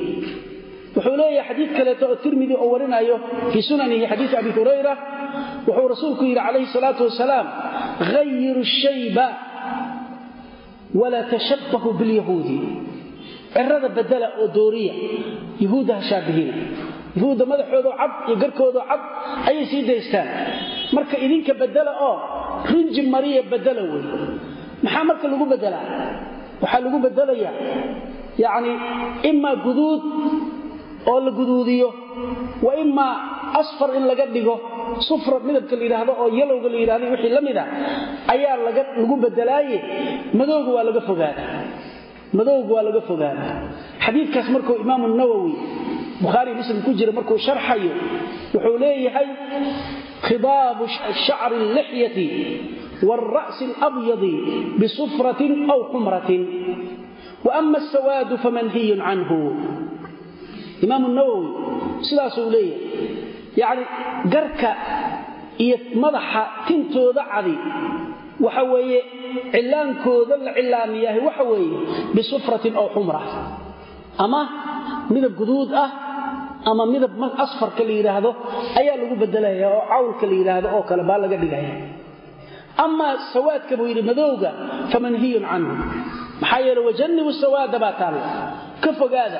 wuxuu 0.96 1.16
leeyahay 1.22 1.48
xadiid 1.50 1.72
kaleeto 1.78 2.06
oo 2.12 2.18
tirmidi 2.24 2.56
oo 2.64 2.70
warinayo 2.74 3.16
fii 3.52 3.64
sunanihi 3.70 4.06
xadiid 4.12 4.32
abi 4.42 4.52
hurayra. 4.58 4.94
Wuxuu 5.68 5.88
rasuulku 5.94 6.24
yidhi 6.30 6.42
calayhi 6.48 6.68
salaatu 6.78 7.02
wasalaam 7.08 7.48
hayiru 8.12 8.64
shayba 8.82 9.28
walaa 11.00 11.26
tashabbahu 11.34 11.90
bilyahuudi 12.00 12.58
cirada 13.54 13.90
bedela 13.98 14.28
oo 14.42 14.48
dooriya 14.58 14.94
yahuudda 15.64 15.94
ha 16.00 16.20
yahuudda 17.16 17.46
madaxoodoo 17.52 17.96
cad 18.02 18.12
iyo 18.28 18.36
garkoodoo 18.44 18.86
cad 18.90 19.02
ayay 19.50 19.66
sii 19.72 19.84
daystaan. 19.90 20.28
Marka 20.96 21.16
idinka 21.26 21.54
bedela 21.54 21.92
oo 22.10 22.16
rinji 22.72 23.02
mariya 23.16 23.42
bedela 23.54 23.82
wey 23.92 24.04
maxaa 24.84 25.04
marka 25.10 25.26
lagu 25.32 25.46
bedelaa 25.54 25.86
waxaa 26.64 26.82
lagu 26.86 26.98
bedelayaa 27.06 27.54
yacni 28.44 28.72
imaa 29.32 29.56
guduud 29.66 30.02
oo 31.12 31.20
la 31.26 31.32
guduudiyo 31.40 31.90
wa 32.66 32.72
imaa 32.84 33.14
asfar 33.62 33.90
in 33.98 34.04
laga 34.12 34.26
dhigo 34.36 34.56
sufra 35.08 35.38
midabka 35.48 35.76
la 35.80 35.84
yidhaahdo 35.88 36.14
oo 36.22 36.28
yalowga 36.40 36.68
la 36.74 36.78
yidhahdo 36.82 37.06
wixii 37.14 37.34
la 37.38 37.42
mid 37.48 37.58
a 37.58 37.66
ayaa 38.34 38.56
lagu 39.00 39.16
bedelaaye 39.24 39.78
madowga 40.40 40.70
waa 40.76 40.86
laga 40.90 41.02
fogaadaa. 41.10 41.50
Madowga 42.38 42.72
waa 42.76 42.84
laga 42.88 43.02
fogaadaa. 43.10 43.54
Xadiidkaas 44.06 44.48
markuu 44.56 44.76
imaamu 44.84 45.06
nawowi 45.20 45.54
bukhaari 46.24 46.52
muslim 46.60 46.78
ku 46.86 46.92
jira 47.00 47.12
markuu 47.18 47.38
sharxayo 47.48 47.92
wuxuu 48.54 48.78
leeyahay 48.84 49.28
khidaabu 50.28 50.84
shacri 51.26 51.56
allixyati 51.68 52.28
waalra'si 53.10 53.66
alabyadi 53.88 54.34
bisufratin 54.82 55.54
aw 55.74 55.80
xumratin 55.94 56.42
wa 57.46 57.52
ama 57.60 57.78
asawaadu 57.84 58.36
famanhiyun 58.46 59.00
canhu 59.08 59.40
imaamu 60.86 61.08
nawowi 61.18 61.48
sidaasuu 62.08 62.48
leeyahay 62.56 63.60
yacni 63.62 63.84
garka 64.34 64.70
iyo 65.66 65.78
madaxa 66.04 66.42
tintooda 66.68 67.24
cadi 67.34 67.56
waxa 68.46 68.64
weeye 68.74 69.00
cilaankooda 69.54 70.36
la 70.46 70.52
cilaamiyahay 70.58 71.22
waxa 71.28 71.44
weeye 71.52 71.78
bisufratin 72.16 72.74
aw 72.82 72.88
xumra 72.96 73.22
ama 74.26 74.40
midab 75.14 75.34
guduud 75.42 75.70
ah 75.84 75.90
ama 76.72 76.84
midab 76.94 77.12
asfarka 77.46 77.82
la 77.88 77.94
yidhaahdo 78.00 78.32
ayaa 78.80 78.96
lagu 79.02 79.16
bedelaya 79.24 79.68
oo 79.76 79.84
cawlka 79.92 80.24
la 80.32 80.36
yidhaahdo 80.40 80.68
oo 80.78 80.84
kale 80.90 81.04
baa 81.10 81.20
laga 81.24 81.38
dhigaya 81.44 81.72
amaa 82.86 83.14
sawaadka 83.34 83.74
buu 83.80 83.88
yidhi 83.92 84.02
madowga 84.10 84.50
famanhiyun 84.92 85.44
canhu. 85.52 85.74
Maxaa 86.42 86.60
yeele 86.66 86.82
wajannibu 86.88 87.32
sawaada 87.44 87.78
baa 87.84 87.94
taalla 88.02 88.22
ka 88.84 88.90
fogaada. 89.00 89.40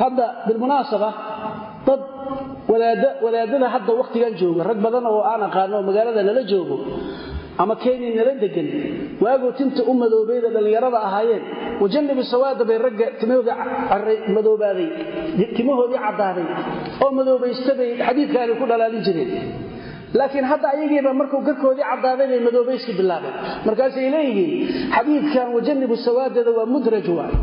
Hadda 0.00 0.26
bilmunaasaba 0.46 1.08
dad 1.86 2.00
wadaadada 3.24 3.68
hadda 3.74 3.92
wakhtigan 4.00 4.32
jooga 4.40 4.62
rag 4.70 4.78
badan 4.84 5.06
oo 5.06 5.20
aan 5.30 5.42
aqaano 5.48 5.74
oo 5.78 5.82
magaalada 5.88 6.22
nala 6.28 6.42
joogo 6.50 6.76
ama 7.62 7.74
kenya 7.82 8.08
nala 8.18 8.32
degan 8.42 8.68
waagoo 9.24 9.52
tinta 9.58 9.80
u 9.86 9.92
madoobayda 10.02 10.48
dhallinyarada 10.54 10.98
ahaayeen 11.08 11.42
wajannibu 11.82 12.22
sawaada 12.32 12.64
bay 12.68 12.78
ragga 12.86 13.06
timahoodii 13.20 14.88
timahoodii 15.56 16.00
caddaaday 16.06 16.46
oo 17.04 17.10
madoobaysta 17.18 17.72
bay 17.78 17.90
ku 18.60 18.64
dhalaalin 18.70 19.02
jireen 19.06 19.30
laakiin 20.18 20.46
hadda 20.52 20.66
ayagiiba 20.74 21.10
markuu 21.20 21.40
garkoodii 21.48 21.86
caddaaday 21.90 22.26
bay 22.32 22.40
madoobayski 22.46 22.92
bilaabeen. 23.00 23.34
Markaasay 23.66 24.06
leeyihiin 24.14 24.52
xadiidkan 24.96 25.46
wajannibu 25.56 25.96
sawaadada 26.06 26.50
waa 26.58 26.66
mudraj 26.74 27.06
waay 27.18 27.34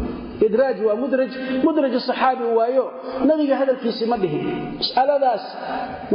idraaj 0.47 0.77
waa 0.87 0.95
mudraj 1.01 1.31
mudraj 1.65 1.93
saxaabi 2.07 2.45
waayo. 2.57 2.85
Nabiga 3.29 3.55
hadalkiisi 3.61 4.05
ma 4.11 4.17
dhihin. 4.21 4.45
Mas'aladaas 4.81 5.43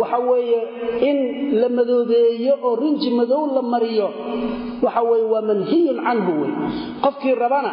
waxa 0.00 0.18
weeye 0.28 0.60
in 1.08 1.18
la 1.60 1.68
madoobeeyo 1.76 2.54
oo 2.68 2.74
rinji 2.82 3.10
madow 3.18 3.42
la 3.56 3.62
mariyo 3.74 4.08
waxa 4.86 5.02
weeye 5.10 5.26
waa 5.32 5.42
manhiyun 5.50 5.98
canhu 6.06 6.32
wey. 6.42 6.52
Qofkii 7.04 7.34
rabana 7.42 7.72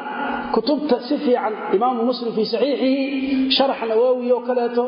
kutubta 0.56 0.96
si 1.08 1.16
fiican 1.26 1.54
imaamu 1.76 2.00
muslim 2.10 2.32
fii 2.38 2.46
saxiixihi 2.54 3.52
sharax 3.56 3.80
nawowi 3.90 4.28
oo 4.36 4.42
kaleeto 4.50 4.84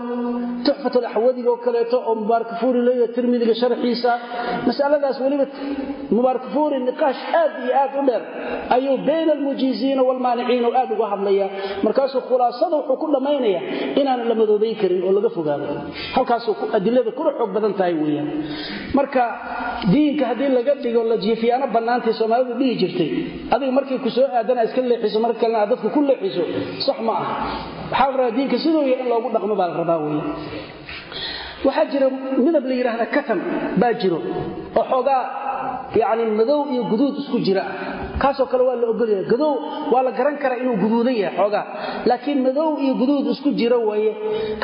tuxfat 0.65 0.95
alaxwadiga 1.01 1.49
oo 1.53 1.59
kaleeto 1.65 1.97
oo 2.07 2.15
mubaarakafuuri 2.21 2.79
leeyahay 2.87 3.11
tirmidiga 3.15 3.55
sharxiisa 3.61 4.11
masaladaas 4.67 5.17
weliba 5.23 5.45
mubaarakafuuri 6.15 6.77
niqaash 6.87 7.21
aad 7.41 7.51
iyo 7.65 7.73
aad 7.83 7.91
u 8.01 8.03
dheer 8.09 8.23
ayuu 8.75 8.97
bayna 9.07 9.33
markaasuu 11.85 12.21
khulaasada 12.29 12.75
wuxuu 12.79 12.97
ku 13.01 13.07
dhammaynaya 13.15 13.59
inaanan 14.01 14.27
la 14.31 14.35
madoobayn 14.41 14.75
karin 14.81 15.01
oo 15.07 15.11
laga 15.17 15.29
fogaado. 15.37 15.65
Halkaasuu 16.15 16.53
adilada 16.77 17.11
kuna 17.17 17.31
xoog 17.37 17.51
badan 17.55 17.73
tahay 17.79 17.93
weeyaan. 18.01 18.29
Marka 18.97 19.23
diinka 19.93 20.23
haddii 20.31 20.49
laga 20.57 20.73
dhigo 20.83 21.01
la 21.11 21.17
jiifiyaano 21.25 21.67
bannaantay 21.75 22.13
soomaalidu 22.19 22.53
dhihi 22.59 22.73
jirtay 22.81 23.09
adiga 23.53 23.71
markay 23.77 23.97
ku 24.05 24.09
aadana 24.39 24.61
iska 24.67 24.81
leexiso 24.91 25.17
mar 25.23 25.31
kalena 25.41 25.59
aad 25.63 25.69
dadka 25.73 25.87
ku 25.95 25.99
leexiso 26.09 26.43
sax 26.87 26.97
ma 27.07 27.13
ah 27.21 27.25
waxaa 27.91 28.09
la 28.11 28.17
rabaa 28.17 28.31
diinka 28.37 28.57
siduu 28.63 28.81
yahay 28.91 29.01
in 29.03 29.07
loogu 29.11 29.29
dhaqmo 29.35 29.55
baa 29.59 29.67
la 29.71 29.75
rabaa 29.81 29.97
weeyaan. 30.05 30.29
Waxaa 31.65 31.85
jira 31.91 32.07
midab 32.45 32.65
la 32.69 32.73
yidhaahda 32.79 33.05
katam 33.15 33.39
baa 33.81 33.93
jiro 34.01 34.19
oo 34.79 34.85
xoogaa 34.91 35.21
yani 36.01 36.23
madow 36.39 36.59
iyo 36.73 36.83
guduud 36.91 37.15
isku 37.21 37.37
jira 37.47 37.63
kaasoo 38.23 38.47
kale 38.51 38.63
waa 38.69 38.75
la 38.81 38.87
ogolyahay 38.93 39.25
gadow 39.31 39.51
waa 39.93 40.03
la 40.07 40.11
garan 40.17 40.35
karaa 40.43 40.57
inuu 40.63 40.75
guduudan 40.83 41.15
yahay 41.21 41.35
xoogaa. 41.39 41.63
Laakiin 42.09 42.39
madow 42.47 42.69
iyo 42.83 42.93
guduud 43.01 43.25
isku 43.33 43.49
jira 43.59 43.77
waaye. 43.89 44.11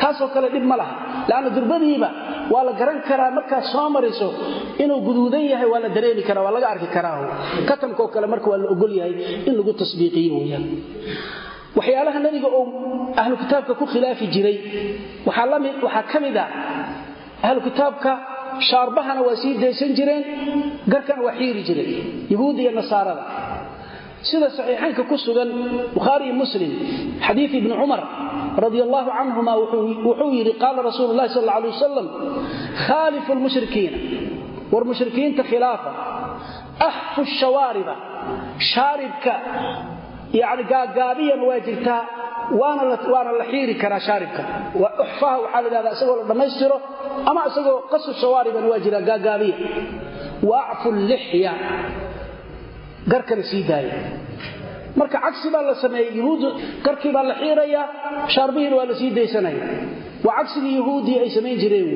Kaasoo 0.00 0.28
kale 0.34 0.48
dhib 0.54 0.64
ma 0.70 0.76
laha. 0.80 0.94
Laanna 1.30 1.50
durbadiiba 1.56 2.08
waa 2.52 2.64
la 2.68 2.72
garan 2.80 2.98
karaa 3.08 3.30
markaad 3.38 3.64
soo 3.72 3.86
mariso 3.96 4.28
inuu 4.82 5.00
guduudan 5.06 5.44
yahay 5.52 5.68
waa 5.72 5.80
la 5.84 5.88
dareemi 5.96 6.22
karaa 6.28 6.44
waa 6.46 6.54
laga 6.56 6.68
arki 6.74 6.88
karaa. 6.96 7.16
Katamkaoo 7.68 8.08
kale 8.14 8.26
marka 8.32 8.48
waa 8.52 8.60
la 8.64 8.68
ogol 8.74 8.92
yahay 9.00 9.14
in 9.48 9.52
lagu 9.58 9.72
tasbiiqiyo 9.80 10.34
weyaan 10.40 10.64
waxyaalaha 11.76 12.18
nabiga 12.24 12.48
uu 12.58 12.64
ahlu 13.20 13.34
kitaabka 13.42 13.72
ku 13.80 13.84
khilaafi 13.92 14.26
jiray 14.34 14.56
waxaa 15.26 16.02
ka 16.12 16.18
mid 16.24 16.36
a 16.36 16.44
ahlu 17.46 17.60
kitaabka 17.68 18.10
shaarbahana 18.70 19.20
waa 19.26 19.36
sii 19.42 19.54
daysan 19.62 19.90
jireen 19.98 20.22
garkana 20.92 21.22
waa 21.26 21.34
xiiri 21.40 21.62
jireen 21.68 21.90
yahuud 22.32 22.58
nasaarada. 22.78 23.24
Sida 24.28 24.48
saxiixaynka 24.56 25.02
ku 25.10 25.16
sugan 25.18 25.50
bukhaari 25.96 26.24
iyo 26.30 26.34
muslim 26.42 26.72
xadiid 27.26 27.50
ibni 27.58 27.74
cumar 27.80 28.00
radi 28.64 28.78
allahu 28.86 29.08
canhuma 29.18 29.52
wuxuu 29.60 30.30
yidhi 30.36 30.52
qaala 30.62 30.80
rasuulu 30.88 31.12
lahi 31.18 31.30
sal 31.36 31.48
alay 31.56 31.70
wasalam 31.74 32.06
khaalifu 32.86 33.30
lmushrikiina 33.38 33.98
war 34.72 34.84
mushrikiinta 34.90 35.42
khilaafa 35.50 35.90
axfu 36.88 37.22
shawaariba 37.40 37.94
shaaribka 38.72 39.32
yani 40.40 40.62
gaagaabiyana 40.72 41.42
waa 41.50 41.60
jirtaa 41.66 42.02
waana 42.60 43.32
la 43.40 43.44
xiiri 43.50 43.74
karaa 43.82 44.00
shaaribka. 44.06 44.42
Uxfaha 45.04 45.36
waxaa 45.44 45.60
la 45.64 45.68
dhahdaa 45.74 45.92
isagoo 45.96 46.16
la 46.20 46.24
dhammaystiro 46.30 46.76
ama 47.30 47.40
isagoo 47.50 47.78
qasu 47.92 48.10
shawaaribana 48.20 48.66
waa 48.72 48.78
jiraa 48.84 49.00
gaagaabiya. 49.08 49.56
Wa 50.48 50.58
acfu 50.72 50.88
lixya 51.10 51.52
garkana 53.12 53.42
sii 53.50 53.62
daaya 53.70 53.94
marka 55.00 55.18
cagsi 55.24 55.48
baa 55.54 55.62
la 55.68 55.74
sameeyey 55.84 56.12
yahuud 56.20 56.42
garkii 56.86 57.12
baa 57.16 57.24
la 57.30 57.34
xiirayaa 57.42 57.84
shaarbihiina 58.34 58.74
waa 58.78 58.86
la 58.90 58.94
sii 59.00 59.10
daysanaya. 59.18 59.64
Waa 60.26 60.34
cagsigii 60.38 60.74
yahuuddii 60.80 61.16
ay 61.22 61.30
samayn 61.36 61.56
jireen 61.62 61.88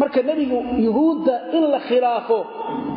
marka 0.00 0.18
nebigu 0.28 0.58
yuhuudda 0.86 1.34
in 1.56 1.64
la 1.74 1.80
khilaafo 1.88 2.38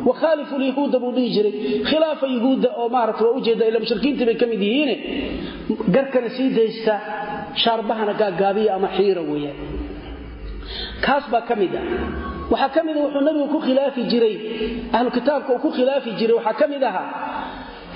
wakhaalifu 0.08 0.54
lyahuudda 0.62 0.98
buu 1.02 1.12
dhihi 1.16 1.28
jiray. 1.36 1.54
Khilaafa 1.90 2.26
yuhuudda 2.34 2.68
oo 2.80 2.88
maarata 2.94 3.22
waa 3.26 3.34
ujeeda 3.40 3.64
ila 3.70 3.78
mushrikiintii 3.82 4.24
bay 4.28 4.36
ka 4.42 4.46
mid 4.52 4.62
yihiine 4.68 4.94
garkana 5.94 6.28
sii 6.36 6.48
daysta 6.58 6.94
shaarbahana 7.62 8.12
gaagaabiya 8.20 8.70
ama 8.76 8.88
xiira 8.96 9.22
weeyaan. 9.30 9.58
Kaas 11.04 11.24
baa 11.32 11.42
ka 11.48 11.54
mid 11.60 11.72
ah. 11.80 11.84
Waxaa 12.52 12.68
ka 12.74 12.80
mida 12.86 13.00
wuxuu 13.04 13.20
nabigu 13.26 13.46
ku 13.54 13.58
khilaafi 13.66 14.02
jiray 14.12 14.34
ahlu 14.96 15.10
kitaabka 15.16 15.50
uu 15.54 15.58
ku 15.64 15.70
khilaafi 15.76 16.10
jiray 16.18 16.36
waxaa 16.38 16.54
ka 16.60 16.66
mid 16.72 16.82
ahaa 16.90 17.08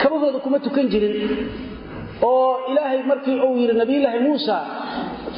kabahooda 0.02 0.38
kuma 0.44 0.58
tukan 0.64 0.86
jirin 0.92 1.14
oo 2.30 2.50
ilaahay 2.70 3.00
markii 3.10 3.36
uu 3.46 3.56
yidhi 3.60 3.74
nabiyulaahi 3.82 4.18
muusa 4.26 4.56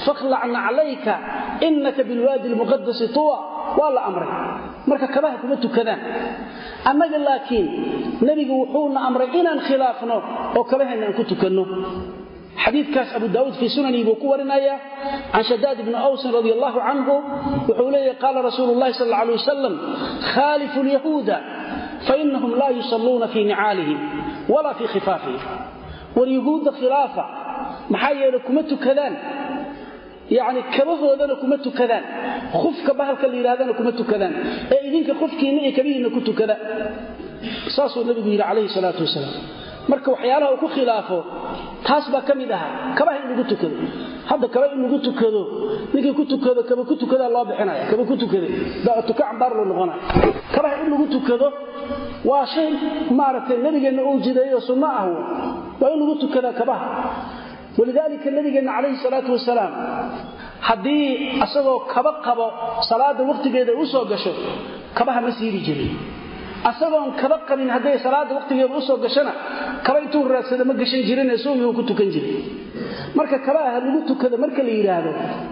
fakhlacna 0.04 0.58
calayka 0.66 1.14
inaka 1.66 2.02
bilwaadi 2.08 2.46
lmuqadasi 2.52 3.06
tuwa. 3.16 3.36
Waa 3.78 3.90
la 3.96 4.00
amray. 4.08 4.28
Marka 4.90 5.06
kabaha 5.14 5.36
kuma 5.42 5.56
tukadaan. 5.64 6.00
Annaga 6.90 7.18
laakiin 7.26 7.66
nebigu 8.26 8.54
wuxuuna 8.60 9.00
amray 9.08 9.28
inaan 9.40 9.60
khilaafno 9.68 10.16
oo 10.56 10.64
kabaheenna 10.70 11.06
aan 11.08 11.14
ku 11.18 11.24
tukanno. 11.30 11.64
Xadiikaas 12.64 13.10
abu 13.16 13.26
daauud 13.34 13.54
fii 13.60 13.70
sunanii 13.76 14.04
buu 14.08 14.18
ku 14.22 14.26
warinaya 14.32 14.74
can 15.32 15.44
shadaad 15.48 15.78
ibni 15.82 15.94
awsin 16.06 16.30
radi 16.36 16.50
allahu 16.56 16.78
canhu 16.88 17.14
wuxuu 17.68 17.90
leeyahy 17.94 18.16
qaala 18.22 18.38
rasuulu 18.48 18.72
llahi 18.80 18.92
sal 19.00 19.12
alay 19.20 19.34
wasalam 19.40 19.74
khaalifu 20.34 20.78
lyahuuda 20.88 21.36
fainahum 22.08 22.52
laa 22.60 22.72
yusalluuna 22.78 23.26
fii 23.32 23.44
nicaalihim 23.50 23.98
walaa 24.53 24.74
fii 24.78 24.88
khifaafihim 24.95 25.40
war 26.16 26.28
yuhuudda 26.36 26.70
khilaafa 26.78 27.24
maxaa 27.93 28.14
yeele 28.20 28.38
kuma 28.47 28.62
tukadaan. 28.72 29.14
Yani 30.38 30.61
kabahoodana 30.76 31.34
kuma 31.43 31.57
tukadaan. 31.66 32.05
Ufka 32.68 32.93
bahalka 32.99 33.26
la 33.30 33.34
yidhahdana 33.38 33.72
kuma 33.78 33.93
tukadaan. 34.01 34.32
Ee 34.72 34.80
idinka 34.88 35.12
qofkiinna 35.22 35.61
iyo 35.64 35.72
kabihiinna 35.78 36.11
ku 36.16 36.20
tukada. 36.28 36.55
Saasuu 37.76 38.05
nabigu 38.09 38.28
yidhi 38.32 38.43
calayhi 38.49 38.68
salaatu 38.76 39.03
wasalaam. 39.07 39.34
Marka 39.90 40.09
waxyaalaha 40.14 40.51
uu 40.55 40.61
ku 40.62 40.68
khilaafo 40.74 41.18
taas 41.86 42.05
baa 42.12 42.22
ka 42.28 42.34
mid 42.40 42.51
ahaa 42.57 42.95
kabaha 42.99 43.16
in 43.22 43.26
lagu 43.30 43.45
tukado. 43.53 43.76
Hadda 44.30 44.47
kaba 44.55 44.66
in 44.74 44.80
lagu 44.84 44.99
tukado. 45.09 45.40
Ninkii 45.93 46.14
ku 46.18 46.24
tukado 46.32 46.61
kaba 46.70 46.82
ku 46.90 46.95
tukadaa 47.03 47.28
loo 47.34 47.45
bixinaya 47.49 47.82
kaba 47.90 48.03
ku 48.11 48.14
tukada. 48.22 48.49
Tuka 49.09 49.22
cambaar 49.28 49.53
loo 49.59 49.66
noqonaya 49.70 49.99
kabaha 50.55 50.74
in 50.82 50.88
lagu 50.93 51.07
tukado 51.14 51.47
waa 52.31 52.47
shay 52.55 52.68
maaragtay 53.18 53.59
nabigeenna 53.66 54.03
uu 54.11 54.18
jideeyo 54.27 54.61
sunno 54.68 54.87
ah. 55.01 55.07
Waa 55.81 55.91
in 55.95 55.99
lagu 56.01 56.14
tukadaa 56.23 56.53
kabaha 56.61 56.87
walidaalika 57.79 58.31
nabigeenna 58.37 58.73
calayhi 58.77 58.97
salaatu 59.05 59.31
wasalaam 59.37 59.73
haddii 60.68 61.07
asagoo 61.45 61.79
kaba 61.95 62.11
qabo 62.27 62.47
salaada 62.89 63.23
wakhtigeeda 63.31 63.73
u 63.83 63.87
soo 63.93 64.05
gasho 64.11 64.33
kabaha 64.99 65.20
ma 65.25 65.31
siiri 65.39 65.61
jirin 65.66 65.93
asagoon 66.70 67.08
kaba 67.20 67.36
qabin 67.48 67.68
hadday 67.74 67.96
salaada 68.06 68.32
wakhtigeeda 68.38 68.74
u 68.78 68.80
soo 68.88 68.96
gashana 69.04 69.32
kaba 69.86 69.98
intuu 70.04 70.22
raadsada 70.34 70.64
ma 70.70 70.74
gashan 70.80 71.02
jirine 71.08 71.34
suugii 71.44 71.72
ku 71.78 71.82
tukan 71.90 72.08
jiray 72.14 72.36
marka 73.18 73.36
kabaha 73.46 73.68
ha 73.74 73.78
lagu 73.84 74.00
tukada 74.10 74.36
marka 74.44 74.60
la 74.66 74.72
yidhaahdo 74.78 75.10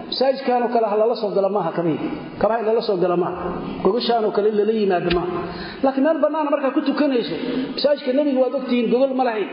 masaajidkaanoo 0.09 0.69
kale 0.75 0.85
ha 0.91 0.95
lala 1.01 1.15
soo 1.21 1.31
gala 1.37 1.49
maaha 1.57 1.71
kabihii 1.77 2.09
kabaha 2.41 2.57
in 2.61 2.65
lala 2.69 2.81
soo 2.89 2.97
gala 3.03 3.17
maaha. 3.23 3.43
Gogashaanoo 3.85 4.31
kale 4.37 4.47
in 4.51 4.57
lala 4.61 4.73
yimaado 4.79 5.09
maaha. 5.17 5.37
Laakiin 5.83 6.03
meel 6.07 6.19
bannaana 6.25 6.49
markaa 6.55 6.71
ku 6.77 6.81
tukanayso 6.89 7.35
masaajidka 7.75 8.11
nebiga 8.17 8.39
waad 8.43 8.55
ogtihiin 8.59 8.87
gogol 8.93 9.13
ma 9.19 9.23
lahayn. 9.29 9.49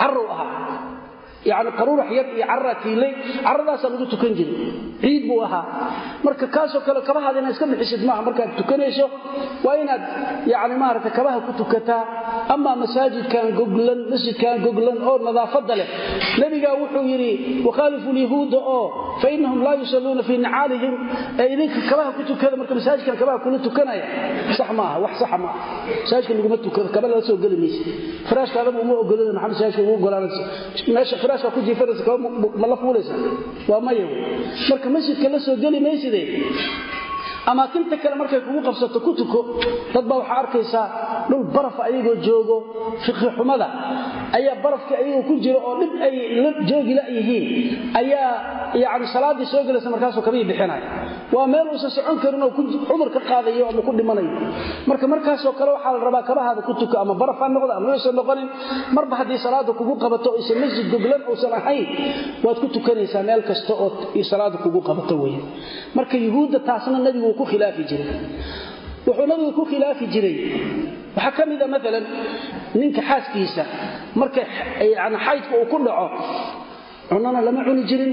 Carrow 0.00 0.26
ahaa 0.34 0.48
yani 1.50 1.70
qaruurax 1.78 2.08
yar 2.18 2.26
iyo 2.36 2.44
carraa 2.50 2.74
tiilay 2.82 3.12
carradaasaa 3.46 3.88
lagu 3.92 4.06
tukan 4.12 4.32
jiray 4.38 4.56
ciid 5.02 5.22
buu 5.28 5.40
ahaa. 5.46 5.64
Marka 6.24 6.46
kaasoo 6.54 6.80
kale 6.86 7.00
kabahaada 7.08 7.38
inaad 7.40 7.54
iska 7.56 7.66
bixisid 7.72 8.02
maaha. 8.08 8.20
Markaad 8.28 8.50
tukanayso 8.60 9.06
waa 9.64 9.76
inaad 9.82 10.02
yani 10.52 10.74
maarata 10.82 11.10
kabaha 11.18 11.38
ku 11.46 11.52
tukataa. 11.60 12.02
Amaa 12.54 12.76
masaajidkan 12.82 13.46
goglan 13.58 14.00
masjidkan 14.12 14.54
goglan 14.66 14.98
oo 15.08 15.16
nadaafada 15.26 15.74
leh. 15.80 15.88
Nebigaa 16.40 16.74
wuxuu 16.82 17.04
yidhi 17.12 17.30
wakhaalifu 17.66 18.10
lyahuuda 18.18 18.58
oo 18.76 18.84
fainahum 19.22 19.60
laa 19.66 19.76
yusalluuna 19.82 20.22
fii 20.28 20.38
nicaalihim. 20.44 20.94
Ee 21.40 21.46
idinka 21.54 21.80
kabaha 21.90 22.10
ku 22.16 22.22
tukada 22.30 22.54
marka 22.60 22.74
masaajidkan 22.78 23.16
kabaha 23.22 23.38
kula 23.44 23.58
tukanaya 23.66 24.04
sax 24.58 24.68
maaha 24.78 24.96
wax 25.04 25.12
saxa 25.22 25.38
maaha. 25.44 25.58
Masaajidka 26.04 26.32
laguma 26.38 26.56
tukado 26.66 26.88
kaba 26.94 27.06
lala 27.10 27.22
soo 27.28 27.36
geli 27.42 27.56
maysa 27.62 27.82
firaashkaadaba 28.28 28.78
uma 28.84 28.94
ogolada 29.02 29.32
maxaa 29.36 29.48
masaajidka 29.52 29.80
ugu 29.84 29.94
ogolaanaysa 30.00 30.42
meesha 30.94 31.16
firaashka 31.30 31.50
ku 31.54 31.60
jiifanaysa 31.66 32.02
kaba 32.04 32.18
ma 32.62 32.66
la 32.66 32.76
fuulaysa 32.82 33.14
waa 33.70 33.80
maya 33.86 34.06
marka 34.70 34.88
masjidka 34.94 35.28
la 35.34 35.38
soo 35.46 35.56
geli 35.62 35.80
mayside 35.86 36.20
amaakinta 37.52 37.96
kale 38.02 38.14
markay 38.20 38.40
kugu 38.46 38.60
qabsato 38.66 38.98
ku 39.06 39.10
tuko 39.20 39.40
dad 39.94 40.04
waxaa 40.12 40.38
arkaysaa 40.42 40.86
dhul 41.30 41.44
barafa 41.54 41.80
ayagoo 41.88 42.16
joogo 42.26 42.56
fiqi 43.04 43.26
xumada. 43.36 43.66
Ayaa 44.38 44.56
barafka 44.64 44.92
ayagoo 45.02 45.22
ku 45.28 45.34
jiro 45.44 45.58
oo 45.68 45.74
dhib 45.80 45.92
ay 46.06 46.14
la 46.42 46.50
joogi 46.70 46.92
la 46.98 47.02
yihiin. 47.16 47.44
Ayaa 48.00 48.30
yani 48.82 49.06
salaaddii 49.14 49.46
soo 49.52 49.62
gelaysa 49.68 49.88
markaasuu 49.94 50.22
kabii 50.26 50.44
bixinaya 50.50 50.86
waa 51.34 51.46
meel 51.52 51.66
uusan 51.74 51.90
socon 51.96 52.16
karin 52.22 52.42
oo 52.46 52.50
cudur 52.88 53.08
ka 53.14 53.20
qaadayo 53.30 53.64
ama 53.70 53.82
ku 53.86 53.92
dhimanayo. 53.98 54.30
Marka 54.88 55.06
markaasoo 55.12 55.52
kale 55.58 55.70
waxaa 55.76 55.92
la 55.96 56.00
rabaa 56.08 56.22
kabahaada 56.30 56.62
ku 56.68 56.72
tuka 56.80 56.96
ama 57.02 57.14
baraf 57.20 57.38
ha 57.42 57.46
noqdo 57.54 57.72
ama 57.78 57.86
uusan 57.94 58.14
noqonin. 58.20 58.48
Marba 58.96 59.14
haddii 59.20 59.38
salaada 59.44 59.72
kugu 59.78 59.94
qabato 60.02 60.28
aysan 60.38 60.58
masjid 60.62 60.86
goglan 60.92 61.22
uusan 61.30 61.52
ahayn 61.58 61.86
waad 62.44 62.56
ku 62.62 62.66
tukanaysaa 62.76 63.22
meel 63.28 63.42
kasta 63.48 63.72
oo 63.84 63.88
salaada 64.30 64.56
kugu 64.64 64.80
qabato 64.88 65.14
weya 65.22 65.40
marka 65.96 66.16
yuhuudda 66.24 66.58
taasna 66.68 66.98
nebigu 67.06 67.30
ku 67.40 67.44
khilaafi 67.50 67.82
jiray. 67.90 68.08
Wuxuu 69.06 69.26
nabigu 69.30 69.52
ku 69.58 69.62
khilaafi 69.70 70.04
jiray. 70.14 70.36
Waxaa 71.16 71.32
ka 71.36 71.42
mida 71.50 71.66
maalan 71.72 72.04
ninka 72.80 73.02
xaaskiisa 73.08 73.62
marka 74.20 74.40
yani 74.96 75.16
xaydka 75.26 75.52
uu 75.60 75.66
ku 75.72 75.76
dhaco 75.86 76.06
cunana 77.10 77.40
lama 77.46 77.60
cuni 77.66 77.82
jirin 77.90 78.12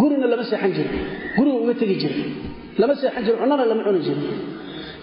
gurina 0.00 0.26
lama 0.32 0.44
seexan 0.50 0.72
jirin 0.76 0.94
guriga 1.36 1.56
uga 1.62 1.74
tegi 1.80 1.96
jirin 2.02 2.28
lama 2.80 2.94
seexan 3.00 3.22
jirin 3.26 3.38
cunana 3.42 3.64
lama 3.70 3.82
cuni 3.86 4.00
jirin 4.06 4.24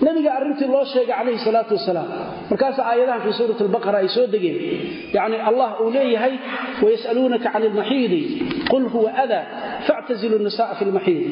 nabiga 0.05 0.29
arrintii 0.37 0.67
loo 0.73 0.85
sheegay 0.93 1.15
calayhi 1.15 1.39
salaatu 1.47 1.73
wasalaam. 1.77 2.09
Markaas 2.51 2.77
aayadahan 2.79 3.21
fii 3.25 3.35
suurat 3.39 3.59
albaqara 3.65 3.97
ay 4.03 4.09
soo 4.15 4.27
degeen. 4.33 4.57
Yacni 5.15 5.37
allah 5.49 5.69
uu 5.81 5.89
leeyahay 5.97 6.33
wayas'aluunaka 6.83 7.49
can 7.53 7.63
ilmaxiidi 7.69 8.21
qul 8.71 8.85
huwa 8.93 9.09
ada 9.23 9.39
factazilu 9.87 10.37
nisa'a 10.47 10.75
fi 10.79 10.83
lmaxiidi 10.89 11.29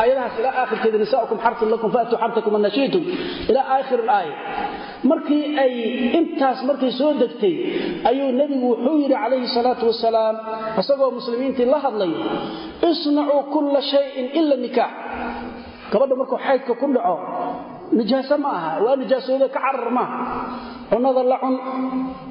aayadahaas 0.00 0.34
ilaa 0.40 0.54
aakhirkeeda 0.62 0.98
nisa'ukum 1.04 1.38
xartun 1.44 1.68
lakum 1.74 1.90
faatuu 1.96 2.18
xartakum 2.22 2.54
an 2.58 2.64
ilaa 3.50 3.66
aakhir 3.76 4.00
alaaya 4.04 4.34
markii 5.10 5.44
ay 5.64 5.72
intaas 6.18 6.58
markay 6.68 6.90
soo 7.00 7.12
degtay 7.22 7.54
ayuu 8.10 8.30
nebigu 8.40 8.66
wuxuu 8.72 8.96
yidhi 9.02 9.16
calayhi 9.22 9.48
salaatu 9.58 9.84
wasalaam 9.90 10.36
isagoo 10.80 11.10
muslimiintii 11.18 11.68
la 11.74 11.78
hadlay 11.86 12.12
isnacuu 12.90 13.42
kulla 13.54 13.80
shayin 13.92 14.26
ila 14.40 14.56
nikaax. 14.64 14.92
Gabadha 15.92 16.14
markuu 16.20 16.38
xaydka 16.46 16.72
ku 16.80 16.86
dhaco 16.96 17.16
nijaaso 17.96 18.34
ma 18.44 18.50
aha. 18.58 18.70
Waa 18.84 18.96
nijaasooda 19.00 19.48
ka 19.54 19.60
carar 19.64 19.90
maaha 19.98 20.18
cunnada 20.90 21.22
la 21.30 21.36
cun 21.42 21.54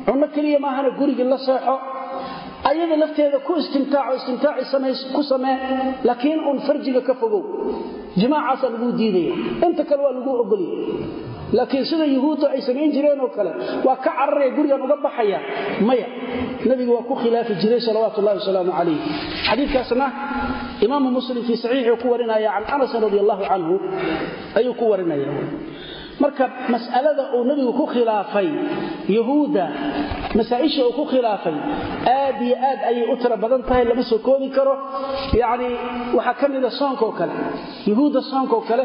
cunno 0.05 0.27
keliya 0.35 0.59
maahana 0.65 0.89
gurigii 0.99 1.23
la 1.33 1.37
seexo. 1.37 1.75
Ayada 2.69 2.95
lafteeda 3.01 3.39
ku 3.47 3.51
istimtaaco 3.61 4.11
istimtaaci 4.19 5.13
ku 5.15 5.21
samee 5.23 5.57
laakiin 6.07 6.39
uun 6.47 6.59
farjiga 6.67 7.01
ka 7.07 7.13
fogow. 7.21 7.43
Jimaacaasaa 8.19 8.69
laguu 8.73 8.91
diidaya. 8.99 9.33
Inta 9.67 9.83
kale 9.89 10.01
waa 10.05 10.13
laguu 10.17 10.33
ogolya 10.43 10.69
laakiin 11.53 11.85
sida 11.89 12.05
yuhuudda 12.15 12.47
ay 12.55 12.61
samayn 12.67 12.91
jireen 12.95 13.19
oo 13.25 13.29
kale 13.37 13.51
waa 13.87 13.95
ka 14.05 14.11
cararaya 14.17 14.51
gurigan 14.57 14.81
uga 14.85 14.95
baxaya. 15.05 15.39
Maya 15.87 16.07
nabigu 16.69 16.91
waa 16.95 17.07
ku 17.09 17.15
khilaafi 17.21 17.53
jiray 17.61 17.79
salawaatu 17.87 18.17
ullahi 18.21 18.37
wasalaamu 18.41 18.71
calayh 18.77 18.99
xadiidkaasna 19.47 20.07
imaamu 20.85 21.07
muslim 21.17 21.43
fii 21.47 21.57
saxiixuu 21.63 21.97
ku 22.03 22.07
warinaya 22.13 22.49
can 22.67 22.73
anasin 22.75 23.01
radi 23.05 23.17
allahu 23.23 23.43
canhu 23.51 23.75
ayuu 24.59 24.73
ku 24.79 24.85
warinaya 24.91 25.27
marka 26.23 26.45
mas'alada 26.73 27.23
uu 27.37 27.43
nebigu 27.49 27.71
ku 27.79 27.85
khilaafay 27.93 28.47
yahuudda 29.17 29.65
masaa'isha 30.39 30.81
uu 30.87 30.93
ku 30.99 31.03
khilaafay 31.11 31.55
aad 32.13 32.37
iyo 32.47 32.55
aad 32.69 32.79
ayay 32.89 33.05
u 33.13 33.15
tiro 33.21 33.37
badan 33.43 33.61
tahay 33.69 33.83
lama 33.89 34.03
soo 34.11 34.19
koobi 34.27 34.49
karo. 34.57 34.73
Yacni 35.41 35.69
waxaa 36.17 36.35
ka 36.41 36.45
mida 36.53 36.69
soonkaoo 36.79 37.13
kale 37.19 37.33
yahuudda 37.89 38.19
soonkaoo 38.31 38.63
kale 38.69 38.83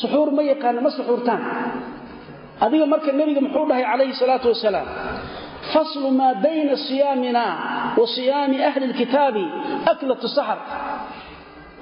suxuur 0.00 0.28
ma 0.36 0.42
yaqaana 0.42 0.80
ma 0.86 0.90
suxuurtaan. 0.96 1.42
Adiga 2.64 2.86
marka 2.92 3.10
nebiga 3.18 3.40
muxuu 3.46 3.66
dhahay 3.70 3.84
calayhi 3.90 4.14
salaatu 4.22 4.46
wasalaam 4.52 4.86
faslu 5.72 6.08
maa 6.20 6.34
bayna 6.44 6.74
siyaamina 6.88 7.44
wa 7.98 8.06
siyaami 8.16 8.56
ahli 8.68 8.86
lkitaabi 8.92 9.44
aklatu 9.92 10.28
saxar. 10.36 10.58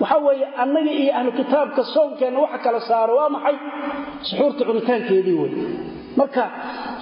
Waxaa 0.01 0.21
weeye 0.27 0.47
annaga 0.63 0.93
iyo 1.03 1.13
ahlu 1.19 1.31
kitaabka 1.41 1.83
soonkeenna 1.95 2.39
waxa 2.45 2.59
kala 2.65 2.81
saaro 2.89 3.13
waa 3.21 3.29
maxay? 3.37 3.57
Suxuurta 4.29 4.63
cunitaankeedii 4.69 5.37
wey 5.43 5.53
marka 6.21 6.45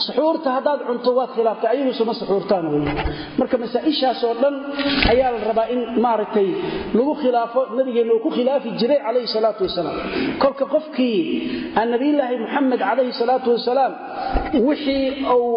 suxuurta 0.07 0.49
haddaad 0.57 0.81
cunto 0.89 1.11
waad 1.19 1.31
khilaaftay 1.37 1.69
ayagusuma 1.75 2.13
suxuurtaan 2.21 2.65
wey 2.73 2.83
marka 3.41 3.55
masaa'ishaasoo 3.65 4.35
dhan 4.43 4.55
ayaa 5.13 5.31
la 5.35 5.39
rabaa 5.51 5.67
in 5.75 5.81
maaragtay 6.05 6.49
lagu 6.99 7.13
khilaafo 7.23 7.61
nabigeenna 7.79 8.13
uu 8.17 8.23
ku 8.27 8.31
khilaafi 8.37 8.69
jiray 8.81 8.99
calayhi 9.07 9.29
salaatu 9.37 9.61
wasalaam. 9.67 9.97
Kolka 10.43 10.65
qofkii 10.75 11.19
aan 11.79 11.87
nabiyulaahi 11.95 12.37
muxamed 12.45 12.81
calayhi 12.89 13.13
salaatu 13.23 13.49
wasalaam 13.57 13.93
wixii 14.69 15.07
uu 15.37 15.51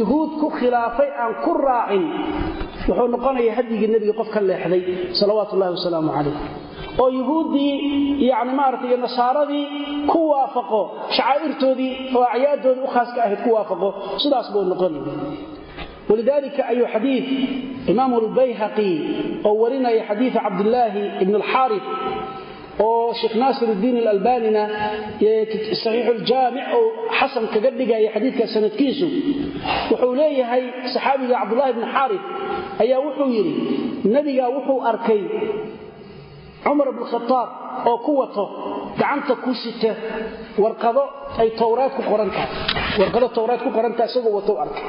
yuhuud 0.00 0.30
ku 0.42 0.46
khilaafay 0.58 1.10
aan 1.22 1.32
ku 1.44 1.50
raacin 1.66 2.04
wuxuu 2.88 3.08
noqonayaa 3.14 3.56
hadyigii 3.58 3.90
nebiga 3.94 4.14
qof 4.20 4.28
ka 4.34 4.40
leexday 4.50 4.82
salawaatu 5.20 5.52
ullahi 5.56 5.72
wasalaamu 5.78 6.10
calayh 6.16 6.36
oo 7.02 7.08
yuhuuddii 7.18 7.72
yani 8.30 8.52
maarata 8.58 8.86
iyo 8.90 8.96
nasaaradii 9.06 9.66
ku 10.12 10.20
waafaqo 10.32 10.80
shacaa'irtoodii 11.16 11.92
oo 12.16 12.24
acyaaddoodii 12.34 12.82
u 12.86 12.90
khaaska 12.94 13.18
ahayd 13.26 13.40
ku 13.46 13.50
waafaqo 13.56 13.88
sidaas 14.22 14.46
buu 14.52 14.62
noqonay 14.72 15.02
walidaalika 16.10 16.62
ayuu 16.72 16.86
xadiid 16.94 17.24
imaamu 17.92 18.14
lbayhaqi 18.26 18.90
oo 19.48 19.54
warinaya 19.62 20.02
xadiida 20.10 20.40
cabdillaahi 20.46 21.02
ibn 21.22 21.34
alxaarif 21.40 21.84
oo 22.86 23.12
sheekh 23.20 23.34
naasir 23.42 23.68
iddiin 23.74 23.96
alalbanina 24.02 24.62
saxiixuljaamic 25.82 26.66
oo 26.78 26.84
xasan 27.18 27.44
kaga 27.54 27.70
dhigaya 27.78 28.08
xadiidka 28.14 28.44
sanadkiisu. 28.54 29.06
Wuxuu 29.90 30.12
leeyahay 30.20 30.62
saxaabiga 30.94 31.34
cabdullahi 31.40 31.70
ibni 31.74 31.86
xaarif 31.96 32.22
ayaa 32.82 33.00
wuxuu 33.06 33.28
yidhi 33.36 33.54
nebiga 34.14 34.44
wuxuu 34.56 34.78
arkay 34.90 35.20
cumar 36.64 36.88
bn 36.96 37.04
khaaab 37.12 37.48
oo 37.90 37.98
ku 38.06 38.12
wato 38.20 38.44
gacanta 39.00 39.34
ku 39.44 39.50
sita 39.62 39.92
warqado 40.62 41.02
ay 41.40 41.48
towraad 41.60 41.92
ku 41.96 42.02
qorantahay 42.10 42.50
warqado 43.00 43.26
towraad 43.36 43.60
ku 43.64 43.70
qorantahay 43.76 44.08
isagoo 44.10 44.34
watou 44.38 44.56
arkay. 44.64 44.86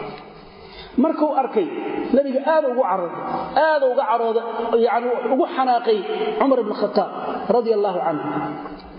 Markuu 1.04 1.32
arkay 1.42 1.68
nabiga 2.16 2.40
aad 2.54 2.64
ugu 2.72 2.84
carooday 2.90 3.24
aad 3.68 3.82
uga 3.92 4.04
carooda 4.10 4.42
yani 4.86 5.06
ugu 5.34 5.46
xanaaqay 5.56 5.98
cumar 6.40 6.60
bn 6.68 6.74
khaaab 6.82 7.10
radi 7.56 7.70
allahu 7.78 8.00
canhu 8.06 8.28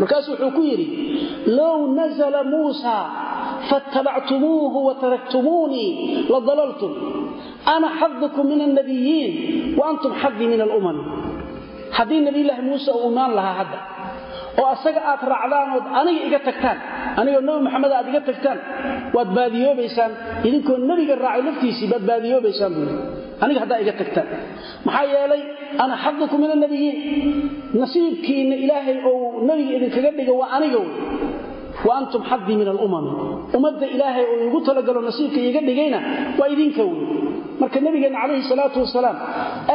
markaasuu 0.01 0.33
wuxuu 0.37 0.53
ku 0.57 0.62
yidhi 0.70 0.87
low 1.59 1.79
nazla 1.99 2.41
muusa 2.53 2.95
faattabactumuuhu 3.70 4.79
wataraktumuunii 4.89 5.91
la 6.33 6.39
dalaltum. 6.49 6.93
Ana 7.74 7.89
xadukum 8.01 8.45
min 8.53 8.61
alnabiyiin 8.68 9.33
wa 9.79 9.85
antum 9.91 10.12
xadii 10.22 10.47
min 10.53 10.61
alumam 10.66 10.99
haddii 11.97 12.20
nabiyulaahi 12.28 12.62
muuse 12.70 12.91
uu 12.99 13.09
imaan 13.12 13.32
lahaa 13.39 13.55
hadda 13.61 13.78
oo 14.61 14.66
asaga 14.74 15.01
aad 15.12 15.22
raacdaan 15.32 15.68
ood 15.76 15.87
aniga 16.01 16.22
iga 16.28 16.41
tagtaan 16.49 16.78
anigoo 17.20 17.43
nebi 17.49 17.61
maxamed 17.66 17.93
aad 17.99 18.07
iga 18.12 18.20
tagtaan 18.30 18.59
waad 19.16 19.28
baadiyoobaysaan 19.39 20.12
idinkoo 20.49 20.76
nebiga 20.91 21.14
raacay 21.24 21.43
laftiisii 21.49 21.89
baad 21.93 22.05
baadiyoobaysaan 22.11 22.72
buui 22.76 22.95
aniga 23.45 23.59
haddaa 23.64 23.80
iga 23.84 23.95
tagtaan. 24.01 24.28
Maxaa 24.87 25.05
yeelay 25.12 25.43
ana 25.82 25.95
xadukum 26.05 26.39
min 26.45 26.51
annabiyiin 26.57 26.97
nasiibkiinna 27.80 28.57
ilaahay 28.64 28.97
ou 29.11 29.16
nebiga 29.49 29.72
idinkaga 29.78 30.11
dhiga 30.18 30.32
waa 30.41 30.51
aniga 30.57 30.78
wey 30.84 30.93
wa 31.87 31.93
antum 32.01 32.22
xadii 32.30 32.57
min 32.61 32.68
alumami. 32.74 33.11
Ummadda 33.57 33.87
ilaahay 33.95 34.24
uu 34.32 34.41
igu 34.49 34.59
talagalo 34.68 35.01
nasiibka 35.09 35.39
iiga 35.47 35.61
dhigayna 35.68 35.99
waa 36.39 36.49
idinka 36.55 36.82
wey 36.91 37.01
marka 37.61 37.78
nabigeenna 37.86 38.18
calayhi 38.22 38.44
salaatu 38.52 38.78
wasalaam 38.84 39.16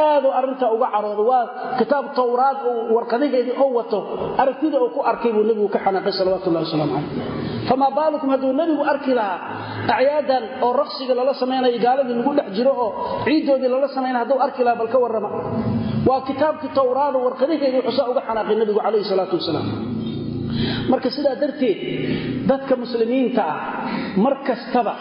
aaduu 0.04 0.32
arrintaa 0.40 0.70
uga 0.76 0.88
carooda 0.96 1.24
waa 1.32 1.44
kitaab 1.80 2.06
towraad 2.20 2.58
uu 2.72 2.94
warqadaheedii 2.96 3.56
oo 3.64 3.70
wato. 3.78 4.00
Aragtida 4.42 4.78
uu 4.84 4.90
ku 4.96 5.00
arkay 5.12 5.32
buu 5.36 5.44
nebigu 5.50 5.70
ka 5.76 5.80
xanaaqay 5.86 6.14
salawatullahi 6.20 6.64
wasalaamu 6.68 6.94
calayh 6.94 7.68
famaa 7.70 7.92
baalukum 8.00 8.30
hadduu 8.34 8.52
nebigu 8.62 8.84
arki 8.94 9.12
lahaa 9.20 9.40
acyaadan 9.98 10.44
oo 10.66 10.72
raqsiga 10.82 11.14
lala 11.20 11.34
samaynayo 11.42 11.78
gaaladii 11.86 12.16
lagu 12.20 12.32
dhex 12.38 12.48
jiro 12.58 12.72
oo 12.86 12.90
ciiddoodii 13.26 13.70
lala 13.76 13.88
samaynaya 13.96 14.22
hadduu 14.24 14.40
arki 14.46 14.62
lahaa 14.66 14.80
bal 14.82 14.90
ka 14.94 14.98
warrama. 15.04 15.30
Waa 16.10 16.22
kitaabkii 16.30 16.72
towraada 16.80 17.18
warqadaheedii 17.26 17.82
xusaa 17.88 18.08
uga 18.12 18.22
xanaaqay 18.28 18.56
nebigu 18.62 18.80
calayhi 18.86 19.06
salaatu 19.12 19.36
wasalaam 19.40 19.68
marka 20.92 21.10
sidaa 21.16 21.36
darteed 21.44 21.80
dadka 22.52 22.74
muslimiinta 22.84 23.42
ah 23.54 23.58
mar 24.24 24.36
kastaba 24.48 24.94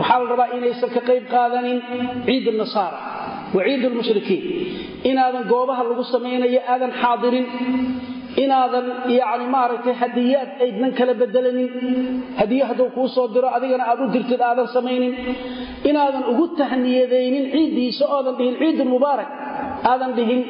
waxaa 0.00 0.18
la 0.22 0.26
rabaa 0.32 0.48
inaysan 0.58 0.90
ka 0.96 1.00
qayb 1.08 1.24
qaadanin 1.34 1.78
ciid 2.26 2.46
nasaara 2.62 2.98
wa 3.56 3.60
ciid 3.66 3.82
lmushrikiin 3.92 4.42
inaadan 5.10 5.44
goobaha 5.52 5.82
lagu 5.90 6.04
samaynayo 6.14 6.60
aadan 6.72 6.92
xaadirin. 7.02 7.46
Inaadan 8.44 8.86
yani 9.20 9.46
maaragtay 9.54 9.94
hadiyaad 10.02 10.50
aydnan 10.64 10.92
kala 10.98 11.12
bedelanin. 11.20 11.68
Hadiye 12.40 12.64
hadduu 12.70 12.88
kuu 12.96 13.08
soo 13.16 13.26
diro 13.34 13.48
adigana 13.56 13.84
aad 13.90 14.00
u 14.04 14.06
dirtid 14.14 14.40
aadan 14.48 14.68
samaynin. 14.76 15.12
Inaadan 15.90 16.24
ugu 16.32 16.44
tahniyadaynin 16.60 17.44
ciiddiisa 17.54 18.04
oodan 18.16 18.34
dhihin 18.38 18.54
ciidulmubaarak 18.62 19.28
aadan 19.90 20.10
dhihin 20.18 20.40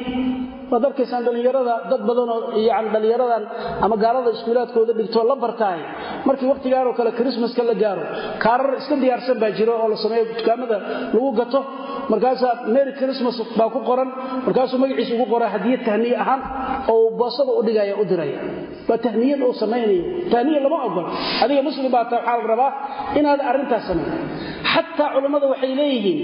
waad 0.73 0.83
arkaysaan 0.89 1.21
dhallinyarada 1.27 1.73
dad 1.91 2.01
badanoo 2.09 2.39
yani 2.69 2.87
dhallinyaradan 2.93 3.43
ama 3.85 3.95
gaalada 4.03 4.29
iskuulaadkooda 4.37 4.93
dhigtoo 4.99 5.23
la 5.31 5.35
bartaay. 5.43 5.79
Markii 6.27 6.47
wakhtigaanoo 6.53 6.93
kale 6.99 7.11
krismaska 7.19 7.61
la 7.69 7.75
gaaro 7.83 8.03
kaarar 8.43 8.71
iska 8.81 8.95
diyaarsan 9.03 9.37
baa 9.43 9.51
jiro 9.57 9.73
oo 9.83 9.87
la 9.93 9.97
sameeyo 10.03 10.23
dukaamada 10.39 10.77
lagu 11.13 11.29
gato. 11.39 11.59
Markaasaa 12.11 12.53
mary 12.75 12.91
christmas 12.99 13.35
baa 13.59 13.69
ku 13.75 13.79
qoran 13.89 14.09
markaasuu 14.45 14.77
magaciisa 14.83 15.13
ugu 15.17 15.25
qoraa 15.33 15.51
hadiyad 15.55 15.81
tahniye 15.87 16.15
ahaan 16.23 16.41
oo 16.93 17.05
boosada 17.19 17.51
u 17.59 17.61
dhigaya 17.67 17.93
u 18.01 18.03
diraya 18.11 18.39
waa 18.89 18.99
tahniyad 19.05 19.39
uu 19.47 19.53
samaynayo 19.63 20.03
tahniye 20.33 20.59
lama 20.65 20.77
ogol. 20.87 21.05
Adiga 21.43 21.61
muslim 21.69 21.87
baa 21.95 22.05
ta 22.11 22.15
waxaa 22.19 22.37
la 22.41 22.45
rabaa 22.53 22.71
inaad 23.19 23.39
arrintaas 23.49 23.83
samayn 23.89 24.11
xataa 24.73 25.09
culammada 25.15 25.45
waxay 25.53 25.71
leeyihiin 25.79 26.19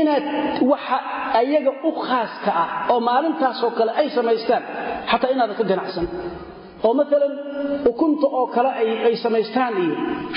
inaad 0.00 0.24
waxa 0.72 0.96
ayaga 1.40 1.72
u 1.88 1.90
khaaska 2.06 2.50
ah 2.62 2.68
oo 2.92 2.98
maalintaasoo 3.08 3.70
kale 3.78 3.83
ay 4.00 4.08
samaystaan 4.18 4.62
xataa 5.10 5.30
inaadan 5.34 5.56
ka 5.60 5.64
ganacsan 5.70 6.06
oo 6.86 6.92
maalan 6.98 7.32
ukunta 7.90 8.26
oo 8.38 8.46
kale 8.54 8.70
ay 9.08 9.14
samaystaan 9.24 9.74
iyo 9.84 9.94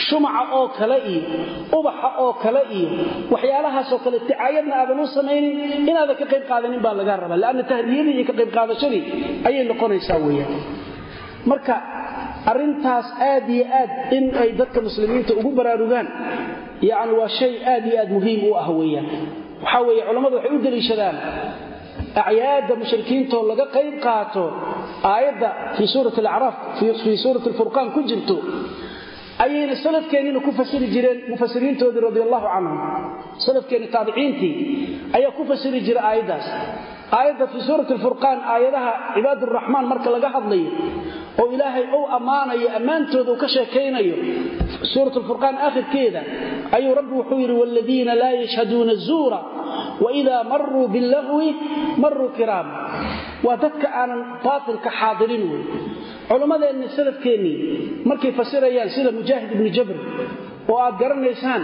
shumaca 0.08 0.44
oo 0.58 0.68
kale 0.80 0.98
iyo 1.14 1.22
ubaxa 1.78 2.10
oo 2.24 2.34
kale 2.44 2.62
iyo 2.78 2.90
waxyaalahaasoo 3.34 4.00
kale 4.06 4.18
dicaayadna 4.28 4.74
aadan 4.82 5.00
u 5.00 5.08
samaynin 5.18 5.56
inaadan 5.92 6.16
ka 6.22 6.26
qayb 6.32 6.44
qaadanin 6.52 6.82
baa 6.86 6.96
lagaa 7.00 7.18
rabaa. 7.24 7.40
Leanna 7.44 7.64
tahniyadii 7.72 8.14
iyo 8.18 8.26
ka 8.30 8.34
qayb 8.40 8.50
qaadashadii 8.58 9.04
ayay 9.48 9.64
noqonaysaa 9.72 10.20
weyaan 10.26 10.54
marka 11.52 11.76
arrintaas 12.52 13.08
aad 13.32 13.46
iyo 13.56 13.66
aad 13.80 13.92
in 14.18 14.26
ay 14.42 14.50
dadka 14.60 14.80
muslimiinta 14.88 15.32
ugu 15.40 15.50
baraarugaan 15.60 16.08
yani 16.90 17.12
waa 17.20 17.30
shay 17.40 17.54
aad 17.74 17.84
iyo 17.90 17.98
aad 18.04 18.10
muhiim 18.18 18.42
u 18.50 18.52
ah 18.62 18.68
weyaan 18.80 19.08
waxaa 19.64 19.82
weeye 19.88 20.04
culammadu 20.08 20.36
waxay 20.40 20.54
u 20.58 20.60
deliishadaan 20.68 21.16
acyaadda 22.22 22.74
mushrikiintoo 22.82 23.42
laga 23.52 23.66
qayb 23.76 23.94
qaato 24.06 24.44
aayadda 25.14 25.50
fii 25.78 25.88
suurati 25.94 26.20
alacraaf 26.24 26.56
fii 27.04 27.18
suurati 27.24 27.48
alfurqaan 27.52 27.88
ku 27.96 28.02
jirto 28.10 28.36
ayayna 29.46 29.76
salafkeennina 29.86 30.40
ku 30.48 30.52
fasiri 30.60 30.88
jireen 30.96 31.18
mufasiriintoodii 31.32 32.04
radi 32.08 32.20
allahu 32.26 32.48
canhum. 32.54 32.78
Salafkeenni 33.46 33.88
taabiciintii 33.96 34.54
ayaa 35.18 35.32
ku 35.38 35.44
fasiri 35.52 35.80
jira 35.88 36.02
aayaddaas 36.10 36.46
aayadda 37.12 37.46
fii 37.54 37.62
suurati 37.68 37.94
alfurqaan 37.98 38.40
aayadaha 38.54 38.92
cibaaduraxmaan 39.16 39.86
marka 39.92 40.10
laga 40.16 40.30
hadlayo 40.36 40.70
oo 41.42 41.48
ilaahay 41.56 41.86
ou 41.98 42.04
ammaanayo 42.18 42.68
ammaantooda 42.80 43.32
uu 43.34 43.40
ka 43.44 43.48
sheekaynayo 43.56 44.16
suurat 44.94 45.16
alfurqaan 45.22 45.56
aakhirkeeda 45.68 46.22
ayuu 46.78 46.94
rabbi 47.00 47.14
wuxuu 47.20 47.40
yidhi 47.44 47.56
waaladiina 47.62 48.12
laa 48.22 48.34
yashhaduuna 48.44 48.94
zuura 49.08 49.40
waidaa 50.06 50.44
maruu 50.52 50.86
billahwi 50.96 51.50
maruu 52.04 52.30
kiraama 52.38 52.74
waa 53.48 53.58
dadka 53.64 53.88
aanan 54.02 54.22
baatilka 54.46 54.90
xaadirin 55.00 55.44
wey. 55.52 55.64
Culammadeenni 56.30 56.88
salafkeennii 56.98 57.56
markay 58.10 58.32
fasirayaan 58.40 58.90
sida 58.96 59.12
mujaahid 59.20 59.50
ibni 59.56 59.70
jabr 59.78 59.96
oo 60.72 60.78
aad 60.86 60.96
garanaysaan 61.02 61.64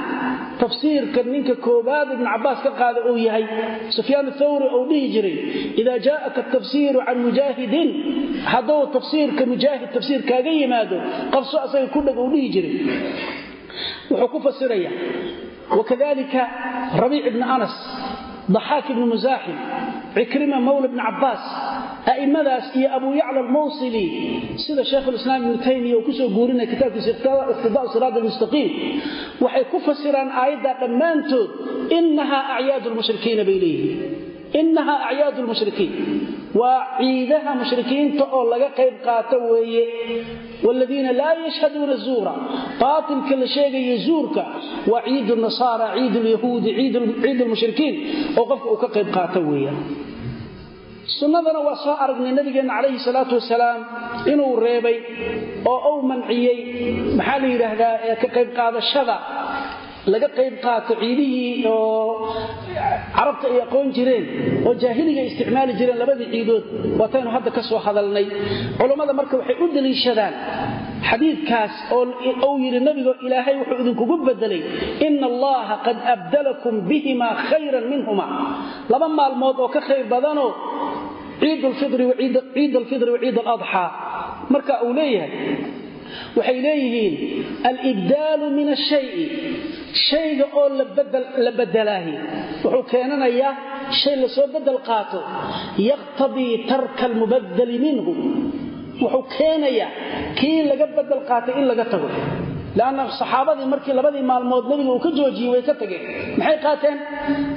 tafsiirka 0.64 1.20
ninka 1.34 1.56
koobaad 1.66 2.08
ibnu 2.16 2.26
cabbaas 2.34 2.60
ka 2.66 2.72
qaada 2.82 2.99
uu 3.10 3.18
yahay 3.28 3.45
sufyaan 3.97 4.28
athawri 4.34 4.68
uu 4.78 4.84
dhihi 4.89 5.08
jiray 5.16 5.36
idaa 5.82 5.97
jaa'aka 6.08 6.39
atafsiiru 6.47 6.99
can 7.08 7.18
mujaahidin 7.28 7.89
hadduu 8.54 8.82
tafsiirka 8.95 9.43
mujaahid 9.54 9.89
tafsiir 9.97 10.22
kaaga 10.32 10.51
yimaado 10.60 10.97
qabso 11.34 11.56
asaga 11.66 11.88
ku 11.95 11.99
dheg 12.08 12.18
uu 12.24 12.30
dhihi 12.34 12.47
jiray. 12.56 12.76
Wuxuu 14.10 14.30
ku 14.34 14.38
fasiraya 14.45 14.91
wakadalika 15.78 16.41
rabiic 17.01 17.26
ibni 17.32 17.43
anas 17.56 17.74
daxaak 18.56 18.86
ibni 18.93 19.06
musaaxim 19.14 19.58
cikrima 20.16 20.58
mawla 20.68 20.88
bni 20.93 21.01
cabbaas 21.08 21.43
a'immadaas 22.12 22.66
iyo 22.80 22.88
abu 22.97 23.08
yacla 23.22 23.39
almawsili 23.45 24.06
sida 24.64 24.84
shaykhulislaam 24.91 25.39
ibnu 25.45 25.58
taymiya 25.68 25.95
uu 25.97 26.06
ku 26.08 26.12
soo 26.20 26.30
guurinaya 26.38 26.68
kitaabkiisa 26.74 27.10
iqtidaau 27.16 27.88
siraat 27.93 28.16
almustaqiim 28.20 28.70
waxay 29.45 29.64
ku 29.72 29.78
fasiraan 29.88 30.30
aayaddaa 30.41 30.76
dhammaantood 30.84 31.49
innahaa 31.99 32.43
acyaadu 32.58 32.88
lmushrikiina 32.93 33.43
bay 33.49 33.58
leeyihiin. 33.64 33.99
Innahaa 34.62 34.99
acyaadu 35.10 35.39
lmushrikiin 35.45 35.91
waa 36.62 36.80
ciidaha 36.99 37.51
mushrikiinta 37.62 38.24
oo 38.38 38.43
laga 38.54 38.70
qayb 38.80 38.95
qaato 39.08 39.38
weeye. 39.51 39.86
Waaladiina 40.66 41.12
laa 41.22 41.34
yashhaduuna 41.45 41.95
zuura. 42.06 42.34
Baatilka 42.82 43.34
la 43.41 43.47
sheegayo 43.56 43.95
zuurka 44.08 44.43
waa 44.91 45.01
ciidu 45.08 45.34
nasaara 45.45 45.88
ciid 45.97 46.16
lyahuudi 46.28 46.70
ciid 47.24 47.39
lmushrikiin 47.47 47.95
oo 48.39 48.45
sunnadana 51.08 51.60
waa 51.68 51.76
soo 51.84 51.95
aragnay 52.04 52.32
nabigeenna 52.38 52.74
calayhi 52.78 52.99
salaatu 53.08 53.36
wasalaam 53.39 53.80
inuu 54.32 54.56
reebay 54.66 54.97
oo 55.72 55.80
uu 55.95 56.01
manciyey. 56.12 56.58
Maxaa 57.18 57.39
la 57.43 57.47
yidhaahdaa 57.54 57.95
ee 58.10 58.16
ka 58.22 58.28
qayb 58.36 58.49
qaadashada 58.60 59.16
laga 60.14 60.28
qayb 60.38 60.54
qaato 60.66 60.93
ciidihii 61.01 61.66
oo 61.68 62.36
carabta 63.18 63.45
ay 63.54 63.60
aqoon 63.66 63.88
jireen 63.97 64.26
oo 64.68 64.74
jaahiliga 64.84 65.22
isticmaali 65.30 65.74
jireen 65.80 65.99
labadii 66.04 66.30
ciidood 66.34 66.64
waataynu 66.99 67.30
hadda 67.36 67.51
ka 67.58 67.62
soo 67.70 67.80
hadalnay. 67.86 68.26
Culammada 68.80 69.14
marka 69.20 69.36
waxay 69.39 69.56
u 69.64 69.68
deliishadaan 69.76 70.34
xadiidkaas 71.10 71.74
oo 71.95 72.04
uu 72.47 72.56
yidhi 72.66 72.80
nabigu 72.88 73.12
ilaahay 73.28 73.56
wuxuu 73.62 73.80
idinkugu 73.84 74.16
bedelay 74.28 74.62
ina 75.08 75.26
allaha 75.32 75.76
qad 75.88 75.97
abdalakum 76.16 76.76
bihimaa 76.89 77.34
khayran 77.49 77.86
minhuma 77.93 78.26
laba 78.91 79.08
maalmood 79.20 79.58
oo 79.64 79.70
ka 79.76 79.82
khayr 79.88 80.06
badanoo 80.14 80.51
ciid 81.43 81.61
alfidri 81.71 82.03
waciid 83.15 83.37
aladxaa 83.43 83.87
marka 84.53 84.73
uu 84.87 84.93
leeyahay 84.99 85.31
waxay 86.37 86.57
leeyihiin 86.67 87.13
alibdaalu 87.71 88.45
min 88.57 88.67
ashayi 88.77 89.23
shayga 90.07 90.45
oo 90.59 90.67
la 91.45 91.51
bedelaahi 91.59 92.13
wuxuu 92.63 92.83
keenanayaa 92.91 93.53
shay 94.01 94.15
la 94.23 94.27
soo 94.35 94.47
bedel 94.55 94.79
qaato 94.89 95.19
yaqtadii 95.89 96.53
tarka 96.71 97.03
almubadali 97.11 97.77
minhu. 97.85 98.11
Wuxuu 99.03 99.23
keenayaa 99.37 99.89
kii 100.39 100.59
laga 100.71 100.85
bedel 100.97 101.21
qaatay 101.29 101.53
in 101.59 101.65
laga 101.71 101.85
tago 101.93 102.09
lanna 102.80 103.03
saxaabadii 103.19 103.67
markii 103.74 103.93
labadii 103.99 104.24
maalmood 104.32 104.63
nabiga 104.71 104.91
uu 104.95 105.01
ka 105.05 105.09
joojiyey 105.17 105.49
way 105.53 105.61
ka 105.69 105.74
tageen 105.82 106.03
maxay 106.39 106.57
qaateen 106.65 106.97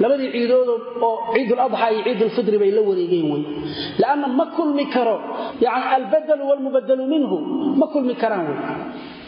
labadii 0.03 0.29
ciidood 0.37 0.69
oo 1.09 1.12
ciiduladxaa 1.35 1.89
iyo 1.95 2.03
ciidulfidri 2.09 2.57
bay 2.62 2.71
la 2.79 2.83
wareegeen 2.89 3.27
wey 3.33 3.43
lanna 4.03 4.27
ma 4.39 4.47
kulmi 4.57 4.85
karo 4.97 5.17
yani 5.64 5.85
albadalu 5.97 6.43
walmubadalu 6.51 7.05
minhu 7.14 7.37
ma 7.81 7.87
kulmi 7.95 8.14
karaan 8.23 8.45
wey 8.51 8.59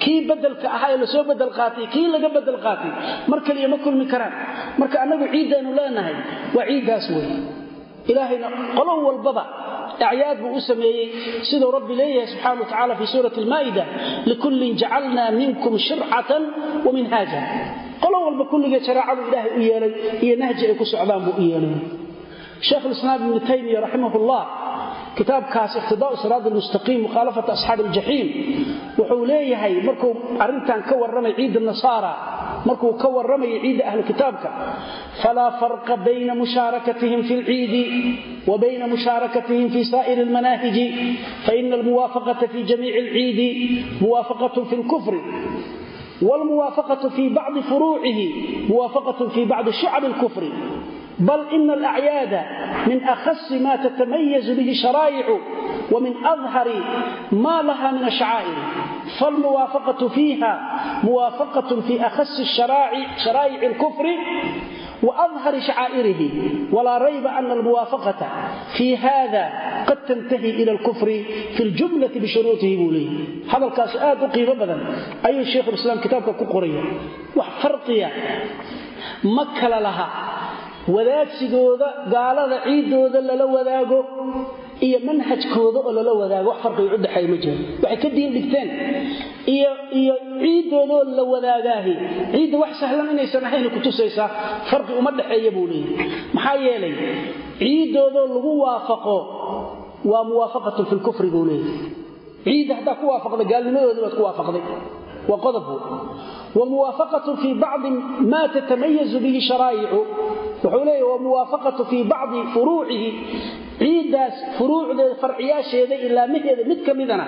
kii 0.02 0.18
bedelka 0.30 0.66
ahaa 0.76 0.90
ee 0.94 0.98
la 1.02 1.06
soo 1.14 1.24
bedel 1.30 1.50
qaatay 1.58 1.86
kii 1.94 2.06
laga 2.14 2.28
bedel 2.36 2.58
qaatay 2.66 2.92
mar 3.30 3.40
kaliya 3.46 3.68
ma 3.74 3.78
kulmi 3.84 4.04
karaan 4.12 4.34
marka 4.80 4.96
annagu 5.04 5.26
ciiddaynu 5.34 5.70
leenahay 5.78 6.16
walbaba 9.06 9.44
acyaad 10.10 10.38
buu 10.42 10.52
u 10.58 10.60
sameeyey. 10.70 11.06
Siduu 11.48 11.70
rabbi 11.76 11.92
leeyahay 12.00 12.26
subxana 12.32 12.60
wa 12.62 12.66
tacala 12.72 12.94
fi 13.00 13.04
suurati 13.12 13.38
almaa'ida 13.44 13.84
likullin 14.30 14.72
jacalnaa 14.82 15.30
minkum 15.40 15.72
shircatan 15.86 16.42
wa 16.86 16.90
minhaaja 16.96 17.40
qolo 18.02 18.16
walba 18.26 18.44
kulligee 18.52 18.80
shareecadu 18.88 19.20
ilaahay 19.28 19.52
u 19.58 19.60
yeelay 19.68 19.92
iyo 20.24 20.34
nahji 20.42 20.62
ay 20.70 20.74
ku 20.80 20.84
socdaan 20.92 21.20
buu 21.26 21.34
u 21.40 21.42
yeelay. 21.50 21.74
Sheekh 22.68 22.84
lislaam 22.92 23.18
ibnu 23.26 23.40
taymiya 23.50 23.78
raximah 23.84 24.14
llah 24.28 24.44
kitaabkaas 25.18 25.72
iqtidaau 25.80 26.14
siraat 26.22 26.44
almustaqiim 26.50 27.00
mukhaalafata 27.06 27.50
asxaabi 27.56 27.82
aljaxiim 27.88 28.28
wuxuu 28.98 29.24
leeyahay 29.32 29.74
markuu 29.88 30.12
arrintan 30.44 30.80
ka 30.88 30.94
warramay 31.02 31.32
ciidda 31.38 31.60
nasaara 31.70 32.12
markuu 32.67 32.93
ka 33.01 33.07
warramayo 33.15 33.57
ciidda 33.63 33.83
ahlu 33.89 34.03
kitaabka 34.09 34.49
falaa 35.21 35.51
farqa 35.61 35.93
bayna 36.05 36.33
mushaarakatihim 36.41 37.21
fi 37.27 37.33
lciidi 37.41 37.83
wa 38.49 38.55
bayna 38.63 38.85
mushaarakatihim 38.93 39.67
fi 39.75 39.81
saa'iri 39.93 40.21
almanaahiji 40.27 40.85
faina 41.47 41.73
almuwaafaqata 41.79 42.45
fi 42.53 42.59
jamiici 42.69 42.97
alciidi 43.03 43.49
muwaafaqatun 44.03 44.65
fi 44.69 44.75
lkufri 44.83 45.21
والموافقة 46.29 47.09
في 47.15 47.29
بعض 47.39 47.59
فروعه 47.69 48.19
موافقة 48.69 49.19
في 49.33 49.41
بعض 49.45 49.69
شعب 49.69 50.03
الكفر 50.05 50.43
بل 51.18 51.40
إن 51.52 51.70
الأعياد 51.70 52.40
من 52.86 53.04
أخص 53.04 53.52
ما 53.52 53.76
تتميز 53.76 54.50
به 54.50 54.72
شرائع 54.82 55.38
ومن 55.92 56.26
أظهر 56.26 56.68
ما 57.32 57.62
لها 57.62 57.90
من 57.90 58.04
الشعائر 58.06 58.54
فالموافقة 59.20 60.08
فيها 60.08 60.80
موافقة 61.04 61.80
في 61.80 62.06
أخص 62.06 62.40
الشرائع 62.40 63.06
شرائع 63.24 63.62
الكفر 63.62 64.06
وأظهر 65.02 65.60
شعائره 65.60 66.30
ولا 66.72 66.98
ريب 66.98 67.26
أن 67.26 67.52
الموافقة 67.52 68.14
في 68.76 68.96
هذا 68.96 69.52
قد 69.86 69.96
تنتهي 70.04 70.50
إلى 70.50 70.70
الكفر 70.72 71.06
في 71.56 71.62
الجملة 71.62 72.10
بشروطه 72.16 72.76
بوليه 72.76 73.08
هذا 73.52 73.66
الكاسؤاد 73.66 74.24
قيمة 74.24 74.54
بذن 74.54 74.86
أي 75.26 75.40
الشيخ 75.40 75.68
الإسلام 75.68 76.00
كتابك 76.00 76.36
كقرية 76.36 76.80
وحفرقية 77.36 78.12
مكة 79.24 79.68
لها 79.68 80.08
wadaagsigooda 80.94 81.88
gaalada 82.14 82.56
ciidooda 82.66 83.20
lala 83.28 83.44
wadaago 83.56 83.98
iyo 84.86 84.98
manhajkooda 85.08 85.78
oo 85.86 85.92
lala 85.98 86.12
wadaago 86.20 86.48
wax 86.52 86.58
farqiga 86.64 86.94
u 86.94 86.98
dhexeeya 87.04 87.28
ma 87.32 87.36
jiro. 87.42 87.56
Waxay 87.82 87.98
ka 88.02 88.08
diin 88.16 88.30
dhigteen. 88.36 88.68
Iyo 89.54 89.70
iyo 90.00 90.14
ciidoodoo 90.42 91.02
la 91.18 91.22
wadaagaahi. 91.32 91.92
Ciidda 92.34 92.56
wax 92.62 92.72
sahlan 92.80 93.08
inaysan 93.14 93.44
ahayn 93.48 93.66
ku 93.74 93.78
tusaysaa 93.86 94.28
farqi 94.70 94.92
uma 95.00 95.10
dhexeeya 95.18 95.50
buu 95.56 95.66
leeyahy 95.72 95.94
maxaa 96.36 96.56
yeelay 96.66 96.94
ciidoodoo 97.60 98.26
lagu 98.34 98.50
waafaqo 98.64 99.16
waa 100.10 100.24
muwaafaqatun 100.30 100.84
fi 100.90 100.94
lkufri 101.00 101.28
buu 101.34 101.44
leeyahy 101.50 101.78
ciidda 102.46 102.72
haddaa 102.78 102.96
ku 103.00 103.04
waafaqda 103.12 103.44
gaalnimadooda 103.52 104.00
baad 104.04 104.14
ku 104.18 104.22
waafaqday. 104.28 104.62
Waa 105.30 105.40
qodobu 105.44 105.74
وموافقة 106.55 107.35
في 107.35 107.53
بعض 107.53 107.79
ما 108.19 108.47
تتميز 108.47 109.15
به 109.15 109.39
شرائع 109.49 109.89
وحوليه 110.65 111.03
وموافقة 111.03 111.83
في 111.83 112.03
بعض 112.03 112.47
فروعه 112.53 113.11
عيداس 113.81 114.33
فروع 114.59 115.13
فرعياشيده 115.21 115.95
إلا 115.95 116.25
مهد 116.25 116.67
مد 116.67 116.83
كمدنا 116.87 117.25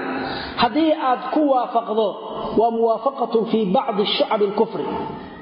هذه 0.58 1.14
آد 1.14 1.20
كوافقضه 1.34 2.16
وموافقة 2.60 3.44
في 3.44 3.72
بعض 3.74 4.00
الشعب 4.00 4.42
الكفر 4.42 4.80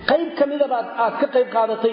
قيب 0.10 0.30
كمدة 0.38 0.68
بعد 0.68 0.86
آد 0.98 1.26
كقيب 1.26 1.48
قادتي 1.58 1.92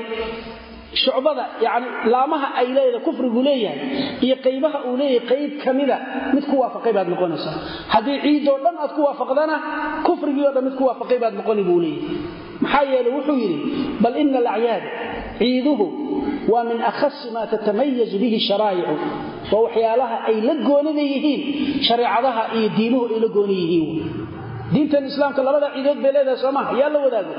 shucbada 1.03 1.43
yani 1.65 1.87
laamaha 2.13 2.47
ay 2.59 2.67
leedahay 2.77 3.03
kufrigu 3.07 3.39
leeyahay 3.47 3.79
iyo 4.25 4.35
qaybaha 4.45 4.77
uu 4.89 4.95
leeyahay 5.01 5.27
qayb 5.31 5.51
kamida 5.65 5.95
mid 6.35 6.45
ku 6.51 6.55
waafaqay 6.63 6.93
baad 6.97 7.07
noqonaysaa 7.13 7.55
haddii 7.93 8.17
ciidoo 8.25 8.57
dhan 8.65 8.75
aad 8.83 8.91
ku 8.97 9.01
waafaqdana 9.07 9.55
kufrigii 10.07 10.45
o 10.49 10.51
dhan 10.55 10.63
mid 10.67 10.75
ku 10.79 10.83
waafaqay 10.89 11.17
baad 11.23 11.33
noqoni 11.39 11.63
buu 11.69 11.79
leeyahay. 11.85 12.17
Maxaa 12.63 12.83
yeelay 12.91 13.11
wuxuu 13.17 13.37
yidhi 13.43 13.57
bal 14.03 14.13
ina 14.21 14.37
alacyaada 14.43 14.89
ciiduhu 15.39 15.85
waa 16.53 16.63
min 16.69 16.79
akhasi 16.91 17.27
maa 17.35 17.47
tatamayazu 17.53 18.17
bihi 18.23 18.37
sharaa'icu 18.49 18.93
waa 19.51 19.61
waxyaalaha 19.67 20.15
ay 20.29 20.37
la 20.47 20.53
goonida 20.67 21.03
yihiin 21.11 21.41
shareecadaha 21.87 22.43
iyo 22.57 22.69
diimuhu 22.77 23.05
ay 23.13 23.19
la 23.23 23.29
gooni 23.37 23.55
yihiin. 23.61 23.89
Diintan 24.73 25.03
islaamka 25.11 25.41
labada 25.47 25.67
ciidood 25.75 25.99
bay 26.03 26.11
leedahay 26.15 26.39
soomaha 26.43 26.71
yaa 26.81 26.89
la 26.95 26.99
wadaago 27.05 27.33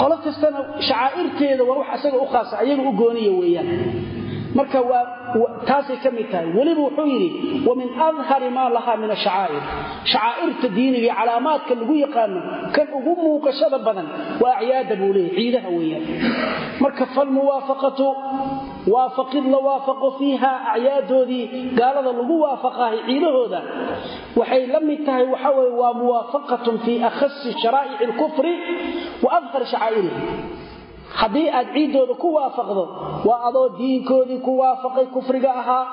qolo 0.00 0.16
kastana 0.24 0.58
shacaa'irteeda 0.88 1.62
waa 1.68 1.78
wax 1.80 1.88
asaga 1.96 2.16
u 2.24 2.26
khaasa 2.32 2.54
ayaga 2.62 2.82
u 2.90 2.92
gooniya 3.00 3.32
weeyaan. 3.40 3.68
Marka 4.58 4.78
taasay 5.68 5.98
ka 6.04 6.10
mid 6.16 6.28
tahay. 6.32 6.48
Weliba 6.56 6.80
wuxuu 6.88 7.06
yidhi 7.12 7.28
wa 7.68 7.72
min 7.80 7.88
adhari 8.08 8.48
maa 8.56 8.68
lahaa 8.76 8.96
min 9.02 9.10
ashacaa'ir 9.16 9.62
shacaa'irta 10.12 10.68
diiniga 10.76 11.12
calaamaadka 11.18 11.72
lagu 11.80 11.94
yaqaano 12.04 12.40
kan 12.74 12.86
ugu 12.98 13.12
muuqashada 13.24 13.78
badan 13.86 14.06
waa 14.42 14.54
acyaada 14.60 14.94
buu 15.00 15.12
leeyahy 15.16 15.36
ciidaha 15.38 15.68
weeyaan. 15.78 16.04
Marka 16.82 17.04
falmuwaafaqatu 17.14 18.06
waafaqid 18.94 19.44
la 19.54 19.58
waafaqo 19.68 20.08
fiiha 20.18 20.52
acyaadoodii 20.74 21.44
gaalada 21.78 22.12
lagu 22.18 22.36
waafaqahay 22.44 22.98
ciidahooda 23.08 23.60
waxay 24.40 24.62
la 24.74 24.80
mid 24.88 25.00
tahay 25.06 25.26
waxa 25.34 25.50
weye 25.58 25.72
waa 25.80 25.92
muwaafaqatun 26.00 26.76
fii 26.84 26.98
akhasi 27.10 27.50
sharaa'ici 27.62 28.04
alkufri 28.08 28.52
wa 29.24 29.28
adhar 29.38 29.62
shacaa'irihi 29.72 30.20
haddii 31.20 31.48
aad 31.58 31.68
ciiddooda 31.74 32.14
ku 32.22 32.28
waafaqdo 32.38 32.84
waa 33.28 33.40
adoo 33.48 33.68
diinkoodii 33.78 34.38
ku 34.46 34.52
waafaqay 34.62 35.06
kufriga 35.16 35.50
ahaa 35.62 35.84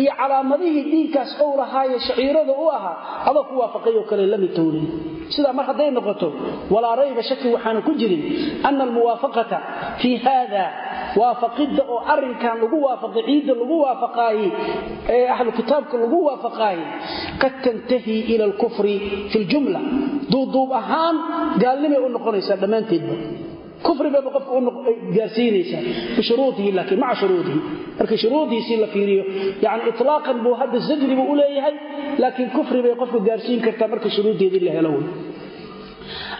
iyo 0.00 0.12
calaamadihii 0.20 0.84
diinkaas 0.92 1.30
ou 1.44 1.50
lahaaye 1.60 1.96
shaciirada 2.06 2.52
u 2.52 2.66
ahaa 2.76 2.96
adoo 3.30 3.44
ku 3.50 3.54
waafaqay 3.62 3.94
oo 4.00 4.04
kale 4.10 4.26
la 4.32 4.36
mid 4.42 4.52
towlin 4.58 4.86
sidaa 5.34 5.52
mar 5.58 5.64
hadday 5.70 5.90
noqoto 5.98 6.28
walaa 6.74 6.94
rayba 7.00 7.22
shaki 7.30 7.48
waxaana 7.54 7.80
ku 7.86 7.92
jirin 8.00 8.22
ana 8.68 8.82
almuwaafaqata 8.86 9.58
fii 10.02 10.16
haada 10.26 10.64
waafaqidda 11.20 11.82
oo 11.94 12.00
arinkan 12.14 12.56
lagu 12.62 12.78
waafaqay 12.86 13.22
ciidda 13.28 13.52
lagu 13.62 13.76
waafaqaaye 13.84 14.46
ee 15.16 15.24
ahlu 15.34 15.50
kitaabka 15.58 15.94
lagu 16.04 16.18
waafaqaaye 16.28 16.84
qad 17.42 17.52
tantahi 17.66 18.16
ila 18.32 18.44
alkufri 18.50 18.94
fi 19.32 19.38
ljumla 19.50 19.80
duuduub 20.32 20.70
ahaan 20.80 21.16
gaalnimay 21.64 22.00
u 22.06 22.08
noqonaysaa 22.16 22.58
dhammaanteedba 22.62 23.14
kufri 23.86 24.08
bayba 24.14 24.30
qofka 24.36 24.52
gaarsiinaysaa 25.16 25.82
bishuruudihi 26.16 26.70
laakiin 26.78 27.00
maca 27.04 27.16
shuruudihi. 27.22 27.58
Marka 27.98 28.16
shuruudiisii 28.22 28.76
la 28.82 28.86
fiiriyo 28.94 29.22
yani 29.64 29.82
itlaaqan 29.92 30.36
buu 30.44 30.54
hadda 30.60 30.78
zajri 30.88 31.14
buu 31.18 31.26
u 31.32 31.36
leeyahay 31.40 31.74
laakiin 32.22 32.50
kufri 32.56 32.78
bay 32.84 32.94
qofka 33.02 33.18
gaarsiin 33.28 33.60
kartaa 33.66 33.88
marka 33.92 34.08
shuruuddeedii 34.16 34.62
la 34.66 34.72
helo. 34.76 34.90
wey 34.96 35.04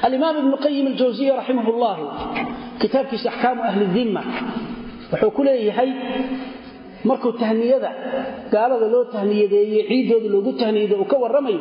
alimaam 0.07 0.37
ibnu 0.43 0.57
qayim 0.65 0.87
aljawsiya 0.93 1.33
raximah 1.41 1.67
llah 1.83 1.97
kitaabkiisa 2.83 3.29
axkaamu 3.33 3.61
ahli 3.71 3.85
dimma 3.97 4.23
wuxuu 5.13 5.31
ku 5.37 5.43
leeyahay 5.49 5.91
markuu 7.09 7.33
tahniyada 7.43 7.91
gaalada 8.55 8.87
loo 8.95 9.05
tahniyadeeye 9.15 9.81
ciiddooda 9.91 10.29
loogu 10.35 10.53
tahniyade 10.63 10.95
uu 11.03 11.09
ka 11.13 11.17
warramayo 11.23 11.61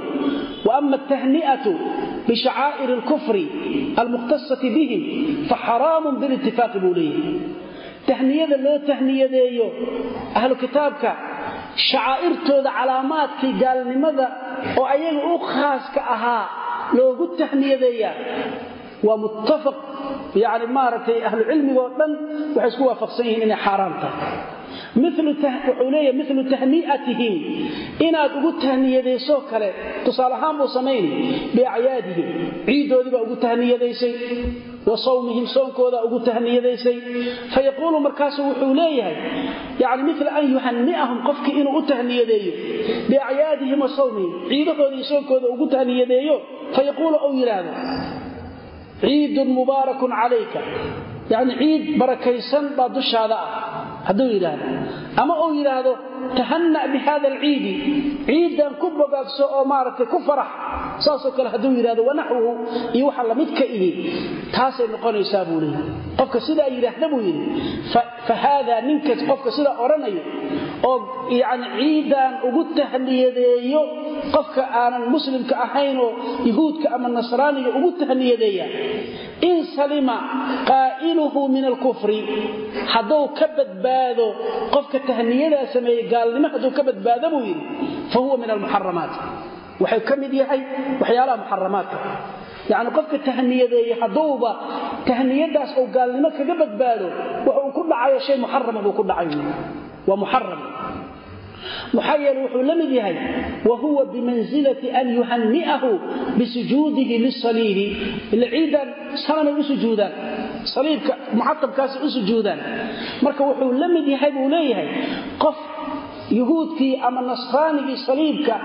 wa 0.68 0.72
ama 0.80 0.96
atahni'atu 1.02 1.72
bishacaa'iri 2.28 2.94
alkufri 3.00 3.44
almukhtasati 4.02 4.68
bihim 4.78 5.02
fa 5.50 5.56
xaraamun 5.68 6.14
bilitifaaqi 6.22 6.78
buu 6.84 6.94
leeyahay. 7.00 7.36
Tahniyada 8.10 8.58
loo 8.66 8.78
tahniyadeeyo 8.90 9.68
ahlu 10.40 10.56
kitaabka 10.64 11.10
shacaa'irtooda 11.90 12.72
calaamaadkii 12.78 13.54
gaalnimada 13.64 14.26
oo 14.80 14.86
ayaga 14.96 15.22
u 15.36 15.40
khaaska 15.52 16.02
ahaa 16.16 16.46
loogu 16.98 17.26
tahniyadeeyaa 17.40 18.16
waa 19.08 19.18
muttafaq 19.24 19.78
yani 20.44 20.66
maaragtay 20.78 21.18
ahlu 21.28 21.44
cilmigoo 21.50 21.90
dhan 22.00 22.12
waxay 22.56 22.70
isku 22.72 22.84
waafaqsan 22.90 23.26
yihiin 23.28 23.44
inay 23.48 23.60
xaaraan 23.66 23.94
tahay. 24.02 24.36
Wuxuu 24.96 25.90
leeya 25.94 26.12
milu 26.20 26.44
tahni'atihim. 26.54 27.34
Inaad 28.08 28.32
ugu 28.40 28.52
tahniyadaysoo 28.64 29.40
kale 29.52 29.70
tusaale 30.06 30.36
ahaan 30.38 30.56
buu 30.60 30.68
samayni 30.78 31.10
biacyaadihim 31.56 32.28
ciiddoodii 32.68 33.12
baa 33.16 33.24
ugu 33.28 33.36
tahniyadaysay 33.46 34.14
wa 34.90 34.98
sawmihim 35.06 35.46
soonkoodaa 35.56 36.04
ugu 36.08 36.20
tahniyadaysay. 36.30 36.98
Fayaquulu 37.54 37.98
markaasu 38.08 38.40
wuxuu 38.50 38.74
leeyahay 38.82 39.16
yani 39.84 40.02
mila 40.08 40.32
an 40.40 40.46
yuhani'ahum 40.54 41.18
qofkii 41.28 41.56
inuu 41.62 41.76
u 41.80 41.82
tahniyadeeyo 41.92 42.54
biacyaadihim 43.10 43.80
wa 43.86 43.90
sawmihim. 43.98 44.32
Ciidahoodii 44.50 45.04
soonkooda 45.12 45.48
ugu 45.54 45.66
tahniyadeeyo 45.74 46.36
fayaquulu 46.76 47.18
ou 47.26 47.32
yidhaahdo 47.40 47.72
ciidun 49.02 49.50
mubaarakun 49.58 50.12
calayka. 50.22 50.60
Yani 51.34 51.54
ciid 51.62 51.84
barakaysan 52.02 52.66
baa 52.78 52.90
dushaada 52.98 53.36
ah 53.46 53.50
hadduu 54.08 54.28
yidhaahdo. 54.36 54.66
Ama 55.22 55.34
uu 55.44 55.52
yidhaahdo 55.60 55.92
tahana' 56.40 56.84
bi 56.94 56.98
hada 57.08 57.28
alciidi. 57.34 57.74
Ciiddan 58.28 58.74
ku 58.82 58.88
bogaagso 59.00 59.44
oo 59.56 59.64
maaragtay 59.72 60.08
ku 60.14 60.20
farax 60.28 60.50
saasoo 61.06 61.32
kale 61.38 61.50
hadduu 61.56 61.72
yidhahdo 61.80 62.02
wanaxwuhu 62.10 62.52
iyo 62.96 63.06
waxa 63.10 63.24
lamidka 63.32 63.64
ihi 63.76 63.90
taasay 64.56 64.88
noqonaysaa 64.94 65.44
buu 65.50 65.60
leeyahy 65.64 65.88
qofka 66.20 66.40
sidaa 66.48 66.70
yidhaahda 66.76 67.06
buu 67.14 67.22
yidhi 67.28 67.46
fa 68.28 68.36
haadaa 68.44 68.82
ninkas 68.90 69.20
qofka 69.30 69.50
sidaa 69.58 69.76
odhanayo 69.84 70.24
oo 70.90 70.96
yani 71.42 71.66
ciiddan 71.80 72.32
ugu 72.48 72.62
tahniyadeeyo 72.78 73.82
qofka 74.36 74.62
aanan 74.82 75.04
muslimka 75.14 75.54
ahaynoo 75.66 76.10
yuhuudka 76.50 76.88
ama 76.96 77.08
nasraaniga 77.18 77.70
ugu 77.78 77.90
tahniyadeeya 78.02 78.66
in 79.50 79.58
salima 79.76 80.18
qaa'iluhu 80.72 81.42
min 81.56 81.64
alkufri. 81.72 82.20
Hadduu 82.94 83.26
ka 83.40 83.46
badbaado 83.58 84.28
qofka 84.76 84.98
tahniyadaa 85.10 85.66
sameeyey 85.76 86.04
gaalnimo 86.14 86.48
hadduu 86.54 86.72
ka 86.78 86.82
badbaado 86.90 87.26
buu 87.34 87.44
yidhi 87.50 87.66
fa 88.12 88.18
huwa 88.24 88.36
min 88.42 88.50
almuxaramaat 88.56 89.14
waxuu 89.84 90.04
ka 90.10 90.14
mid 90.22 90.34
yahay 90.42 90.62
waxyaalaha 91.02 91.38
muxaramaadka 91.44 91.98
yacni 92.72 92.90
qofka 92.98 93.18
tahniyadeeye 93.28 93.94
hadduuba 94.02 94.52
tahniyadaas 95.10 95.72
uu 95.82 95.88
gaalnimo 95.96 96.30
kaga 96.38 96.56
badbaado 96.62 97.08
wuxuu 97.48 97.72
ku 97.78 97.82
dhacayo 97.92 98.20
shay 98.28 98.38
muxarama 98.44 98.80
buu 98.86 98.94
ku 99.00 99.04
dhacay 99.10 99.40
waa 100.10 100.20
muxaram 100.24 100.62
maxaa 101.96 102.18
yeele 102.24 102.40
wuxuu 102.46 102.64
la 102.70 102.76
mid 102.82 102.92
yahay 103.00 103.16
wa 103.70 103.76
huwa 103.84 104.04
bimansilati 104.14 104.88
an 105.00 105.08
yuhani'ahu 105.18 105.92
bisujuudihi 106.38 107.16
lisaliibi 107.26 107.88
ila 108.36 108.46
ciidan 108.54 108.88
sanamay 109.26 109.54
u 109.62 109.64
sujuudaan 109.72 110.14
saliibka 110.74 111.14
mucatabkaasay 111.38 112.02
u 112.08 112.10
sujuudaan. 112.18 112.60
Marka 113.26 113.42
wuxuu 113.50 113.72
la 113.82 113.88
mid 113.96 114.08
yahay 114.14 114.32
buu 114.38 114.50
leeyahay 114.56 114.88
qof 115.44 115.58
yuhuudkii 116.40 116.94
ama 117.08 117.22
nasraanigii 117.32 117.98
saliibka 118.08 118.56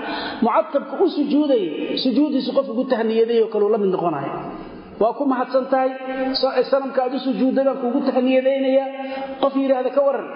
mucatabka 0.45 0.93
u 1.03 1.09
sujuudayay 1.17 1.97
sujuudiisu 2.03 2.49
qof 2.57 2.67
ugu 2.73 2.83
tahniyaday 2.93 3.39
oo 3.43 3.49
kaleu 3.53 3.69
la 3.73 3.77
mid 3.83 3.91
noqonaya. 3.95 4.31
Waa 5.01 5.13
ku 5.17 5.23
mahadsan 5.31 5.65
tahay 5.71 5.91
sanamka 6.71 6.99
aad 7.05 7.13
u 7.13 7.19
sujuudday 7.27 7.63
baan 7.67 7.77
kuugu 7.81 7.99
tahniyadaynayaa? 8.09 8.87
Qof 9.41 9.53
yidhaahda 9.61 9.89
ka 9.97 10.01
waran 10.07 10.27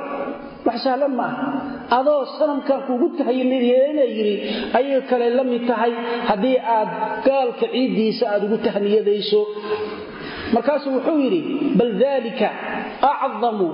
wax 0.65 0.77
sahlan 0.85 1.13
maaha. 1.19 1.45
Adoo 1.97 2.21
sanamkaa 2.39 2.79
kugu 2.87 3.07
tahniyeenaa 3.19 4.09
yidhi 4.17 4.35
ayay 4.77 5.01
kale 5.09 5.27
la 5.37 5.43
mid 5.51 5.63
tahay. 5.69 5.93
Haddii 6.29 6.57
aad 6.77 6.89
gaalka 7.27 7.65
ciiddiisa 7.73 8.23
aad 8.33 8.43
ugu 8.47 8.57
tahniyadayso. 8.67 9.41
Markaasuu 10.55 10.91
wuxuu 10.97 11.17
yidhi 11.25 11.41
bal 11.79 11.91
dalika 12.03 12.47
acdamu 13.25 13.67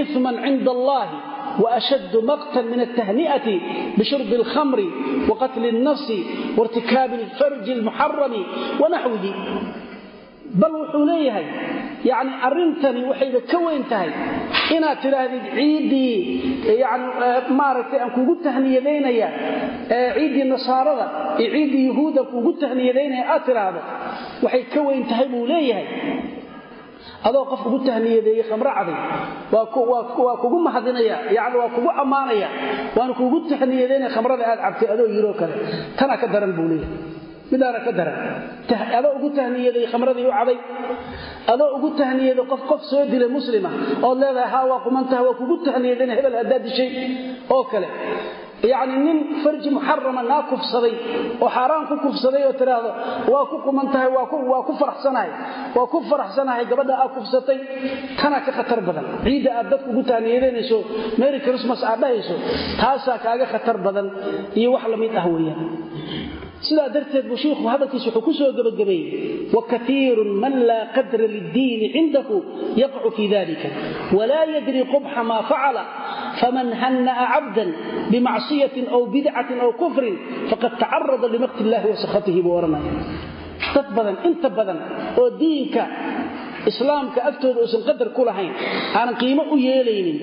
iman 0.00 0.36
cinda 0.44 0.70
allaahi 0.76 1.16
washad 1.64 2.12
maqtan 2.30 2.64
min 2.72 2.80
altahni'ati 2.86 3.54
bishurbi 3.98 4.34
alkhamri 4.40 4.86
waqatli 5.30 5.68
alnafsi 5.74 6.18
wairtikaabi 6.58 7.14
alfarji 7.24 7.72
almuxarami 7.78 8.42
wanaxwihi 8.82 9.32
bal 10.60 10.72
wuxuu 10.80 11.04
leeyahay 11.10 11.46
yani 12.10 12.32
arintani 12.48 13.00
waxayna 13.10 13.40
ka 13.50 13.58
weyn 13.66 13.84
tahay 13.92 14.10
inaad 14.76 14.98
tidhaahdid 15.04 15.44
ciiddii 15.56 16.14
yani 16.84 17.06
eh, 17.26 17.40
maaragtay 17.60 18.00
aan 18.04 18.12
kugu 18.16 18.34
tahniyadaynaya 18.46 19.28
eh, 19.96 20.08
ciiddii 20.16 20.46
nasaarada 20.54 21.06
iyo 21.38 21.48
ciiddii 21.54 21.84
yuhuuda 21.90 22.22
kugu 22.32 22.52
tahniyadaynaya 22.62 23.24
aad 23.34 23.42
tidhaahdo 23.48 23.80
waxay 24.44 24.64
ka 24.74 24.80
weyn 24.88 25.04
tahay 25.10 25.26
buu 25.32 25.44
leeyahay. 25.52 25.86
Adoo 27.28 27.44
qof 27.50 27.62
ugu 27.66 27.78
tahniyadeeye 27.86 28.42
khamro 28.48 28.70
caday 28.78 28.96
waa 29.52 30.36
kugu 30.42 30.58
mahadinaya 30.66 31.16
yani 31.36 31.56
waa 31.60 31.68
kugu 31.76 31.90
ammaanaya 32.02 32.48
waana 32.96 33.14
kugu 33.20 33.38
tahniyadeynaya 33.50 34.10
khamrada 34.14 34.44
aad 34.52 34.60
cabtay 34.64 34.88
adoo 34.94 35.06
yiroo 35.14 35.34
kale. 35.40 35.54
Tanaa 35.98 36.16
ka 36.22 36.26
daran 36.32 36.52
buu 36.56 36.68
leeyahay 36.70 37.27
midaana 37.52 37.80
ka 37.86 37.92
daran. 37.98 38.16
Adoo 38.98 39.12
ugu 39.18 39.28
tahniyaday 39.38 39.84
khamradii 39.92 40.26
u 40.30 40.32
caday 40.38 40.58
adoo 41.52 41.68
ugu 41.76 41.88
tahniyaday 42.00 42.44
qof 42.52 42.62
qof 42.70 42.80
soo 42.90 43.02
dilay 43.12 43.30
muslima 43.38 43.70
ood 44.08 44.18
leedahay 44.22 44.50
haa 44.54 44.64
waa 44.72 44.80
qumantaha 44.86 45.22
waa 45.28 45.38
kugu 45.40 45.56
tahniyadayna 45.66 46.14
hebel 46.18 46.34
haddaad 46.40 46.62
dishay. 46.66 46.88
Oo 47.54 47.64
kale 47.72 47.88
yacni 48.72 48.96
nin 49.06 49.18
farji 49.42 49.68
muxarama 49.76 50.22
naa 50.30 50.42
kufsaday 50.50 50.94
oo 51.44 51.48
xaaraan 51.56 51.84
ku 51.90 51.94
kufsaday 52.04 52.42
oo 52.48 52.54
tidhaahdo 52.60 52.90
waa 53.32 53.44
ku 53.50 53.56
quman 53.66 53.86
tahay 53.94 54.10
waa 54.16 54.62
ku 54.68 54.72
faraxsanahay 54.80 55.30
waa 55.76 55.86
ku 55.92 55.98
faraxsanahay 56.10 56.64
gabadha 56.70 56.94
aad 57.02 57.10
kufsatay. 57.16 57.58
Tanaa 58.20 58.40
ka 58.46 58.50
khatar 58.58 58.80
badan. 58.88 59.04
Ciidda 59.24 59.50
aad 59.58 59.66
dadku 59.72 59.88
ugu 59.92 60.02
tahniyadaynayso 60.10 60.78
mary 61.22 61.38
christmas 61.46 61.80
aad 61.90 61.98
dhahayso 62.02 62.34
taasaa 62.82 63.18
kaaga 63.24 63.46
khatar 63.52 63.76
badan. 63.86 64.06
Iyo 64.60 64.68
wax 64.74 64.84
la 64.92 64.96
mid 65.02 65.12
ah 65.22 65.26
weeyaan 65.34 65.62
sidaa 66.66 66.88
darteed 66.94 67.26
buu 67.30 67.38
shiikhu 67.44 67.64
hadalkiisa 67.72 68.06
wuxuu 68.08 68.24
ku 68.26 68.32
soo 68.38 68.50
gebagabeeyey 68.58 69.48
wakaiirun 69.56 70.30
man 70.42 70.54
laa 70.70 70.84
qadra 70.96 71.26
liddiini 71.34 71.86
cindahu 71.96 72.36
yaqcu 72.82 73.08
fii 73.16 73.28
dalika 73.36 73.68
walaa 74.18 74.44
yadri 74.56 74.82
qubxa 74.94 75.22
maa 75.30 75.42
facala 75.50 75.82
faman 76.40 76.68
hanna'a 76.82 77.24
cabdan 77.34 77.70
bimacsiyatin 78.10 78.86
aw 78.94 79.02
bidcatin 79.14 79.58
aw 79.64 79.70
kufrin 79.82 80.16
faqad 80.50 80.72
tacarada 80.82 81.26
limakti 81.34 81.60
illahi 81.64 81.86
wa 81.92 82.20
buu 82.44 82.54
odhanaya 82.58 82.92
dad 83.74 83.88
badan 83.96 84.16
inta 84.28 84.48
badan 84.58 84.78
oo 85.20 85.30
diinka 85.40 85.82
islaamka 86.70 87.18
agtooda 87.30 87.58
uusan 87.64 87.82
qadar 87.88 88.08
ku 88.16 88.22
lahayn 88.28 88.52
aanan 88.98 89.16
qiimo 89.22 89.42
u 89.54 89.56
yeelaynin 89.66 90.18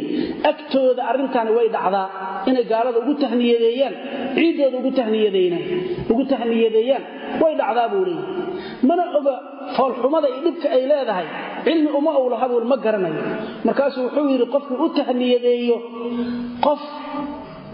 agtooda 0.51 1.01
arrintaani 1.11 1.51
way 1.57 1.67
dhacdaa. 1.75 2.07
Inay 2.49 2.65
gaalada 2.71 2.97
ugu 3.03 3.13
tahniyadeeyaan 3.23 3.93
ciiddooda 4.37 4.75
ugu 4.81 4.91
tahniyadeeyaan 6.31 7.03
way 7.41 7.53
dhacdaa 7.61 7.87
buu 7.93 8.03
leeyahy 8.07 8.85
mana 8.89 9.03
oga 9.19 9.33
foolxumada 9.77 10.27
iyo 10.31 10.39
dhibka 10.47 10.67
ay 10.75 10.81
leedahay 10.91 11.27
cilmi 11.65 11.89
uma 11.99 12.11
owlahabuun 12.21 12.65
ma 12.71 12.77
garanayo. 12.85 13.21
Markaasuu 13.67 14.01
wuxuu 14.07 14.25
yidhi 14.33 14.45
qofkii 14.55 14.77
u 14.85 14.87
tahniyadeeyo 14.99 15.77
qof 16.65 16.81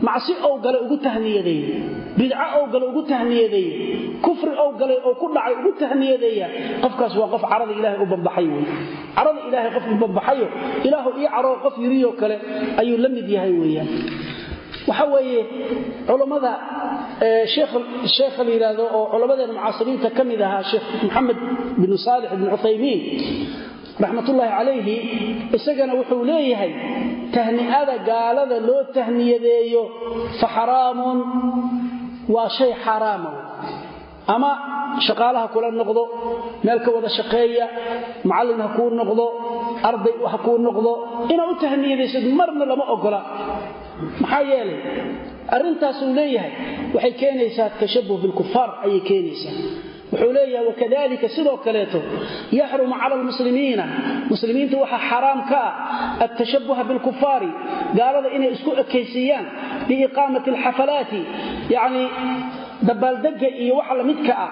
macsi 0.07 0.33
ow 0.47 0.53
gale 0.63 0.77
ugu 0.85 0.97
tahniyadeeye 1.05 1.75
bidco 2.19 2.45
ow 2.57 2.63
gale 2.73 2.85
ugu 2.91 3.01
tahniyadeeye 3.11 3.73
kufri 4.25 4.51
ow 4.63 4.69
galay 4.79 4.97
oo 5.07 5.13
ku 5.21 5.25
dhacay 5.35 5.53
ugu 5.61 5.71
tahniyadeeya 5.81 6.47
qofkaas 6.83 7.13
waa 7.21 7.29
qof 7.33 7.43
carada 7.51 7.73
ilaahay 7.79 7.99
u 8.03 8.07
bambaxay 8.13 8.45
wey. 8.53 8.63
Carada 9.17 9.39
ilaahay 9.47 9.71
qof 9.75 9.85
u 9.93 9.95
bambaxayo 10.03 10.47
ilaahu 10.87 11.09
ii 11.21 11.27
caroo 11.35 11.55
qof 11.65 11.75
yiriyoo 11.83 12.13
kale 12.21 12.35
ayuu 12.81 12.97
la 13.03 13.09
mid 13.15 13.27
yahay 13.35 13.53
weeyaan 13.61 13.89
waxa 14.89 15.05
weeye 15.13 15.41
culammada 16.09 16.51
sheekha 18.15 18.41
la 18.47 18.51
yidhaahdo 18.55 18.83
oo 18.97 19.03
culammadeena 19.13 19.53
mucaasiriinta 19.57 20.09
ka 20.17 20.23
mid 20.29 20.41
ahaa 20.47 20.63
sheekh 20.71 20.85
maxamed 21.05 21.37
binu 21.81 21.97
saalix 22.05 22.29
ibnu 22.35 22.47
cuthaymiin 22.55 22.99
raxmatullaahi 24.03 24.51
calayhi 24.57 24.95
isagana 25.57 25.93
wuxuu 25.99 26.23
leeyahay 26.31 26.71
tahni'ada 27.35 27.95
gaalada 28.09 28.57
loo 28.67 28.81
tahniyadeeyo 28.97 29.83
fa 30.39 30.47
xaraamun 30.55 31.17
waa 32.35 32.49
shay 32.57 32.71
xaaraama 32.85 33.31
ama 34.35 34.51
shaqaalaha 35.07 35.47
kula 35.53 35.69
noqdo 35.81 36.03
meel 36.65 36.79
ka 36.85 36.89
wada 36.95 37.09
shaqeeya 37.17 37.65
macallin 38.29 38.59
ha 38.65 38.69
kuu 38.77 38.89
noqdo 39.01 39.25
arday 39.89 40.15
ha 40.31 40.37
kuu 40.45 40.57
noqdo 40.67 40.91
inaad 41.33 41.49
u 41.53 41.55
tahniyadaysid 41.63 42.25
marna 42.39 42.63
lama 42.71 42.85
ogola. 42.95 43.19
Maxaa 44.21 44.43
yeelay 44.51 44.79
arrintaasuu 45.55 46.09
leeyahay 46.19 46.51
waxay 46.95 47.13
keenaysaa 47.21 47.69
tashabuh 47.81 48.17
bilkufaar 48.23 48.69
ayay 48.85 49.01
keenaysaa 49.09 49.55
wuxuu 50.11 50.31
leeyahay 50.37 50.67
wakadalika 50.71 51.27
sidoo 51.35 51.57
kaleeto 51.65 51.99
yaxrumu 52.59 52.95
cala 53.01 53.13
almuslimiina. 53.19 53.85
Muslimiinta 54.33 54.75
waxaa 54.83 55.01
xaraam 55.09 55.39
ka 55.51 55.61
ah 55.67 56.23
altashabuha 56.25 56.81
bilkufaari 56.89 57.49
gaalada 57.97 58.29
inay 58.35 58.51
isku 58.55 58.71
ekaysiiyaan 58.83 59.45
biiqaamati 59.87 60.47
alxafalaati 60.53 61.21
yacni 61.75 62.03
dabaaldegga 62.89 63.47
iyo 63.63 63.73
waxa 63.79 63.93
la 63.99 64.03
midka 64.09 64.33
ah 64.45 64.49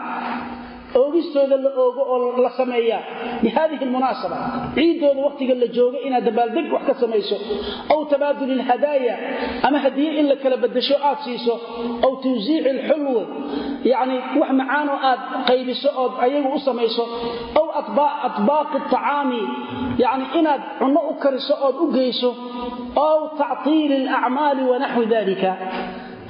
oogistooda 0.95 1.57
la 1.57 1.69
oogo 1.83 2.01
oo 2.13 2.41
la 2.45 2.49
sameeyaa 2.59 3.01
bihadihi 3.41 3.83
almunaasaba 3.85 4.37
ciiddooda 4.75 5.21
wakhtiga 5.27 5.53
la 5.61 5.67
jooga 5.77 5.97
inaad 6.07 6.23
dabaaldeg 6.29 6.65
wax 6.73 6.83
ka 6.89 6.93
samayso 7.03 7.35
aw 7.93 7.99
tabaaduli 8.11 8.53
alhadaaya 8.59 9.15
ama 9.67 9.77
hadiye 9.85 10.11
in 10.19 10.25
la 10.31 10.35
kala 10.43 10.57
badasho 10.63 10.95
aad 11.09 11.17
siiso 11.25 11.53
aw 12.05 12.11
tawsiici 12.23 12.69
alxulwi 12.69 13.23
yacni 13.91 14.15
wax 14.41 14.49
macaanoo 14.61 14.97
aad 15.09 15.19
qaybiso 15.49 15.89
ood 16.03 16.13
ayagu 16.25 16.49
u 16.55 16.59
samayso 16.67 17.03
aw 17.59 17.65
atbaaqi 18.29 18.77
acaami 18.83 19.41
yacni 20.03 20.25
inaad 20.39 20.61
cunno 20.79 21.01
u 21.11 21.13
kariso 21.23 21.53
ood 21.67 21.75
u 21.83 21.87
geyso 21.97 22.29
aw 23.07 23.19
tactiili 23.41 23.95
alacmaali 24.07 24.61
wanaxwi 24.71 25.05
dalika 25.13 25.51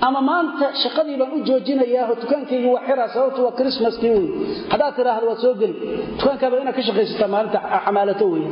ama 0.07 0.19
maanta 0.29 0.65
shaqadii 0.83 1.17
baan 1.21 1.31
u 1.37 1.39
joojinayaa 1.49 2.07
dukaankaygi 2.21 2.67
waa 2.75 2.83
xiraa 2.87 3.07
sababtu 3.15 3.39
waa 3.45 3.55
krismaskii 3.59 4.11
wey 4.17 4.25
haddaad 4.71 4.93
tidhaahdo 4.97 5.25
waad 5.31 5.39
soo 5.45 5.53
geli. 5.61 5.75
Dukaankaaba 6.19 6.55
inaad 6.63 6.75
ka 6.79 6.83
shaqaysataa 6.89 7.29
maalinta 7.35 7.59
xamaalato 7.85 8.25
wey 8.33 8.43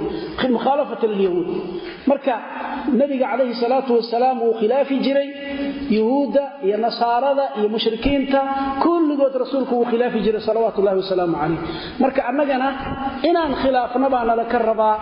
mukhaalafatan 0.58 1.10
lilyahuud 1.14 1.48
marka 2.12 2.34
nabiga 3.00 3.26
calayhi 3.32 3.56
salaatu 3.64 3.92
wasalaam 4.00 4.38
wuu 4.46 4.54
khilaafi 4.62 4.96
jiray 5.06 5.30
yuhuudda 5.98 6.44
iyo 6.68 6.78
nasaarada 6.86 7.46
iyo 7.60 7.68
mushrikiinta 7.76 8.40
kulligood 8.84 9.34
rasuulku 9.44 9.74
wuu 9.80 9.88
khilaafi 9.92 10.20
jiray 10.26 10.42
salawaatu 10.50 10.78
ullahi 10.82 10.98
wasalaamu 11.04 11.36
calayh. 11.42 11.60
Marka 12.04 12.22
annagana 12.30 12.68
inaan 13.30 13.52
khilaafno 13.62 14.08
baa 14.14 14.24
nala 14.30 14.46
ka 14.54 14.58
rabaa 14.70 14.96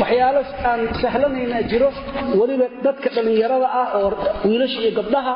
waxyaalo 0.00 0.40
aan 0.70 0.80
sahlanayna 1.02 1.58
jiro 1.70 1.88
weliba 2.40 2.66
dadka 2.86 3.08
dhallinyarada 3.16 3.68
ah 3.80 3.86
oo 4.00 4.10
wiilasha 4.48 4.78
iyo 4.84 4.92
gabdhaha 5.00 5.34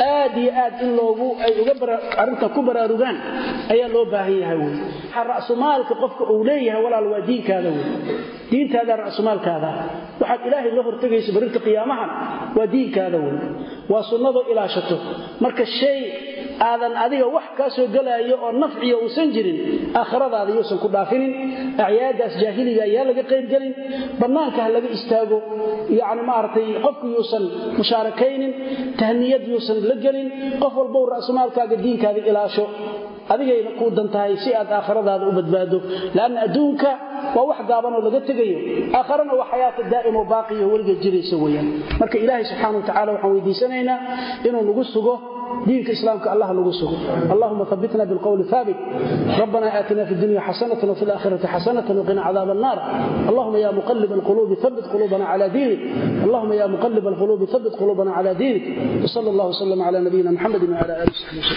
aad 0.00 0.34
iyo 0.42 0.50
aad 0.64 0.74
in 0.84 0.90
loogu 0.98 1.28
ay 1.44 1.52
uga 1.62 1.74
arrintan 2.22 2.50
ku 2.56 2.60
baraarugaan 2.68 3.16
ayaa 3.74 3.88
loo 3.94 4.04
baahan 4.12 4.36
yahay 4.42 4.58
wey 4.64 4.74
ra'sumaalka 5.32 5.94
qofka 6.02 6.24
uu 6.34 6.42
leeyahay 6.48 6.82
walaal 6.86 7.06
waa 7.12 7.22
diinkaada 7.30 7.68
wey 7.76 7.84
diintaada 8.52 8.92
ra'sumaalkaada 9.04 9.70
waxaad 10.22 10.40
ilaahay 10.48 10.70
la 10.78 10.82
hortegaysa 10.88 11.30
barinta 11.36 11.60
qiyaamahan 11.66 12.10
waa 12.56 12.66
diinkaada 12.74 13.18
wey 13.24 13.34
waa 13.92 14.02
sunnadoo 14.10 14.44
ilaashato. 14.52 14.96
Marka 15.44 15.64
shay 15.78 15.98
aadan 16.68 16.94
adiga 17.04 17.26
wax 17.36 17.46
kaa 17.58 17.70
soo 17.76 17.86
gelaayo 17.94 18.36
oo 18.46 18.50
nafciya 18.62 18.96
uusan 19.04 19.28
jirin 19.34 19.58
aakhiradaada 20.00 20.50
yuusan 20.56 20.78
ku 20.84 20.88
dhaafinin 20.94 21.32
acyaadaas 21.86 22.34
jaahiliga 22.42 22.82
ayaa 22.88 23.04
laga 23.10 23.22
qaybgelin 23.32 23.72
bannaanka 24.20 24.58
ha 24.64 24.68
laga 24.76 24.88
istaago 24.98 25.38
yacni 26.00 26.22
maaragtay 26.30 26.66
qofku 26.86 27.06
yuusan 27.16 27.44
musaarakaynin 27.78 28.52
tahniyad 29.00 29.44
yuusan 29.52 29.78
la 29.90 29.96
gelin 30.04 30.28
qof 30.62 30.74
walbow 30.80 31.04
ra'sumaalkaaga 31.14 31.76
diinkaada 31.84 32.20
ilaasho 32.30 32.64
adigayna 33.33 33.71
kuu 33.79 33.89
dan 33.97 34.07
tahay 34.15 34.33
si 34.43 34.49
aad 34.59 34.69
aakhiradaada 34.77 35.25
u 35.29 35.31
badbaado 35.39 35.77
laanna 36.17 36.39
adduunka 36.47 36.89
waa 37.35 37.45
wax 37.49 37.59
gaabanoo 37.71 38.01
laga 38.07 38.19
tegayo 38.29 38.57
aakharana 38.97 39.33
waa 39.39 39.47
xayaata 39.51 39.81
daa'imo 39.93 40.21
baaqiyo 40.33 40.65
weligeed 40.73 40.99
jiraysa 41.05 41.35
weyaan 41.43 41.67
marka 42.01 42.15
ilaahay 42.23 42.45
subxaana 42.51 42.75
wa 42.79 42.85
tacala 42.89 43.09
waxaan 43.15 43.31
weydiisanaynaa 43.35 43.97
inuu 44.47 44.63
nagu 44.69 44.83
sugo 44.95 45.15
دينك 45.69 45.89
إسلامك 45.97 46.25
الله 46.33 46.49
نقصه 46.59 46.89
اللهم 47.33 47.59
ثبتنا 47.71 48.03
بالقول 48.09 48.39
ثابت 48.53 48.75
ربنا 49.43 49.67
آتنا 49.79 50.01
في 50.07 50.13
الدنيا 50.17 50.39
حسنة 50.47 50.81
وفي 50.91 51.03
الآخرة 51.07 51.43
حسنة 51.53 51.87
وقنا 51.99 52.21
عذاب 52.27 52.49
النار 52.55 52.77
اللهم 53.29 53.55
يا 53.65 53.71
مقلب 53.79 54.11
القلوب 54.19 54.49
ثبت 54.63 54.85
قلوبنا 54.93 55.25
على 55.31 55.45
دينك 55.57 55.79
اللهم 56.25 56.51
يا 56.61 56.67
مقلب 56.75 57.05
القلوب 57.13 57.41
ثبت 57.53 57.73
قلوبنا 57.81 58.11
على 58.17 58.31
دينك 58.43 58.63
وصلى 59.03 59.29
الله 59.33 59.47
وسلم 59.53 59.79
على 59.87 59.97
نبينا 60.07 60.29
محمد 60.37 60.61
وعلى 60.71 60.93
آله 61.01 61.11
وصحبه 61.15 61.39
وسلم 61.39 61.55